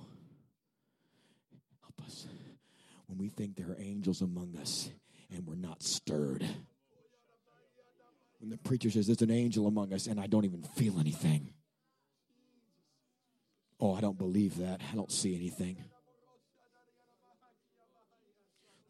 Help 1.83 2.07
us 2.07 2.27
when 3.09 3.19
we 3.19 3.29
think 3.29 3.57
there 3.57 3.67
are 3.67 3.77
angels 3.79 4.23
among 4.23 4.57
us 4.57 4.89
and 5.31 5.47
we're 5.47 5.55
not 5.55 5.83
stirred. 5.83 6.49
When 8.39 8.49
the 8.49 8.57
preacher 8.57 8.91
says 8.91 9.07
there's 9.07 9.21
an 9.21 9.31
angel 9.31 9.67
among 9.67 9.93
us 9.93 10.07
and 10.07 10.19
I 10.19 10.29
don't 10.29 10.47
even 10.47 10.63
feel 10.63 10.99
anything. 10.99 11.53
Oh, 13.79 13.93
I 13.93 14.01
don't 14.01 14.17
believe 14.17 14.57
that. 14.57 14.81
I 14.91 14.95
don't 14.95 15.13
see 15.13 15.35
anything. 15.35 15.77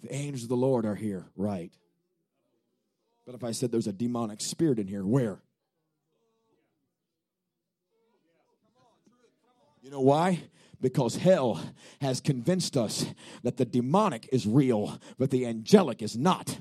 The 0.03 0.15
angels 0.15 0.45
of 0.45 0.51
the 0.51 0.57
Lord 0.57 0.87
are 0.87 0.95
here, 0.95 1.27
right? 1.35 1.73
But 3.27 3.35
if 3.35 3.43
I 3.43 3.51
said 3.51 3.73
there's 3.73 3.89
a 3.89 3.93
demonic 3.93 4.41
spirit 4.41 4.79
in 4.79 4.87
here, 4.87 5.05
where? 5.05 5.41
You 9.85 9.91
know 9.91 10.01
why? 10.01 10.45
Because 10.81 11.17
hell 11.17 11.61
has 12.01 12.19
convinced 12.19 12.75
us 12.75 13.05
that 13.43 13.59
the 13.59 13.67
demonic 13.67 14.27
is 14.33 14.47
real, 14.47 14.99
but 15.19 15.31
the 15.31 15.45
angelic 15.45 16.01
is 16.01 16.17
not. 16.17 16.59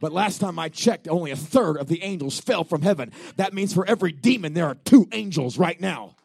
But 0.00 0.10
last 0.12 0.40
time 0.40 0.58
I 0.58 0.68
checked, 0.68 1.06
only 1.06 1.30
a 1.30 1.36
third 1.36 1.76
of 1.76 1.86
the 1.86 2.02
angels 2.02 2.40
fell 2.40 2.64
from 2.64 2.82
heaven. 2.82 3.12
That 3.36 3.54
means 3.54 3.72
for 3.72 3.86
every 3.86 4.10
demon, 4.10 4.52
there 4.52 4.66
are 4.66 4.74
two 4.74 5.06
angels 5.12 5.58
right 5.58 5.80
now. 5.80 6.16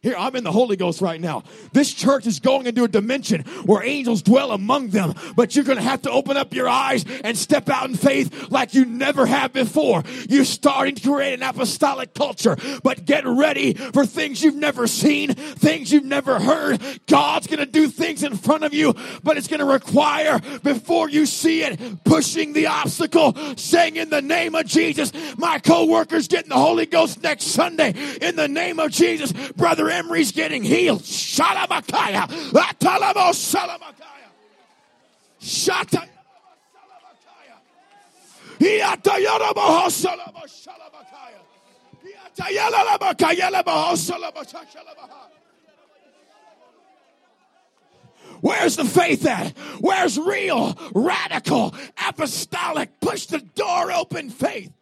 Here, 0.00 0.14
I'm 0.16 0.36
in 0.36 0.44
the 0.44 0.52
Holy 0.52 0.76
Ghost 0.76 1.00
right 1.00 1.20
now. 1.20 1.42
This 1.72 1.92
church 1.92 2.24
is 2.28 2.38
going 2.38 2.68
into 2.68 2.84
a 2.84 2.88
dimension 2.88 3.40
where 3.64 3.82
angels 3.82 4.22
dwell 4.22 4.52
among 4.52 4.90
them, 4.90 5.12
but 5.34 5.56
you're 5.56 5.64
going 5.64 5.76
to 5.78 5.82
have 5.82 6.02
to 6.02 6.10
open 6.12 6.36
up 6.36 6.54
your 6.54 6.68
eyes 6.68 7.04
and 7.24 7.36
step 7.36 7.68
out 7.68 7.90
in 7.90 7.96
faith 7.96 8.48
like 8.48 8.74
you 8.74 8.84
never 8.84 9.26
have 9.26 9.52
before. 9.52 10.04
You're 10.28 10.44
starting 10.44 10.94
to 10.94 11.02
create 11.02 11.34
an 11.34 11.42
apostolic 11.42 12.14
culture, 12.14 12.56
but 12.84 13.06
get 13.06 13.26
ready 13.26 13.74
for 13.74 14.06
things 14.06 14.40
you've 14.40 14.54
never 14.54 14.86
seen, 14.86 15.34
things 15.34 15.90
you've 15.90 16.04
never 16.04 16.38
heard. 16.38 16.80
God's 17.08 17.48
going 17.48 17.58
to 17.58 17.66
do 17.66 17.88
things 17.88 18.22
in 18.22 18.36
front 18.36 18.62
of 18.62 18.72
you, 18.72 18.94
but 19.24 19.36
it's 19.36 19.48
going 19.48 19.58
to 19.58 19.66
require, 19.66 20.38
before 20.62 21.10
you 21.10 21.26
see 21.26 21.64
it, 21.64 22.04
pushing 22.04 22.52
the 22.52 22.68
obstacle, 22.68 23.34
saying, 23.56 23.96
In 23.96 24.10
the 24.10 24.22
name 24.22 24.54
of 24.54 24.64
Jesus, 24.64 25.10
my 25.36 25.58
co 25.58 25.86
worker's 25.86 26.28
getting 26.28 26.50
the 26.50 26.54
Holy 26.54 26.86
Ghost 26.86 27.20
next 27.20 27.46
Sunday. 27.46 27.94
In 28.22 28.36
the 28.36 28.46
name 28.46 28.78
of 28.78 28.92
Jesus, 28.92 29.32
brother 29.56 29.87
Emery's 29.90 30.32
getting 30.32 30.62
healed. 30.62 31.02
Shalamakaya. 31.02 32.26
Atalamo 32.52 33.32
Salamakaya. 33.32 34.28
Shata. 35.40 36.08
Iatayalabaho 38.58 39.90
Salama 39.90 40.42
Shalamakaya. 40.46 41.40
Iatayalabaho 42.36 43.96
Salama 43.96 44.44
Shalabaha. 44.44 45.28
Where's 48.40 48.76
the 48.76 48.84
faith 48.84 49.26
at? 49.26 49.56
Where's 49.80 50.16
real, 50.18 50.78
radical, 50.94 51.74
apostolic, 52.06 53.00
push 53.00 53.26
the 53.26 53.40
door 53.40 53.90
open 53.90 54.30
faith? 54.30 54.72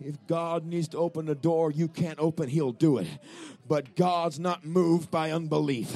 If 0.00 0.14
God 0.26 0.64
needs 0.64 0.88
to 0.88 0.98
open 0.98 1.28
a 1.28 1.34
door 1.34 1.70
you 1.70 1.88
can't 1.88 2.18
open, 2.18 2.48
He'll 2.48 2.72
do 2.72 2.98
it. 2.98 3.08
But 3.68 3.94
God's 3.96 4.40
not 4.40 4.64
moved 4.64 5.10
by 5.10 5.30
unbelief. 5.30 5.94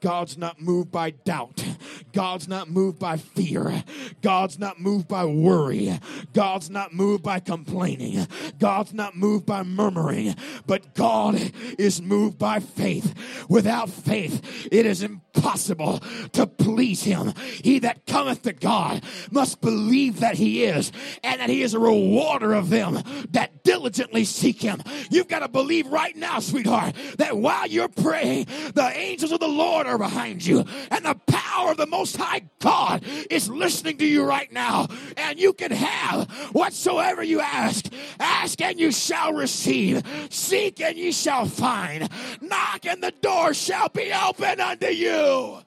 God's 0.00 0.36
not 0.36 0.60
moved 0.60 0.90
by 0.90 1.10
doubt. 1.10 1.64
God's 2.12 2.46
not 2.46 2.68
moved 2.68 2.98
by 2.98 3.16
fear. 3.16 3.82
God's 4.22 4.58
not 4.58 4.80
moved 4.80 5.08
by 5.08 5.24
worry. 5.24 5.98
God's 6.32 6.70
not 6.70 6.92
moved 6.92 7.22
by 7.22 7.40
complaining. 7.40 8.26
God's 8.58 8.92
not 8.92 9.16
moved 9.16 9.46
by 9.46 9.62
murmuring. 9.62 10.34
But 10.66 10.94
God 10.94 11.40
is 11.78 12.02
moved 12.02 12.38
by 12.38 12.60
faith. 12.60 13.14
Without 13.48 13.88
faith, 13.88 14.68
it 14.70 14.86
is 14.86 15.02
impossible 15.02 16.00
to 16.32 16.46
please 16.46 17.02
Him. 17.02 17.32
He 17.62 17.78
that 17.80 18.06
cometh 18.06 18.42
to 18.42 18.52
God 18.52 19.02
must 19.30 19.60
believe 19.60 20.20
that 20.20 20.36
He 20.36 20.64
is 20.64 20.92
and 21.24 21.40
that 21.40 21.50
He 21.50 21.62
is 21.62 21.74
a 21.74 21.78
rewarder 21.78 22.52
of 22.52 22.68
them 22.68 23.02
that 23.30 23.64
diligently 23.64 24.24
seek 24.24 24.60
Him. 24.62 24.82
You've 25.10 25.28
got 25.28 25.40
to 25.40 25.48
believe 25.48 25.86
right 25.86 26.16
now, 26.16 26.40
sweetheart, 26.40 26.94
that 27.18 27.36
while 27.36 27.66
you're 27.66 27.88
praying, 27.88 28.46
the 28.74 28.90
angels 28.94 29.32
of 29.32 29.40
the 29.40 29.48
Lord 29.48 29.86
are 29.86 29.98
behind 29.98 30.44
you, 30.44 30.64
and 30.90 31.04
the 31.04 31.18
power 31.26 31.70
of 31.72 31.76
the 31.76 31.86
Most 31.86 32.16
High 32.16 32.42
God 32.60 33.04
is 33.30 33.48
listening 33.48 33.98
to 33.98 34.06
you 34.06 34.24
right 34.24 34.52
now. 34.52 34.88
and 35.16 35.38
you 35.38 35.52
can 35.52 35.70
have 35.70 36.30
whatsoever 36.52 37.22
you 37.22 37.40
ask. 37.40 37.86
Ask 38.20 38.60
and 38.60 38.78
you 38.78 38.92
shall 38.92 39.32
receive. 39.32 40.02
Seek 40.30 40.80
and 40.80 40.96
you 40.96 41.12
shall 41.12 41.46
find. 41.46 42.08
Knock 42.40 42.86
and 42.86 43.02
the 43.02 43.12
door 43.20 43.54
shall 43.54 43.88
be 43.88 44.12
open 44.12 44.60
unto 44.60 44.88
you. 44.88 45.58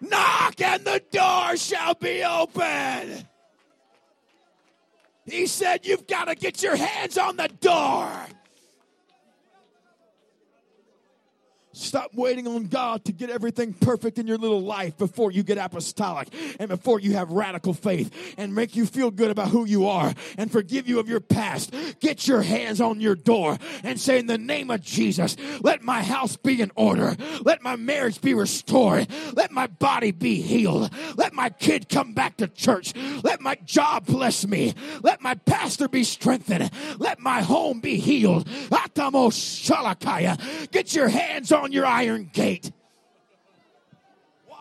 Knock 0.00 0.60
and 0.60 0.84
the 0.84 1.02
door 1.10 1.56
shall 1.56 1.94
be 1.94 2.22
open. 2.22 3.26
He 5.24 5.46
said, 5.46 5.86
You've 5.86 6.06
got 6.06 6.26
to 6.26 6.34
get 6.34 6.62
your 6.62 6.76
hands 6.76 7.16
on 7.18 7.36
the 7.36 7.48
door. 7.60 8.10
Stop 11.74 12.14
waiting 12.14 12.46
on 12.46 12.64
God 12.64 13.04
to 13.06 13.12
get 13.12 13.30
everything 13.30 13.72
perfect 13.72 14.18
in 14.18 14.26
your 14.26 14.38
little 14.38 14.62
life 14.62 14.96
before 14.96 15.32
you 15.32 15.42
get 15.42 15.58
apostolic 15.58 16.28
and 16.60 16.68
before 16.68 17.00
you 17.00 17.14
have 17.14 17.30
radical 17.30 17.74
faith 17.74 18.34
and 18.38 18.54
make 18.54 18.76
you 18.76 18.86
feel 18.86 19.10
good 19.10 19.30
about 19.30 19.48
who 19.48 19.64
you 19.64 19.88
are 19.88 20.14
and 20.38 20.52
forgive 20.52 20.88
you 20.88 21.00
of 21.00 21.08
your 21.08 21.20
past. 21.20 21.74
Get 22.00 22.28
your 22.28 22.42
hands 22.42 22.80
on 22.80 23.00
your 23.00 23.16
door 23.16 23.58
and 23.82 24.00
say, 24.00 24.20
In 24.20 24.26
the 24.26 24.38
name 24.38 24.70
of 24.70 24.82
Jesus, 24.82 25.36
let 25.62 25.82
my 25.82 26.02
house 26.02 26.36
be 26.36 26.60
in 26.60 26.70
order. 26.76 27.16
Let 27.42 27.60
my 27.62 27.74
marriage 27.74 28.20
be 28.20 28.34
restored. 28.34 29.08
Let 29.32 29.50
my 29.50 29.66
body 29.66 30.12
be 30.12 30.40
healed. 30.40 30.90
Let 31.16 31.32
my 31.34 31.50
kid 31.50 31.88
come 31.88 32.14
back 32.14 32.36
to 32.36 32.46
church. 32.46 32.94
Let 33.22 33.40
my 33.40 33.56
job 33.64 34.06
bless 34.06 34.46
me. 34.46 34.74
Let 35.02 35.20
my 35.20 35.34
pastor 35.34 35.88
be 35.88 36.04
strengthened. 36.04 36.70
Let 36.98 37.18
my 37.18 37.42
home 37.42 37.80
be 37.80 37.96
healed. 37.96 38.48
Get 40.70 40.94
your 40.94 41.08
hands 41.08 41.52
on 41.52 41.72
your 41.74 41.86
iron 41.86 42.30
gate. 42.32 42.70
Why? 44.46 44.56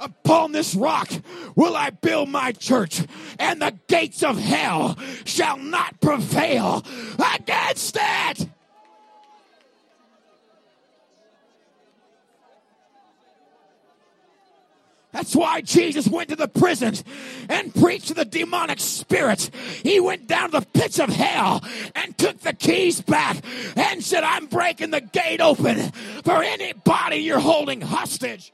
Upon 0.00 0.52
this 0.52 0.74
rock 0.74 1.10
will 1.54 1.76
I 1.76 1.90
build 1.90 2.30
my 2.30 2.52
church, 2.52 3.02
and 3.38 3.60
the 3.60 3.78
gates 3.86 4.22
of 4.22 4.38
hell 4.38 4.98
shall 5.24 5.58
not 5.58 6.00
prevail 6.00 6.84
against 7.34 7.98
it. 8.00 8.48
That's 15.12 15.34
why 15.34 15.62
Jesus 15.62 16.06
went 16.06 16.28
to 16.28 16.36
the 16.36 16.48
prisons 16.48 17.02
and 17.48 17.74
preached 17.74 18.08
to 18.08 18.14
the 18.14 18.26
demonic 18.26 18.78
spirits. 18.78 19.50
He 19.82 20.00
went 20.00 20.26
down 20.26 20.50
to 20.50 20.60
the 20.60 20.66
pits 20.66 20.98
of 20.98 21.08
hell 21.08 21.64
and 21.94 22.16
took 22.18 22.40
the 22.40 22.52
keys 22.52 23.00
back 23.00 23.38
and 23.76 24.04
said, 24.04 24.22
I'm 24.22 24.46
breaking 24.46 24.90
the 24.90 25.00
gate 25.00 25.40
open 25.40 25.92
for 26.24 26.42
anybody 26.42 27.16
you're 27.16 27.40
holding 27.40 27.80
hostage. 27.80 28.52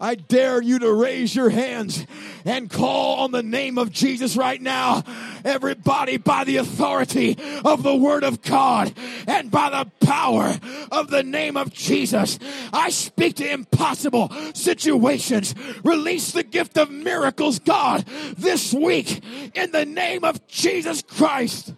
I 0.00 0.16
dare 0.16 0.60
you 0.60 0.78
to 0.80 0.92
raise 0.92 1.34
your 1.34 1.50
hands 1.50 2.06
and 2.44 2.68
call 2.70 3.20
on 3.20 3.30
the 3.30 3.42
name 3.42 3.78
of 3.78 3.92
Jesus 3.92 4.36
right 4.36 4.60
now. 4.60 5.02
Everybody, 5.44 6.16
by 6.16 6.44
the 6.44 6.56
authority 6.56 7.38
of 7.64 7.82
the 7.82 7.94
Word 7.94 8.24
of 8.24 8.42
God 8.42 8.92
and 9.26 9.50
by 9.50 9.70
the 9.70 10.06
power 10.06 10.58
of 10.90 11.10
the 11.10 11.22
name 11.22 11.56
of 11.56 11.72
Jesus, 11.72 12.38
I 12.72 12.90
speak 12.90 13.36
to 13.36 13.50
impossible 13.50 14.30
situations. 14.54 15.54
Release 15.84 16.32
the 16.32 16.42
gift 16.42 16.76
of 16.76 16.90
miracles, 16.90 17.58
God, 17.58 18.04
this 18.36 18.72
week 18.72 19.22
in 19.54 19.70
the 19.70 19.86
name 19.86 20.24
of 20.24 20.46
Jesus 20.48 21.02
Christ. 21.02 21.72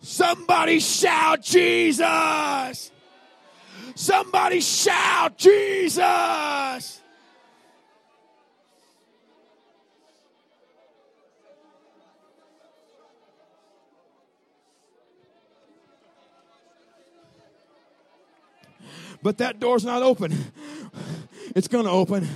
Somebody 0.00 0.80
shout, 0.80 1.42
Jesus! 1.42 2.90
Somebody 3.94 4.60
shout, 4.60 5.38
Jesus! 5.38 7.00
But 19.22 19.38
that 19.38 19.58
door's 19.58 19.86
not 19.86 20.02
open. 20.02 20.52
It's 21.56 21.66
going 21.66 21.84
to 21.84 21.90
open. 21.90 22.28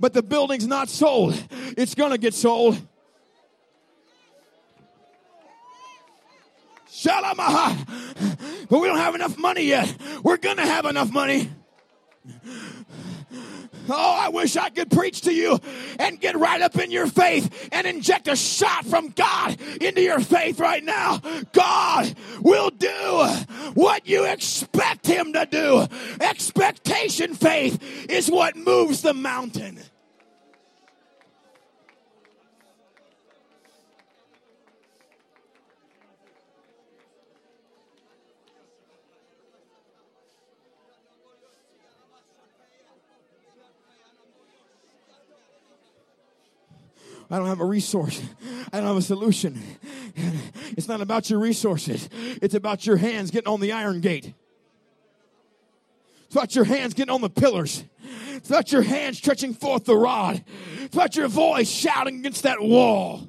But 0.00 0.14
the 0.14 0.22
building's 0.22 0.66
not 0.66 0.88
sold. 0.88 1.34
It's 1.76 1.94
going 1.94 2.12
to 2.12 2.18
get 2.18 2.32
sold. 2.32 2.80
Shalamaha. 7.02 8.68
But 8.68 8.78
we 8.78 8.86
don't 8.86 8.98
have 8.98 9.14
enough 9.14 9.38
money 9.38 9.62
yet. 9.62 9.94
We're 10.22 10.36
going 10.36 10.58
to 10.58 10.66
have 10.66 10.84
enough 10.84 11.10
money. 11.10 11.50
Oh, 13.88 14.18
I 14.20 14.28
wish 14.28 14.56
I 14.56 14.68
could 14.70 14.90
preach 14.90 15.22
to 15.22 15.32
you 15.32 15.58
and 15.98 16.20
get 16.20 16.36
right 16.36 16.60
up 16.60 16.76
in 16.76 16.90
your 16.90 17.08
faith 17.08 17.68
and 17.72 17.86
inject 17.86 18.28
a 18.28 18.36
shot 18.36 18.84
from 18.84 19.08
God 19.08 19.60
into 19.80 20.02
your 20.02 20.20
faith 20.20 20.60
right 20.60 20.84
now. 20.84 21.20
God 21.52 22.14
will 22.40 22.70
do 22.70 23.26
what 23.74 24.06
you 24.06 24.26
expect 24.26 25.06
Him 25.06 25.32
to 25.32 25.46
do. 25.50 25.86
Expectation 26.20 27.34
faith 27.34 27.82
is 28.08 28.30
what 28.30 28.54
moves 28.56 29.02
the 29.02 29.14
mountain. 29.14 29.80
I 47.30 47.38
don't 47.38 47.46
have 47.46 47.60
a 47.60 47.64
resource. 47.64 48.20
I 48.72 48.78
don't 48.78 48.88
have 48.88 48.96
a 48.96 49.02
solution. 49.02 49.62
It's 50.76 50.88
not 50.88 51.00
about 51.00 51.30
your 51.30 51.38
resources. 51.38 52.08
It's 52.42 52.54
about 52.54 52.86
your 52.86 52.96
hands 52.96 53.30
getting 53.30 53.52
on 53.52 53.60
the 53.60 53.72
iron 53.72 54.00
gate. 54.00 54.34
It's 56.26 56.34
about 56.34 56.54
your 56.54 56.64
hands 56.64 56.94
getting 56.94 57.12
on 57.12 57.20
the 57.20 57.30
pillars. 57.30 57.84
It's 58.32 58.48
about 58.48 58.72
your 58.72 58.82
hands 58.82 59.18
stretching 59.18 59.54
forth 59.54 59.84
the 59.84 59.96
rod. 59.96 60.44
It's 60.80 60.94
about 60.94 61.14
your 61.14 61.28
voice 61.28 61.70
shouting 61.70 62.20
against 62.20 62.42
that 62.42 62.60
wall. 62.60 63.28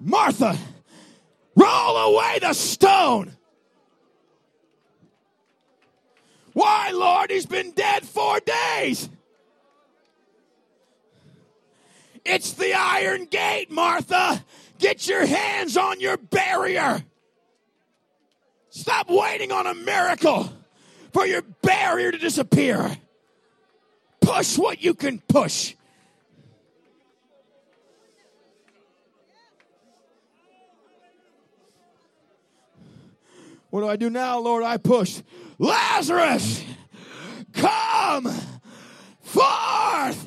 Martha, 0.00 0.56
roll 1.56 1.96
away 1.96 2.38
the 2.40 2.52
stone. 2.52 3.36
Why, 6.52 6.90
Lord? 6.90 7.30
He's 7.30 7.46
been 7.46 7.70
dead 7.72 8.04
four 8.04 8.40
days. 8.40 9.08
It's 12.24 12.52
the 12.52 12.74
iron 12.74 13.26
gate, 13.26 13.70
Martha. 13.70 14.44
Get 14.78 15.08
your 15.08 15.24
hands 15.24 15.76
on 15.76 16.00
your 16.00 16.16
barrier. 16.16 17.04
Stop 18.70 19.08
waiting 19.08 19.50
on 19.50 19.66
a 19.66 19.74
miracle 19.74 20.52
for 21.12 21.26
your 21.26 21.42
barrier 21.62 22.12
to 22.12 22.18
disappear. 22.18 22.96
Push 24.20 24.58
what 24.58 24.82
you 24.82 24.94
can 24.94 25.20
push. 25.20 25.74
What 33.70 33.80
do 33.80 33.88
I 33.88 33.96
do 33.96 34.10
now, 34.10 34.38
Lord? 34.38 34.64
I 34.64 34.76
push. 34.76 35.22
Lazarus, 35.58 36.64
come 37.52 38.24
forth. 39.20 40.26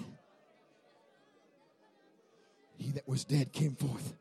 He 2.78 2.92
that 2.92 3.08
was 3.08 3.24
dead 3.24 3.52
came 3.54 3.76
forth. 3.76 4.14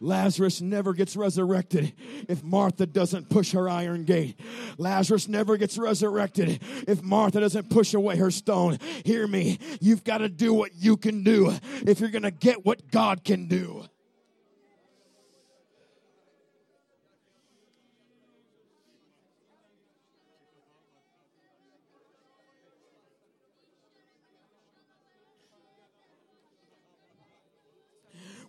Lazarus 0.00 0.62
never 0.62 0.94
gets 0.94 1.14
resurrected 1.14 1.92
if 2.26 2.42
Martha 2.42 2.86
doesn't 2.86 3.28
push 3.28 3.52
her 3.52 3.68
iron 3.68 4.04
gate. 4.04 4.40
Lazarus 4.78 5.28
never 5.28 5.58
gets 5.58 5.76
resurrected 5.76 6.62
if 6.88 7.02
Martha 7.02 7.40
doesn't 7.40 7.68
push 7.68 7.92
away 7.92 8.16
her 8.16 8.30
stone. 8.30 8.78
Hear 9.04 9.26
me. 9.26 9.58
You've 9.80 10.02
got 10.02 10.18
to 10.18 10.30
do 10.30 10.54
what 10.54 10.74
you 10.74 10.96
can 10.96 11.22
do 11.22 11.54
if 11.86 12.00
you're 12.00 12.08
going 12.08 12.22
to 12.22 12.30
get 12.30 12.64
what 12.64 12.90
God 12.90 13.24
can 13.24 13.46
do. 13.46 13.84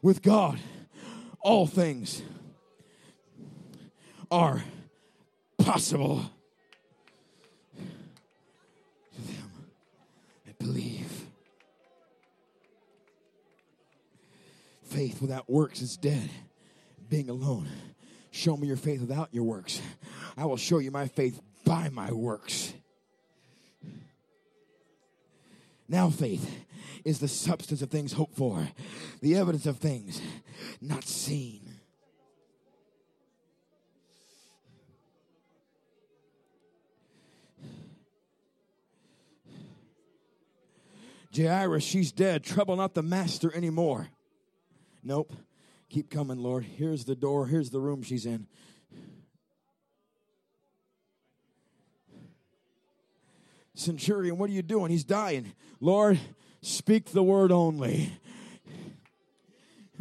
With 0.02 0.24
God, 0.24 0.60
all 1.42 1.66
things 1.66 2.22
are 4.30 4.64
possible 5.58 6.24
to 7.76 9.22
them 9.22 9.52
that 10.46 10.58
believe. 10.60 11.26
Faith 14.84 15.22
without 15.22 15.50
works 15.50 15.82
is 15.82 15.98
dead, 15.98 16.30
being 17.10 17.30
alone. 17.30 17.68
Show 18.32 18.56
me 18.56 18.68
your 18.68 18.78
faith 18.78 19.02
without 19.02 19.30
your 19.32 19.44
works. 19.44 19.82
I 20.38 20.46
will 20.46 20.58
show 20.58 20.80
you 20.80 20.92
my 20.92 21.08
faith 21.08 21.42
by 21.66 21.90
my 21.90 22.12
works. 22.12 22.74
Now, 25.90 26.10
faith 26.10 26.50
is 27.04 27.20
the 27.20 27.28
substance 27.28 27.82
of 27.82 27.90
things 27.90 28.14
hoped 28.14 28.38
for, 28.38 28.70
the 29.22 29.36
evidence 29.36 29.66
of 29.66 29.78
things 29.78 30.22
not 30.82 31.04
seen. 31.04 31.72
Jairus, 41.36 41.84
she's 41.84 42.12
dead. 42.12 42.44
Trouble 42.44 42.76
not 42.76 42.94
the 42.94 43.04
master 43.04 43.54
anymore. 43.56 44.10
Nope. 45.04 45.34
Keep 45.90 46.10
coming, 46.10 46.40
Lord. 46.40 46.64
Here's 46.64 47.06
the 47.06 47.16
door. 47.16 47.48
Here's 47.48 47.70
the 47.70 47.80
room 47.80 48.04
she's 48.04 48.26
in. 48.26 48.48
Centurion, 53.74 54.38
what 54.38 54.50
are 54.50 54.54
you 54.54 54.62
doing? 54.62 54.92
He's 54.92 55.04
dying. 55.04 55.54
Lord, 55.80 56.20
speak 56.62 57.06
the 57.12 57.24
word 57.24 57.52
only. 57.52 58.12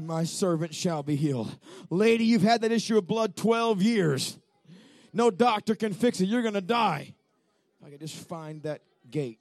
My 0.06 0.24
servant 0.24 0.74
shall 0.74 1.02
be 1.02 1.16
healed. 1.16 1.56
Lady, 1.90 2.24
you've 2.24 2.42
had 2.42 2.62
that 2.62 2.72
issue 2.72 2.98
of 2.98 3.06
blood 3.06 3.36
12 3.36 3.82
years. 3.82 4.38
No 5.12 5.30
doctor 5.30 5.74
can 5.74 5.92
fix 5.92 6.20
it. 6.20 6.26
You're 6.26 6.42
going 6.42 6.54
to 6.54 6.60
die. 6.60 7.14
If 7.80 7.86
I 7.86 7.90
could 7.90 8.00
just 8.00 8.16
find 8.16 8.62
that 8.62 8.82
gate. 9.10 9.38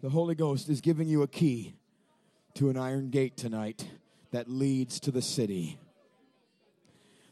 The 0.00 0.10
Holy 0.10 0.36
Ghost 0.36 0.68
is 0.68 0.80
giving 0.80 1.08
you 1.08 1.22
a 1.22 1.26
key 1.26 1.74
to 2.54 2.70
an 2.70 2.76
iron 2.76 3.10
gate 3.10 3.36
tonight 3.36 3.88
that 4.30 4.48
leads 4.48 5.00
to 5.00 5.10
the 5.10 5.22
city. 5.22 5.80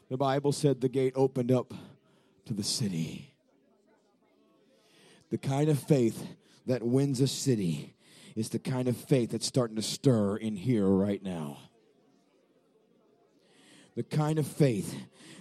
The 0.09 0.17
Bible 0.17 0.51
said 0.51 0.79
the 0.79 0.89
gate 0.89 1.13
opened 1.15 1.51
up 1.51 1.73
to 2.45 2.53
the 2.53 2.63
city. 2.63 3.33
The 5.29 5.37
kind 5.37 5.69
of 5.69 5.77
faith 5.79 6.25
that 6.65 6.81
wins 6.81 7.19
a 7.19 7.27
city 7.27 7.95
is 8.35 8.49
the 8.49 8.59
kind 8.59 8.87
of 8.87 8.95
faith 8.95 9.31
that's 9.31 9.45
starting 9.45 9.75
to 9.75 9.81
stir 9.81 10.37
in 10.37 10.55
here 10.55 10.87
right 10.87 11.21
now. 11.21 11.57
The 13.95 14.03
kind 14.03 14.39
of 14.39 14.47
faith 14.47 14.95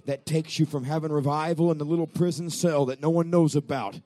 that 0.07 0.27
takes 0.27 0.59
you 0.59 0.67
from 0.67 0.85
having 0.85 1.13
revival 1.13 1.71
in 1.71 1.79
the 1.79 1.85
little 1.85 2.07
prison 2.07 2.51
cell 2.51 2.87
that 2.87 3.01
no 3.01 3.11
one 3.11 3.31
knows 3.31 3.55
about 3.55 4.01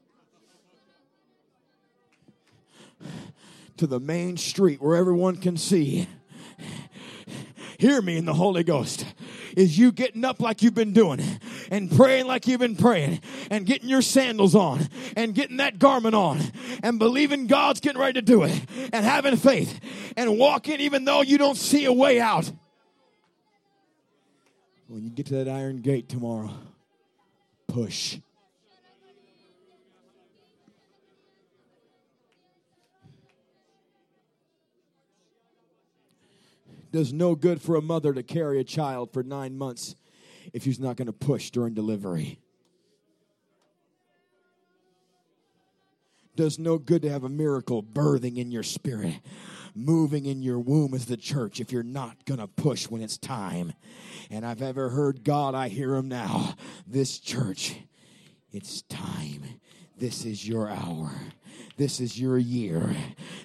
to 3.77 3.87
the 3.87 4.01
main 4.01 4.37
street 4.37 4.83
where 4.83 4.97
everyone 4.97 5.37
can 5.37 5.57
see. 5.57 6.07
Hear 7.79 8.03
me 8.03 8.19
in 8.19 8.27
the 8.27 8.35
Holy 8.35 8.63
Ghost. 8.63 9.07
Is 9.57 9.79
you 9.79 9.93
getting 9.93 10.25
up 10.25 10.41
like 10.41 10.63
you've 10.63 10.75
been 10.75 10.93
doing 10.93 11.21
and 11.71 11.91
praying 11.91 12.27
like 12.27 12.47
you've 12.47 12.61
been 12.61 12.77
praying 12.77 13.21
and 13.51 13.67
getting 13.67 13.89
your 13.89 14.03
sandals 14.03 14.55
on 14.55 14.89
and 15.17 15.35
getting 15.35 15.59
that 15.59 15.79
garment 15.79 16.15
on 16.15 16.41
and 16.83 16.99
believing 16.99 17.47
God's 17.47 17.81
getting 17.81 18.01
ready 18.01 18.15
to 18.15 18.23
do 18.23 18.45
it 18.45 18.61
and 18.93 19.05
having 19.05 19.37
faith 19.37 19.81
and 20.17 20.39
walking 20.39 20.81
even 20.81 21.05
though 21.05 21.23
you 21.23 21.39
don't 21.39 21.57
see 21.57 21.85
a 21.85 21.93
way 21.93 22.21
out. 22.21 22.51
When 24.89 25.05
you 25.05 25.11
get 25.11 25.27
to 25.27 25.35
that 25.45 25.49
iron 25.49 25.83
gate 25.83 26.09
tomorrow, 26.09 26.51
push. 27.69 28.19
Does 36.93 37.13
no 37.13 37.35
good 37.35 37.61
for 37.61 37.77
a 37.77 37.83
mother 37.83 38.13
to 38.13 38.23
carry 38.23 38.61
a 38.61 38.65
child 38.65 39.13
for 39.13 39.23
nine 39.23 39.57
months 39.57 39.95
if 40.53 40.65
she's 40.65 40.81
not 40.81 40.97
going 40.97 41.07
to 41.07 41.13
push 41.13 41.51
during 41.51 41.75
delivery. 41.75 42.39
Does 46.37 46.59
no 46.59 46.79
good 46.79 47.03
to 47.03 47.11
have 47.11 47.25
a 47.25 47.29
miracle 47.29 47.83
birthing 47.83 48.39
in 48.39 48.51
your 48.51 48.63
spirit, 48.63 49.21
moving 49.75 50.27
in 50.27 50.43
your 50.43 50.59
womb 50.59 50.95
as 50.95 51.07
the 51.07 51.17
church 51.17 51.61
if 51.61 51.71
you're 51.71 51.83
not 51.83 52.25
going 52.25 52.41
to 52.41 52.47
push 52.47 52.89
when 52.89 53.03
it's 53.03 53.19
time. 53.19 53.73
And 54.31 54.47
I've 54.47 54.63
ever 54.63 54.89
heard 54.89 55.25
God, 55.25 55.55
I 55.55 55.69
hear 55.69 55.95
him 55.95 56.09
now. 56.09 56.55
This 56.87 57.19
church, 57.19 57.77
it's 58.53 58.83
time. 58.83 59.45
This 59.99 60.25
is 60.25 60.49
your 60.49 60.71
hour. 60.71 61.13
This 61.77 61.99
is 61.99 62.21
your 62.21 62.37
year. 62.37 62.95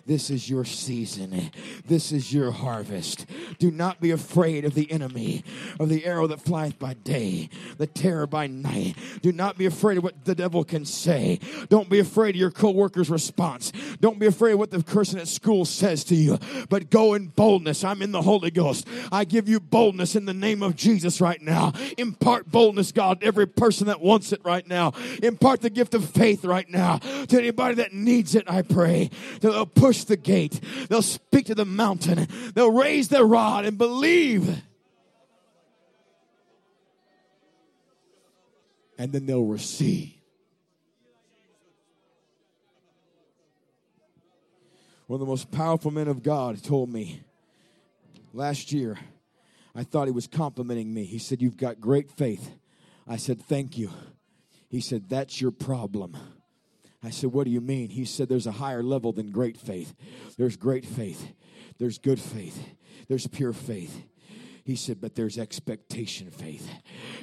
This 0.05 0.29
is 0.29 0.49
your 0.49 0.65
season. 0.65 1.51
This 1.87 2.11
is 2.11 2.33
your 2.33 2.51
harvest. 2.51 3.25
Do 3.59 3.71
not 3.71 4.01
be 4.01 4.11
afraid 4.11 4.65
of 4.65 4.73
the 4.73 4.91
enemy, 4.91 5.43
of 5.79 5.89
the 5.89 6.05
arrow 6.05 6.27
that 6.27 6.41
flieth 6.41 6.77
by 6.77 6.95
day, 6.95 7.49
the 7.77 7.87
terror 7.87 8.27
by 8.27 8.47
night. 8.47 8.95
Do 9.21 9.31
not 9.31 9.57
be 9.57 9.65
afraid 9.65 9.97
of 9.97 10.03
what 10.03 10.25
the 10.25 10.35
devil 10.35 10.63
can 10.63 10.85
say. 10.85 11.39
Don't 11.69 11.89
be 11.89 11.99
afraid 11.99 12.35
of 12.35 12.39
your 12.39 12.51
co-worker's 12.51 13.09
response. 13.09 13.71
Don't 14.01 14.19
be 14.19 14.25
afraid 14.25 14.53
of 14.53 14.59
what 14.59 14.71
the 14.71 14.83
person 14.83 15.19
at 15.19 15.27
school 15.27 15.63
says 15.63 16.03
to 16.05 16.15
you. 16.15 16.37
But 16.69 16.89
go 16.89 17.13
in 17.13 17.27
boldness. 17.27 17.83
I'm 17.83 18.01
in 18.01 18.11
the 18.11 18.21
Holy 18.21 18.51
Ghost. 18.51 18.87
I 19.11 19.25
give 19.25 19.47
you 19.47 19.59
boldness 19.59 20.15
in 20.15 20.25
the 20.25 20.33
name 20.33 20.61
of 20.61 20.75
Jesus 20.75 21.21
right 21.21 21.41
now. 21.41 21.73
Impart 21.97 22.51
boldness, 22.51 22.91
God, 22.91 23.23
every 23.23 23.47
person 23.47 23.87
that 23.87 24.01
wants 24.01 24.33
it 24.33 24.41
right 24.43 24.67
now. 24.67 24.93
Impart 25.23 25.61
the 25.61 25.69
gift 25.69 25.93
of 25.93 26.09
faith 26.09 26.43
right 26.43 26.69
now 26.69 26.97
to 26.97 27.37
anybody 27.37 27.75
that 27.75 27.93
needs 27.93 28.04
needs 28.05 28.35
it, 28.35 28.49
I 28.49 28.61
pray. 28.61 29.09
They'll 29.41 29.65
push 29.65 30.03
the 30.03 30.17
gate. 30.17 30.61
They'll 30.87 31.01
speak 31.01 31.47
to 31.47 31.55
the 31.55 31.65
mountain. 31.65 32.27
They'll 32.53 32.71
raise 32.71 33.09
their 33.09 33.25
rod 33.25 33.65
and 33.65 33.77
believe. 33.77 34.61
And 38.97 39.11
then 39.11 39.25
they'll 39.25 39.43
receive. 39.43 40.13
One 45.07 45.17
of 45.17 45.19
the 45.19 45.29
most 45.29 45.51
powerful 45.51 45.91
men 45.91 46.07
of 46.07 46.23
God 46.23 46.63
told 46.63 46.91
me 46.91 47.21
last 48.33 48.71
year, 48.71 48.97
I 49.75 49.83
thought 49.83 50.07
he 50.07 50.11
was 50.11 50.25
complimenting 50.25 50.93
me. 50.93 51.03
He 51.03 51.19
said, 51.19 51.41
You've 51.41 51.57
got 51.57 51.79
great 51.79 52.09
faith. 52.09 52.51
I 53.07 53.17
said, 53.17 53.41
Thank 53.41 53.77
you. 53.77 53.91
He 54.69 54.81
said, 54.81 55.09
That's 55.09 55.39
your 55.39 55.51
problem. 55.51 56.17
I 57.05 57.11
said, 57.11 57.31
What 57.31 57.45
do 57.45 57.51
you 57.51 57.61
mean? 57.61 57.89
He 57.89 58.05
said, 58.05 58.29
There's 58.29 58.47
a 58.47 58.51
higher 58.51 58.83
level 58.83 59.11
than 59.11 59.31
great 59.31 59.57
faith. 59.57 59.93
There's 60.37 60.57
great 60.57 60.85
faith, 60.85 61.33
there's 61.77 61.97
good 61.97 62.19
faith, 62.19 62.67
there's 63.07 63.27
pure 63.27 63.53
faith. 63.53 64.03
He 64.65 64.75
said, 64.75 64.99
but 64.99 65.13
there's 65.13 65.37
expectation 65.37 66.31
faith. 66.31 66.67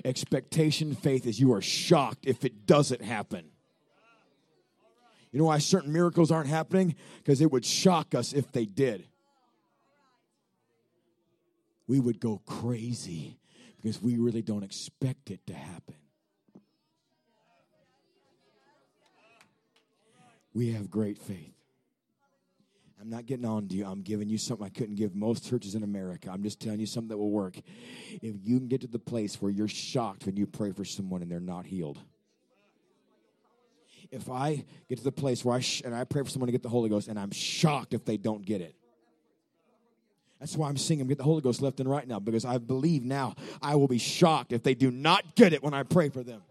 Expectation 0.05 0.95
faith 0.95 1.26
is 1.26 1.41
you 1.41 1.53
are 1.55 1.61
shocked 1.61 2.24
if 2.24 2.45
it 2.45 2.66
doesn't 2.66 3.03
happen. 3.03 3.51
You 5.33 5.41
know 5.41 5.47
why 5.47 5.59
certain 5.59 5.93
miracles 5.93 6.30
aren't 6.30 6.49
happening? 6.49 6.95
Because 7.18 7.41
it 7.41 7.51
would 7.51 7.64
shock 7.64 8.14
us 8.14 8.33
if 8.33 8.53
they 8.53 8.64
did. 8.64 9.09
We 11.89 11.99
would 11.99 12.20
go 12.20 12.41
crazy 12.47 13.39
because 13.76 14.01
we 14.01 14.18
really 14.18 14.43
don't 14.43 14.62
expect 14.62 15.30
it 15.33 15.45
to 15.49 15.55
happen. 15.55 15.97
We 20.55 20.72
have 20.72 20.90
great 20.90 21.18
faith. 21.18 21.55
I'm 23.00 23.11
not 23.11 23.26
getting 23.26 23.44
on 23.44 23.66
to 23.66 23.74
you. 23.74 23.84
I'm 23.84 24.03
giving 24.03 24.28
you 24.28 24.38
something 24.38 24.64
I 24.64 24.68
couldn't 24.68 24.94
give 24.94 25.12
most 25.14 25.48
churches 25.48 25.74
in 25.74 25.82
America. 25.82 26.30
I'm 26.30 26.44
just 26.44 26.61
telling 26.61 26.78
you 26.78 26.86
something 26.86 27.09
that 27.09 27.18
will 27.18 27.32
work. 27.32 27.59
If 28.12 28.36
you 28.44 28.59
can 28.59 28.68
get 28.68 28.82
to 28.82 28.86
the 28.86 29.00
place 29.00 29.42
where 29.42 29.50
you're 29.50 29.66
shocked 29.66 30.24
when 30.24 30.36
you 30.36 30.46
pray 30.46 30.70
for 30.70 30.84
someone 30.84 31.20
and 31.20 31.28
they're 31.28 31.40
not 31.40 31.66
healed. 31.66 31.98
If 34.12 34.30
I 34.30 34.64
get 34.88 34.98
to 34.98 35.05
the 35.05 35.11
place 35.11 35.44
where 35.44 35.57
I 35.57 35.61
sh- 35.61 35.82
and 35.84 35.94
I 35.94 36.05
pray 36.05 36.22
for 36.22 36.28
someone 36.28 36.46
to 36.46 36.53
get 36.53 36.62
the 36.62 36.68
Holy 36.68 36.88
Ghost 36.88 37.09
and 37.09 37.18
I'm 37.18 37.32
shocked 37.32 37.92
if 37.92 38.05
they 38.05 38.18
don't 38.18 38.44
get 38.44 38.61
it. 38.61 38.76
That's 40.38 40.57
why 40.57 40.68
I'm 40.68 40.76
singing 40.76 41.07
get 41.09 41.18
the 41.18 41.24
Holy 41.24 41.40
Ghost 41.40 41.61
left 41.61 41.80
and 41.80 41.88
right 41.88 42.07
now 42.07 42.20
because 42.20 42.44
I 42.44 42.59
believe 42.59 43.03
now 43.03 43.34
I 43.61 43.74
will 43.74 43.88
be 43.88 43.98
shocked 43.98 44.53
if 44.53 44.62
they 44.62 44.74
do 44.74 44.90
not 44.92 45.34
get 45.34 45.53
it 45.53 45.62
when 45.62 45.74
I 45.74 45.82
pray 45.82 46.09
for 46.09 46.22
them. 46.22 46.42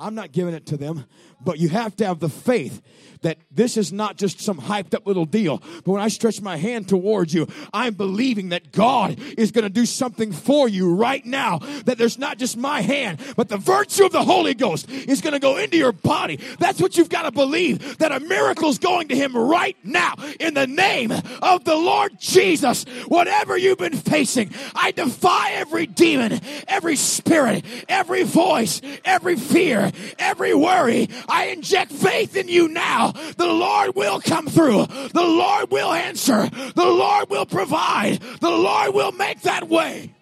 I'm 0.00 0.14
not 0.14 0.32
giving 0.32 0.54
it 0.54 0.66
to 0.66 0.76
them, 0.76 1.04
but 1.42 1.58
you 1.58 1.68
have 1.68 1.94
to 1.96 2.06
have 2.06 2.20
the 2.20 2.28
faith 2.28 2.82
that 3.22 3.36
this 3.50 3.76
is 3.76 3.92
not 3.92 4.16
just 4.16 4.40
some 4.40 4.58
hyped 4.58 4.94
up 4.94 5.06
little 5.06 5.24
deal. 5.26 5.58
But 5.58 5.88
when 5.88 6.00
I 6.00 6.08
stretch 6.08 6.40
my 6.40 6.56
hand 6.56 6.88
towards 6.88 7.34
you, 7.34 7.46
I'm 7.72 7.94
believing 7.94 8.50
that 8.50 8.72
God 8.72 9.20
is 9.36 9.50
going 9.50 9.64
to 9.64 9.70
do 9.70 9.86
something 9.86 10.32
for 10.32 10.68
you 10.68 10.94
right 10.94 11.24
now. 11.24 11.58
That 11.84 11.98
there's 11.98 12.18
not 12.18 12.38
just 12.38 12.56
my 12.56 12.80
hand, 12.80 13.20
but 13.36 13.48
the 13.48 13.58
virtue 13.58 14.06
of 14.06 14.12
the 14.12 14.24
Holy 14.24 14.54
Ghost 14.54 14.90
is 14.90 15.20
going 15.20 15.34
to 15.34 15.38
go 15.38 15.56
into 15.56 15.76
your 15.76 15.92
body. 15.92 16.38
That's 16.58 16.80
what 16.80 16.96
you've 16.96 17.08
got 17.08 17.22
to 17.22 17.30
believe 17.30 17.98
that 17.98 18.12
a 18.12 18.20
miracle's 18.20 18.78
going 18.78 19.08
to 19.08 19.16
him 19.16 19.36
right 19.36 19.76
now 19.84 20.14
in 20.38 20.54
the 20.54 20.66
name 20.66 21.12
of 21.42 21.64
the 21.64 21.76
Lord 21.76 22.18
Jesus. 22.18 22.84
Whatever 23.06 23.56
you've 23.56 23.78
been 23.78 23.96
facing, 23.96 24.50
I 24.74 24.92
defy 24.92 25.52
every 25.52 25.86
demon, 25.86 26.40
every 26.66 26.96
spirit, 26.96 27.64
every 27.88 28.22
voice, 28.22 28.80
every 29.04 29.36
fear, 29.36 29.89
every 30.18 30.54
worry. 30.54 31.08
I 31.28 31.46
inject 31.46 31.92
faith 31.92 32.36
in 32.36 32.48
you 32.48 32.68
now 32.68 33.12
the 33.36 33.46
Lord 33.46 33.94
will 33.94 34.20
come 34.20 34.46
through. 34.46 34.86
The 34.86 35.22
Lord 35.22 35.70
will 35.70 35.92
answer. 35.92 36.48
The 36.48 36.84
Lord 36.84 37.30
will 37.30 37.46
provide. 37.46 38.20
The 38.40 38.50
Lord 38.50 38.94
will 38.94 39.12
make 39.12 39.42
that 39.42 39.68
way. 39.68 40.12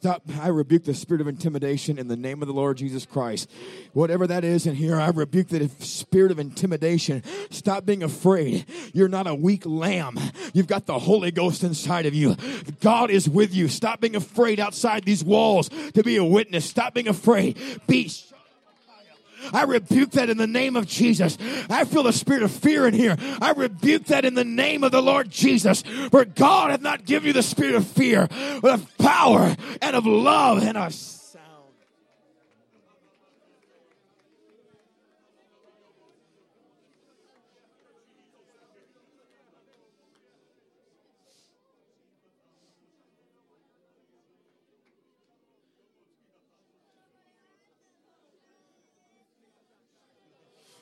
Stop. 0.00 0.22
I 0.40 0.48
rebuke 0.48 0.84
the 0.84 0.94
spirit 0.94 1.20
of 1.20 1.28
intimidation 1.28 1.98
in 1.98 2.08
the 2.08 2.16
name 2.16 2.40
of 2.40 2.48
the 2.48 2.54
Lord 2.54 2.78
Jesus 2.78 3.04
Christ. 3.04 3.50
Whatever 3.92 4.26
that 4.28 4.44
is 4.44 4.66
in 4.66 4.74
here, 4.74 4.98
I 4.98 5.10
rebuke 5.10 5.48
the 5.48 5.68
spirit 5.80 6.32
of 6.32 6.38
intimidation. 6.38 7.22
Stop 7.50 7.84
being 7.84 8.02
afraid. 8.02 8.64
You're 8.94 9.10
not 9.10 9.26
a 9.26 9.34
weak 9.34 9.66
lamb. 9.66 10.18
You've 10.54 10.68
got 10.68 10.86
the 10.86 10.98
Holy 10.98 11.30
Ghost 11.30 11.64
inside 11.64 12.06
of 12.06 12.14
you. 12.14 12.34
God 12.80 13.10
is 13.10 13.28
with 13.28 13.54
you. 13.54 13.68
Stop 13.68 14.00
being 14.00 14.16
afraid 14.16 14.58
outside 14.58 15.04
these 15.04 15.22
walls 15.22 15.68
to 15.92 16.02
be 16.02 16.16
a 16.16 16.24
witness. 16.24 16.64
Stop 16.64 16.94
being 16.94 17.08
afraid. 17.08 17.58
Be 17.86 18.10
I 19.52 19.64
rebuke 19.64 20.12
that 20.12 20.30
in 20.30 20.36
the 20.36 20.46
name 20.46 20.76
of 20.76 20.86
Jesus. 20.86 21.36
I 21.68 21.84
feel 21.84 22.02
the 22.02 22.12
spirit 22.12 22.42
of 22.42 22.50
fear 22.50 22.86
in 22.86 22.94
here. 22.94 23.16
I 23.40 23.52
rebuke 23.52 24.04
that 24.06 24.24
in 24.24 24.34
the 24.34 24.44
name 24.44 24.84
of 24.84 24.92
the 24.92 25.02
Lord 25.02 25.30
Jesus. 25.30 25.82
For 26.10 26.24
God 26.24 26.70
hath 26.70 26.82
not 26.82 27.04
given 27.04 27.28
you 27.28 27.32
the 27.32 27.42
spirit 27.42 27.74
of 27.74 27.86
fear, 27.86 28.28
but 28.60 28.74
of 28.74 28.98
power 28.98 29.56
and 29.82 29.96
of 29.96 30.06
love 30.06 30.62
and 30.62 30.76
a 30.76 30.90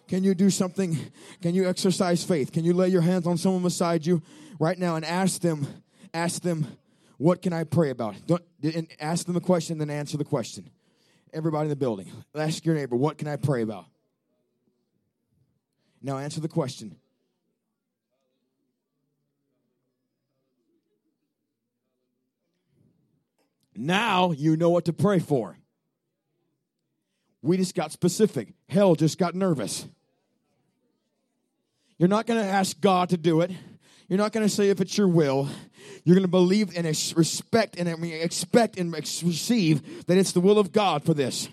Can 0.08 0.24
you 0.24 0.34
do 0.34 0.48
something? 0.48 0.98
Can 1.42 1.54
you 1.54 1.68
exercise 1.68 2.24
faith? 2.24 2.50
Can 2.50 2.64
you 2.64 2.72
lay 2.72 2.88
your 2.88 3.02
hands 3.02 3.26
on 3.26 3.36
someone 3.36 3.62
beside 3.62 4.06
you 4.06 4.22
right 4.58 4.78
now 4.78 4.96
and 4.96 5.04
ask 5.04 5.42
them, 5.42 5.66
ask 6.14 6.40
them, 6.42 6.66
what 7.18 7.42
can 7.42 7.52
I 7.52 7.64
pray 7.64 7.90
about? 7.90 8.14
Don't, 8.26 8.42
and 8.62 8.88
ask 9.00 9.26
them 9.26 9.36
a 9.36 9.40
question, 9.40 9.78
then 9.78 9.90
answer 9.90 10.16
the 10.16 10.24
question. 10.24 10.70
Everybody 11.32 11.66
in 11.66 11.70
the 11.70 11.76
building, 11.76 12.10
ask 12.34 12.64
your 12.64 12.74
neighbor, 12.74 12.96
what 12.96 13.18
can 13.18 13.28
I 13.28 13.36
pray 13.36 13.62
about? 13.62 13.84
Now 16.00 16.16
answer 16.18 16.40
the 16.40 16.48
question. 16.48 16.96
Now 23.76 24.32
you 24.32 24.56
know 24.56 24.70
what 24.70 24.86
to 24.86 24.92
pray 24.92 25.18
for. 25.18 25.58
We 27.42 27.56
just 27.56 27.74
got 27.74 27.92
specific. 27.92 28.54
Hell 28.68 28.94
just 28.94 29.18
got 29.18 29.34
nervous. 29.34 29.86
You're 31.98 32.08
not 32.08 32.26
going 32.26 32.40
to 32.40 32.46
ask 32.46 32.80
God 32.80 33.10
to 33.10 33.16
do 33.16 33.40
it. 33.40 33.50
You're 34.08 34.18
not 34.18 34.32
going 34.32 34.46
to 34.46 34.52
say 34.52 34.70
if 34.70 34.80
it's 34.80 34.96
your 34.96 35.08
will. 35.08 35.48
You're 36.04 36.14
going 36.14 36.22
to 36.22 36.28
believe 36.28 36.74
and 36.76 36.86
respect 36.86 37.76
and 37.76 38.04
expect 38.04 38.78
and 38.78 38.92
receive 38.92 40.06
that 40.06 40.16
it's 40.16 40.32
the 40.32 40.40
will 40.40 40.58
of 40.58 40.72
God 40.72 41.04
for 41.04 41.12
this. 41.12 41.48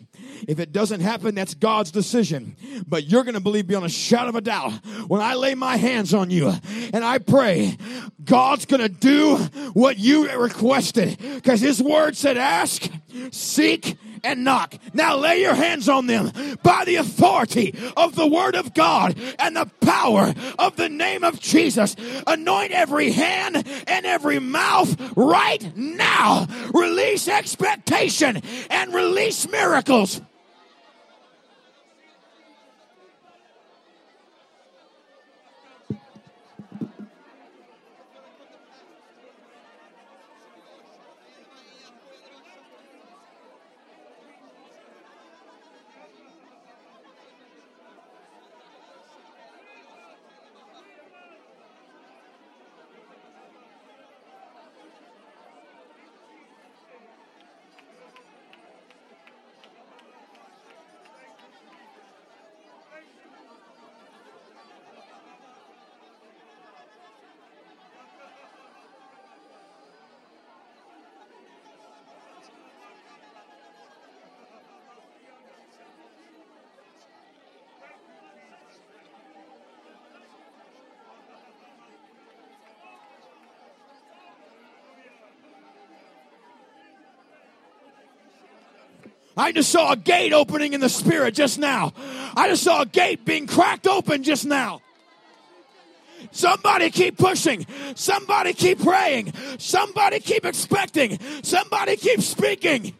If 0.48 0.60
it 0.60 0.72
doesn't 0.72 1.02
happen, 1.02 1.36
that's 1.36 1.54
God's 1.54 1.92
decision. 1.92 2.56
But 2.88 3.06
you're 3.06 3.24
going 3.24 3.36
to 3.36 3.42
believe 3.42 3.68
beyond 3.68 3.86
a 3.86 3.90
shadow 3.90 4.30
of 4.30 4.36
a 4.36 4.42
doubt 4.42 4.72
when 5.08 5.22
I 5.22 5.34
lay 5.34 5.56
my 5.56 5.78
hands 5.78 6.14
on 6.14 6.30
you 6.30 6.54
and 6.94 7.04
I 7.04 7.18
pray, 7.18 7.78
God's 8.24 8.66
going 8.66 8.82
to 8.82 8.90
do 8.90 9.38
what 9.74 9.98
you 9.98 10.30
requested 10.32 11.18
because 11.36 11.60
His 11.60 11.82
word 11.82 12.16
said, 12.16 12.38
ask, 12.38 12.90
seek, 13.32 13.98
and 14.26 14.44
knock. 14.44 14.76
Now 14.94 15.18
lay 15.18 15.42
your 15.42 15.54
hands 15.54 15.88
on 15.88 16.08
them 16.08 16.32
by 16.64 16.84
the 16.86 16.98
authority 16.98 17.76
of 17.96 18.16
the 18.16 18.28
word 18.28 18.56
of 18.56 18.74
God 18.74 19.18
and 19.40 19.56
the 19.56 19.70
power 19.82 20.34
of 20.60 20.76
the 20.76 20.90
name 20.90 21.24
of 21.24 21.40
Jesus. 21.40 21.96
Anoint 22.28 22.72
every 22.72 23.12
hand 23.12 23.64
and 23.88 24.06
every 24.06 24.40
mouth 24.40 25.14
right 25.16 25.76
now. 25.78 26.48
Release 26.74 27.28
expectation 27.28 28.42
and 28.70 28.94
release 28.94 29.48
miracles. 29.50 30.22
I 89.38 89.52
just 89.52 89.70
saw 89.70 89.92
a 89.92 89.98
gate 89.98 90.34
opening 90.34 90.74
in 90.74 90.82
the 90.82 90.90
spirit 90.90 91.34
just 91.36 91.60
now. 91.60 91.94
I 92.36 92.48
just 92.48 92.64
saw 92.64 92.82
a 92.82 92.86
gate 92.86 93.26
being 93.26 93.48
cracked 93.48 93.88
open 93.88 94.24
just 94.24 94.46
now. 94.46 94.82
Somebody 96.32 96.90
keep 96.90 97.18
pushing. 97.18 97.66
Somebody 97.96 98.54
keep 98.54 98.82
praying. 98.82 99.34
Somebody 99.58 100.20
keep 100.20 100.46
expecting. 100.46 101.20
Somebody 101.44 101.98
keep 101.98 102.22
speaking. 102.22 102.94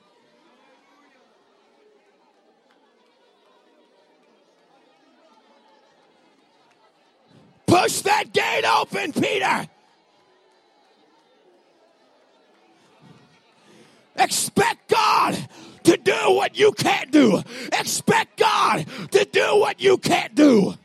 Push 7.66 8.02
that 8.02 8.32
gate 8.32 8.66
open, 8.66 9.14
Peter. 9.14 9.68
Expect 14.18 14.90
God 14.90 15.48
to 15.86 15.98
do 15.98 16.18
what 16.28 16.58
you 16.58 16.72
can't 16.74 17.12
do. 17.12 17.42
Expect 17.72 18.38
God 18.38 18.86
to 19.12 19.26
do 19.26 19.58
what 19.58 19.82
you 19.82 19.98
can't 19.98 20.36
do. 20.36 20.76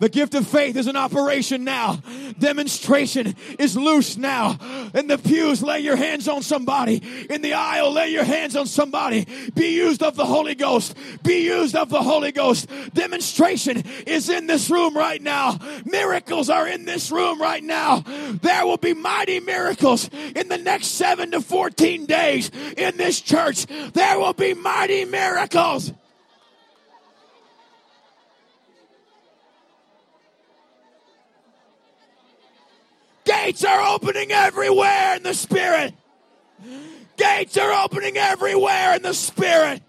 The 0.00 0.08
gift 0.08 0.34
of 0.34 0.46
faith 0.46 0.76
is 0.76 0.86
in 0.86 0.96
operation 0.96 1.62
now. 1.62 2.02
Demonstration 2.38 3.34
is 3.58 3.76
loose 3.76 4.16
now. 4.16 4.58
In 4.94 5.06
the 5.06 5.18
pews, 5.18 5.62
lay 5.62 5.80
your 5.80 5.96
hands 5.96 6.26
on 6.26 6.42
somebody. 6.42 7.02
In 7.28 7.42
the 7.42 7.52
aisle, 7.52 7.92
lay 7.92 8.08
your 8.08 8.24
hands 8.24 8.56
on 8.56 8.66
somebody. 8.66 9.26
Be 9.54 9.74
used 9.74 10.02
of 10.02 10.16
the 10.16 10.24
Holy 10.24 10.54
Ghost. 10.54 10.96
Be 11.22 11.44
used 11.44 11.76
of 11.76 11.90
the 11.90 12.02
Holy 12.02 12.32
Ghost. 12.32 12.68
Demonstration 12.94 13.84
is 14.06 14.30
in 14.30 14.46
this 14.46 14.70
room 14.70 14.96
right 14.96 15.20
now. 15.20 15.58
Miracles 15.84 16.48
are 16.48 16.66
in 16.66 16.86
this 16.86 17.10
room 17.10 17.40
right 17.40 17.62
now. 17.62 18.00
There 18.40 18.66
will 18.66 18.78
be 18.78 18.94
mighty 18.94 19.40
miracles 19.40 20.08
in 20.34 20.48
the 20.48 20.58
next 20.58 20.88
seven 20.88 21.30
to 21.32 21.42
14 21.42 22.06
days 22.06 22.50
in 22.76 22.96
this 22.96 23.20
church. 23.20 23.66
There 23.92 24.18
will 24.18 24.32
be 24.32 24.54
mighty 24.54 25.04
miracles. 25.04 25.92
Gates 33.30 33.64
are 33.64 33.94
opening 33.94 34.32
everywhere 34.32 35.14
in 35.14 35.22
the 35.22 35.34
Spirit. 35.34 35.94
Gates 37.16 37.56
are 37.56 37.84
opening 37.84 38.16
everywhere 38.16 38.96
in 38.96 39.02
the 39.02 39.14
Spirit. 39.14 39.84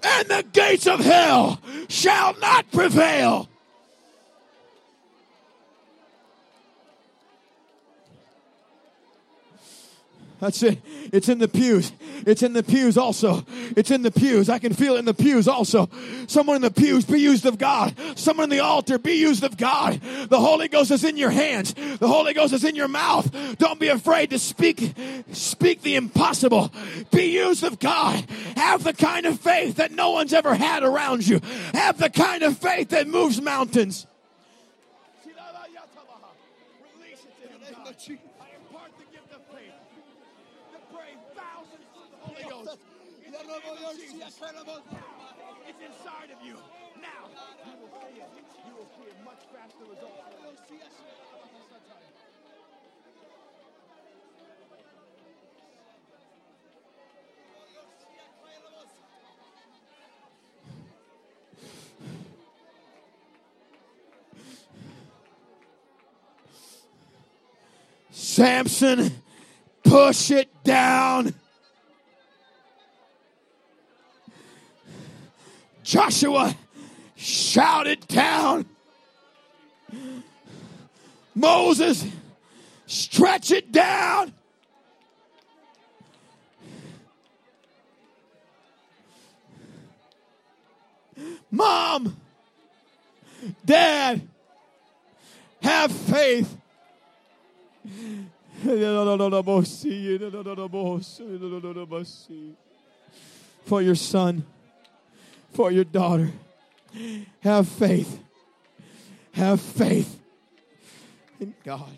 And 0.00 0.28
the 0.28 0.44
gates 0.52 0.86
of 0.86 1.00
hell 1.00 1.60
shall 1.88 2.38
not 2.38 2.70
prevail. 2.70 3.48
That's 10.40 10.62
it. 10.62 10.78
It's 11.12 11.28
in 11.28 11.38
the 11.38 11.48
pews. 11.48 11.92
It's 12.26 12.42
in 12.42 12.52
the 12.52 12.62
pews 12.62 12.98
also. 12.98 13.44
It's 13.76 13.90
in 13.90 14.02
the 14.02 14.10
pews. 14.10 14.48
I 14.48 14.58
can 14.58 14.74
feel 14.74 14.96
it 14.96 14.98
in 14.98 15.04
the 15.04 15.14
pews 15.14 15.48
also. 15.48 15.88
Someone 16.26 16.56
in 16.56 16.62
the 16.62 16.70
pews, 16.70 17.04
be 17.04 17.20
used 17.20 17.46
of 17.46 17.58
God. 17.58 17.94
Someone 18.16 18.44
in 18.44 18.50
the 18.50 18.60
altar, 18.60 18.98
be 18.98 19.14
used 19.14 19.44
of 19.44 19.56
God. 19.56 20.00
The 20.28 20.40
Holy 20.40 20.68
Ghost 20.68 20.90
is 20.90 21.04
in 21.04 21.16
your 21.16 21.30
hands. 21.30 21.74
The 21.74 22.08
Holy 22.08 22.34
Ghost 22.34 22.52
is 22.52 22.64
in 22.64 22.74
your 22.74 22.88
mouth. 22.88 23.30
Don't 23.58 23.80
be 23.80 23.88
afraid 23.88 24.30
to 24.30 24.38
speak, 24.38 24.94
speak 25.32 25.82
the 25.82 25.96
impossible. 25.96 26.72
Be 27.10 27.32
used 27.32 27.64
of 27.64 27.78
God. 27.78 28.24
Have 28.56 28.84
the 28.84 28.92
kind 28.92 29.26
of 29.26 29.40
faith 29.40 29.76
that 29.76 29.92
no 29.92 30.10
one's 30.10 30.32
ever 30.32 30.54
had 30.54 30.82
around 30.82 31.26
you. 31.26 31.40
Have 31.74 31.98
the 31.98 32.10
kind 32.10 32.42
of 32.42 32.58
faith 32.58 32.90
that 32.90 33.08
moves 33.08 33.40
mountains. 33.40 34.06
Release 36.94 37.24
it 37.24 37.32
to 37.42 37.48
him, 37.48 37.60
God. 37.70 37.96
I 38.40 38.48
impart 38.56 38.92
the 38.98 39.04
gift 39.12 39.32
of 39.32 39.40
faith 39.52 39.72
to 40.72 40.78
pray 40.94 41.16
thousands 41.34 41.86
with 41.94 42.10
the 42.10 42.18
Holy 42.20 42.44
Ghost. 42.64 42.78
In 43.24 43.32
the 43.32 43.38
name 44.40 44.68
of 44.68 44.82
Jesus. 44.90 45.02
It's 45.68 45.80
inside 45.80 46.30
of 46.30 46.46
you. 46.46 46.56
Now, 47.00 47.28
you 47.64 47.72
will 47.80 47.88
see 48.00 48.20
it. 48.20 48.28
You 48.66 48.74
will 48.76 48.88
see 48.96 49.08
a 49.10 49.24
much 49.24 49.42
faster 49.52 49.84
result. 49.84 50.26
Samson, 68.10 69.12
push 69.82 70.30
it 70.30 70.62
down. 70.62 71.34
Joshua, 75.86 76.54
shout 77.14 77.86
it 77.86 78.08
down. 78.08 78.66
Moses, 81.32 82.04
stretch 82.86 83.52
it 83.52 83.70
down. 83.70 84.32
Mom, 91.52 92.16
Dad, 93.64 94.26
have 95.62 95.92
faith. 95.92 96.56
For 103.66 103.82
your 103.82 103.94
son, 103.94 104.44
for 105.56 105.72
your 105.72 105.84
daughter. 105.84 106.30
Have 107.40 107.66
faith. 107.66 108.20
Have 109.32 109.60
faith 109.60 110.20
in 111.40 111.54
God. 111.64 111.96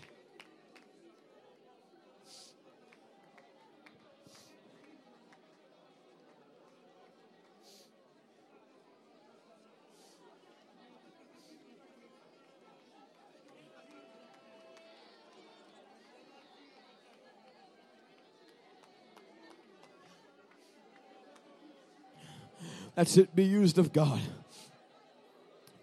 That's 22.99 23.16
it. 23.16 23.32
Be 23.32 23.44
used 23.44 23.78
of 23.78 23.92
God. 23.92 24.20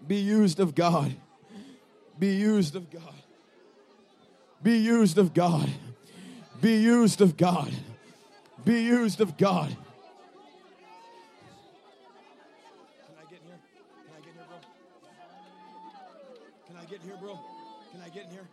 Be 0.05 0.17
used 0.17 0.59
of 0.59 0.75
God. 0.75 1.15
Be 2.19 2.35
used 2.35 2.75
of 2.75 2.91
God. 2.91 3.15
Be 4.61 4.75
used 4.75 5.17
of 5.17 5.33
God. 5.33 5.69
Be 6.59 6.75
used 6.75 7.21
of 7.21 7.37
God. 7.37 7.71
Be 8.65 8.81
used 8.81 9.21
of 9.21 9.37
God. 9.37 9.69
Can 9.69 9.77
I 13.17 13.23
get 13.31 13.39
in 13.39 13.47
here? 13.47 13.59
Can 14.03 14.11
I 14.17 14.19
get 14.19 14.27
in 14.27 14.35
here, 14.35 14.45
bro? 14.51 14.59
Can 16.67 16.75
I 16.75 16.83
get 16.85 16.99
in 16.99 17.07
here, 17.07 17.17
bro? 17.21 17.39
Can 17.93 18.01
I 18.01 18.09
get 18.09 18.25
in 18.25 18.31
here? 18.31 18.47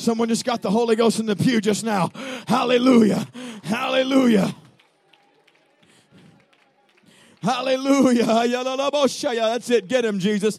Someone 0.00 0.28
just 0.28 0.46
got 0.46 0.62
the 0.62 0.70
Holy 0.70 0.96
Ghost 0.96 1.20
in 1.20 1.26
the 1.26 1.36
pew 1.36 1.60
just 1.60 1.84
now. 1.84 2.10
Hallelujah. 2.48 3.26
Hallelujah. 3.64 4.54
Hallelujah. 7.42 8.24
That's 8.24 9.68
it. 9.70 9.88
Get 9.88 10.04
him, 10.04 10.18
Jesus. 10.18 10.58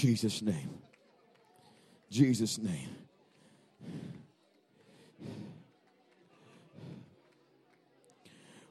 Jesus' 0.00 0.40
name. 0.40 0.70
Jesus' 2.10 2.56
name. 2.56 2.88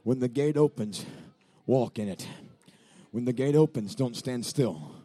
When 0.02 0.18
the 0.18 0.28
gate 0.28 0.58
opens, 0.58 1.06
walk 1.68 2.00
in 2.00 2.10
it. 2.10 2.28
When 3.12 3.26
the 3.26 3.34
gate 3.34 3.56
opens, 3.56 3.94
don't 3.94 4.16
stand 4.16 4.44
still. 4.44 4.96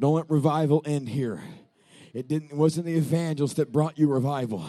Don't 0.00 0.16
let 0.16 0.28
revival 0.28 0.82
end 0.84 1.08
here. 1.08 1.40
It 2.12 2.26
didn't 2.26 2.50
it 2.50 2.56
wasn't 2.56 2.86
the 2.86 2.96
evangelists 2.96 3.54
that 3.54 3.70
brought 3.70 3.96
you 3.96 4.08
revival. 4.08 4.64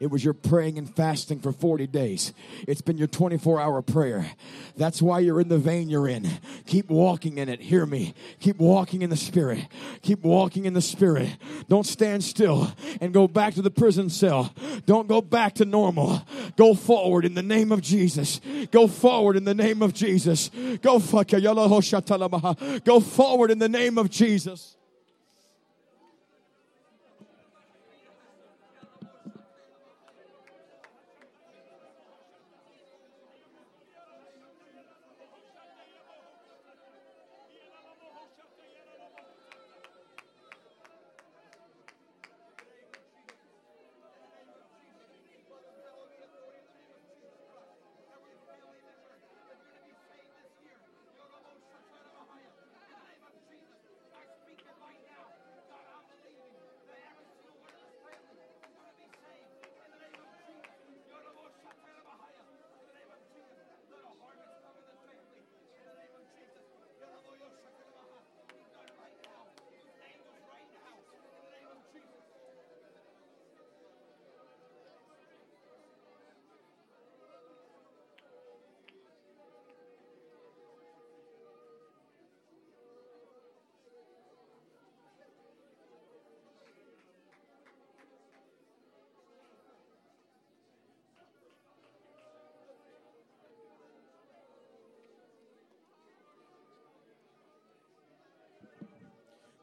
It 0.00 0.10
was 0.10 0.24
your 0.24 0.34
praying 0.34 0.78
and 0.78 0.94
fasting 0.94 1.40
for 1.40 1.52
40 1.52 1.86
days. 1.86 2.32
It's 2.66 2.80
been 2.80 2.98
your 2.98 3.08
24 3.08 3.60
hour 3.60 3.82
prayer. 3.82 4.30
That's 4.76 5.00
why 5.00 5.20
you're 5.20 5.40
in 5.40 5.48
the 5.48 5.58
vein 5.58 5.88
you're 5.88 6.08
in. 6.08 6.28
Keep 6.66 6.90
walking 6.90 7.38
in 7.38 7.48
it. 7.48 7.60
Hear 7.60 7.86
me. 7.86 8.14
Keep 8.40 8.58
walking 8.58 9.02
in 9.02 9.10
the 9.10 9.16
Spirit. 9.16 9.66
Keep 10.02 10.22
walking 10.22 10.64
in 10.64 10.74
the 10.74 10.82
Spirit. 10.82 11.28
Don't 11.68 11.86
stand 11.86 12.24
still 12.24 12.72
and 13.00 13.12
go 13.12 13.28
back 13.28 13.54
to 13.54 13.62
the 13.62 13.70
prison 13.70 14.10
cell. 14.10 14.52
Don't 14.86 15.08
go 15.08 15.20
back 15.20 15.54
to 15.54 15.64
normal. 15.64 16.22
Go 16.56 16.74
forward 16.74 17.24
in 17.24 17.34
the 17.34 17.42
name 17.42 17.72
of 17.72 17.80
Jesus. 17.80 18.40
Go 18.70 18.86
forward 18.86 19.36
in 19.36 19.44
the 19.44 19.54
name 19.54 19.82
of 19.82 19.94
Jesus. 19.94 20.50
Go, 20.82 20.98
go 20.98 23.00
forward 23.00 23.50
in 23.50 23.58
the 23.58 23.68
name 23.68 23.98
of 23.98 24.10
Jesus. 24.10 24.76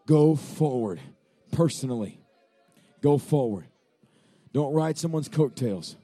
Go 0.06 0.36
forward 0.36 0.99
personally. 1.52 2.20
Go 3.02 3.18
forward. 3.18 3.66
Don't 4.54 4.74
ride 4.74 4.97
someone's 4.97 5.30
coattails. 5.30 5.95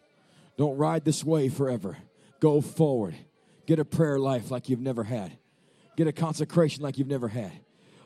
Don't 0.57 0.77
ride 0.77 1.05
this 1.05 1.23
way 1.23 1.49
forever. 1.49 1.97
Go 2.39 2.61
forward. 2.61 3.15
Get 3.65 3.79
a 3.79 3.85
prayer 3.85 4.17
life 4.17 4.49
like 4.49 4.69
you've 4.69 4.79
never 4.79 5.03
had. 5.03 5.37
Get 5.95 6.07
a 6.07 6.13
consecration 6.13 6.83
like 6.83 6.97
you've 6.97 7.07
never 7.07 7.27
had. 7.27 7.51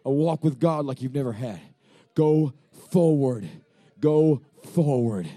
A 0.04 0.12
walk 0.12 0.44
with 0.44 0.60
God 0.60 0.86
like 0.86 1.02
you've 1.02 1.14
never 1.14 1.34
had. 1.34 1.60
Go 2.16 2.54
forward. 2.92 3.48
Go 4.00 4.42
forward. 4.74 5.28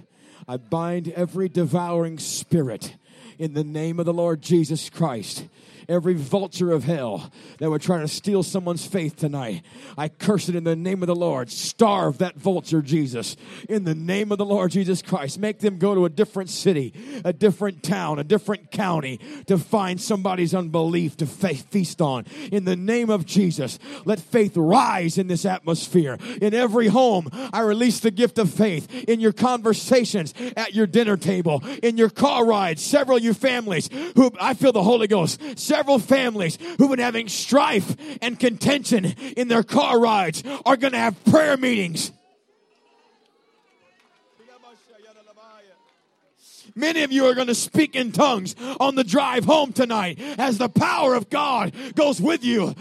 I 0.48 0.56
bind 0.56 1.08
every 1.08 1.48
devouring 1.48 2.18
spirit 2.18 2.96
in 3.38 3.54
the 3.54 3.64
name 3.64 3.98
of 3.98 4.06
the 4.06 4.14
Lord 4.14 4.40
Jesus 4.40 4.88
Christ 4.88 5.46
every 5.88 6.14
vulture 6.14 6.72
of 6.72 6.84
hell 6.84 7.30
that 7.58 7.70
would 7.70 7.82
try 7.82 8.00
to 8.00 8.08
steal 8.08 8.42
someone's 8.42 8.86
faith 8.86 9.16
tonight. 9.16 9.62
I 9.96 10.08
curse 10.08 10.48
it 10.48 10.56
in 10.56 10.64
the 10.64 10.76
name 10.76 11.02
of 11.02 11.06
the 11.06 11.14
Lord. 11.14 11.50
Starve 11.50 12.18
that 12.18 12.36
vulture, 12.36 12.82
Jesus, 12.82 13.36
in 13.68 13.84
the 13.84 13.94
name 13.94 14.32
of 14.32 14.38
the 14.38 14.44
Lord 14.44 14.70
Jesus 14.70 15.02
Christ. 15.02 15.38
Make 15.38 15.60
them 15.60 15.78
go 15.78 15.94
to 15.94 16.04
a 16.04 16.10
different 16.10 16.50
city, 16.50 16.92
a 17.24 17.32
different 17.32 17.82
town, 17.82 18.18
a 18.18 18.24
different 18.24 18.70
county 18.70 19.18
to 19.46 19.58
find 19.58 20.00
somebody's 20.00 20.54
unbelief 20.54 21.16
to 21.18 21.26
feast 21.26 22.00
on. 22.00 22.24
In 22.50 22.64
the 22.64 22.76
name 22.76 23.10
of 23.10 23.26
Jesus, 23.26 23.78
let 24.04 24.20
faith 24.20 24.56
rise 24.56 25.18
in 25.18 25.26
this 25.26 25.44
atmosphere. 25.44 26.18
In 26.40 26.54
every 26.54 26.88
home, 26.88 27.28
I 27.52 27.60
release 27.60 28.00
the 28.00 28.10
gift 28.10 28.38
of 28.38 28.50
faith. 28.50 28.92
In 29.08 29.20
your 29.20 29.32
conversations 29.32 30.34
at 30.56 30.74
your 30.74 30.86
dinner 30.86 31.16
table, 31.16 31.62
in 31.82 31.96
your 31.96 32.10
car 32.10 32.46
rides, 32.46 32.82
several 32.82 33.18
of 33.18 33.24
you 33.24 33.34
families 33.34 33.88
who 34.16 34.30
I 34.40 34.54
feel 34.54 34.72
the 34.72 34.82
Holy 34.82 35.06
Ghost 35.06 35.40
several 35.58 35.73
families 35.98 36.58
who've 36.78 36.90
been 36.90 36.98
having 36.98 37.28
strife 37.28 37.96
and 38.22 38.38
contention 38.38 39.06
in 39.36 39.48
their 39.48 39.62
car 39.62 39.98
rides 40.00 40.42
are 40.64 40.76
going 40.76 40.92
to 40.92 40.98
have 40.98 41.24
prayer 41.24 41.56
meetings. 41.56 42.12
Many 46.76 47.02
of 47.02 47.12
you 47.12 47.26
are 47.26 47.34
going 47.34 47.46
to 47.46 47.54
speak 47.54 47.94
in 47.94 48.10
tongues 48.10 48.56
on 48.80 48.96
the 48.96 49.04
drive 49.04 49.44
home 49.44 49.72
tonight 49.72 50.18
as 50.38 50.58
the 50.58 50.68
power 50.68 51.14
of 51.14 51.30
God 51.30 51.72
goes 51.94 52.20
with 52.20 52.44
you. 52.44 52.74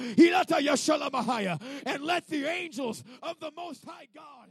And 1.85 2.03
let 2.03 2.27
the 2.27 2.47
angels 2.49 3.03
of 3.21 3.39
the 3.39 3.51
Most 3.55 3.85
High 3.85 4.07
God 4.15 4.42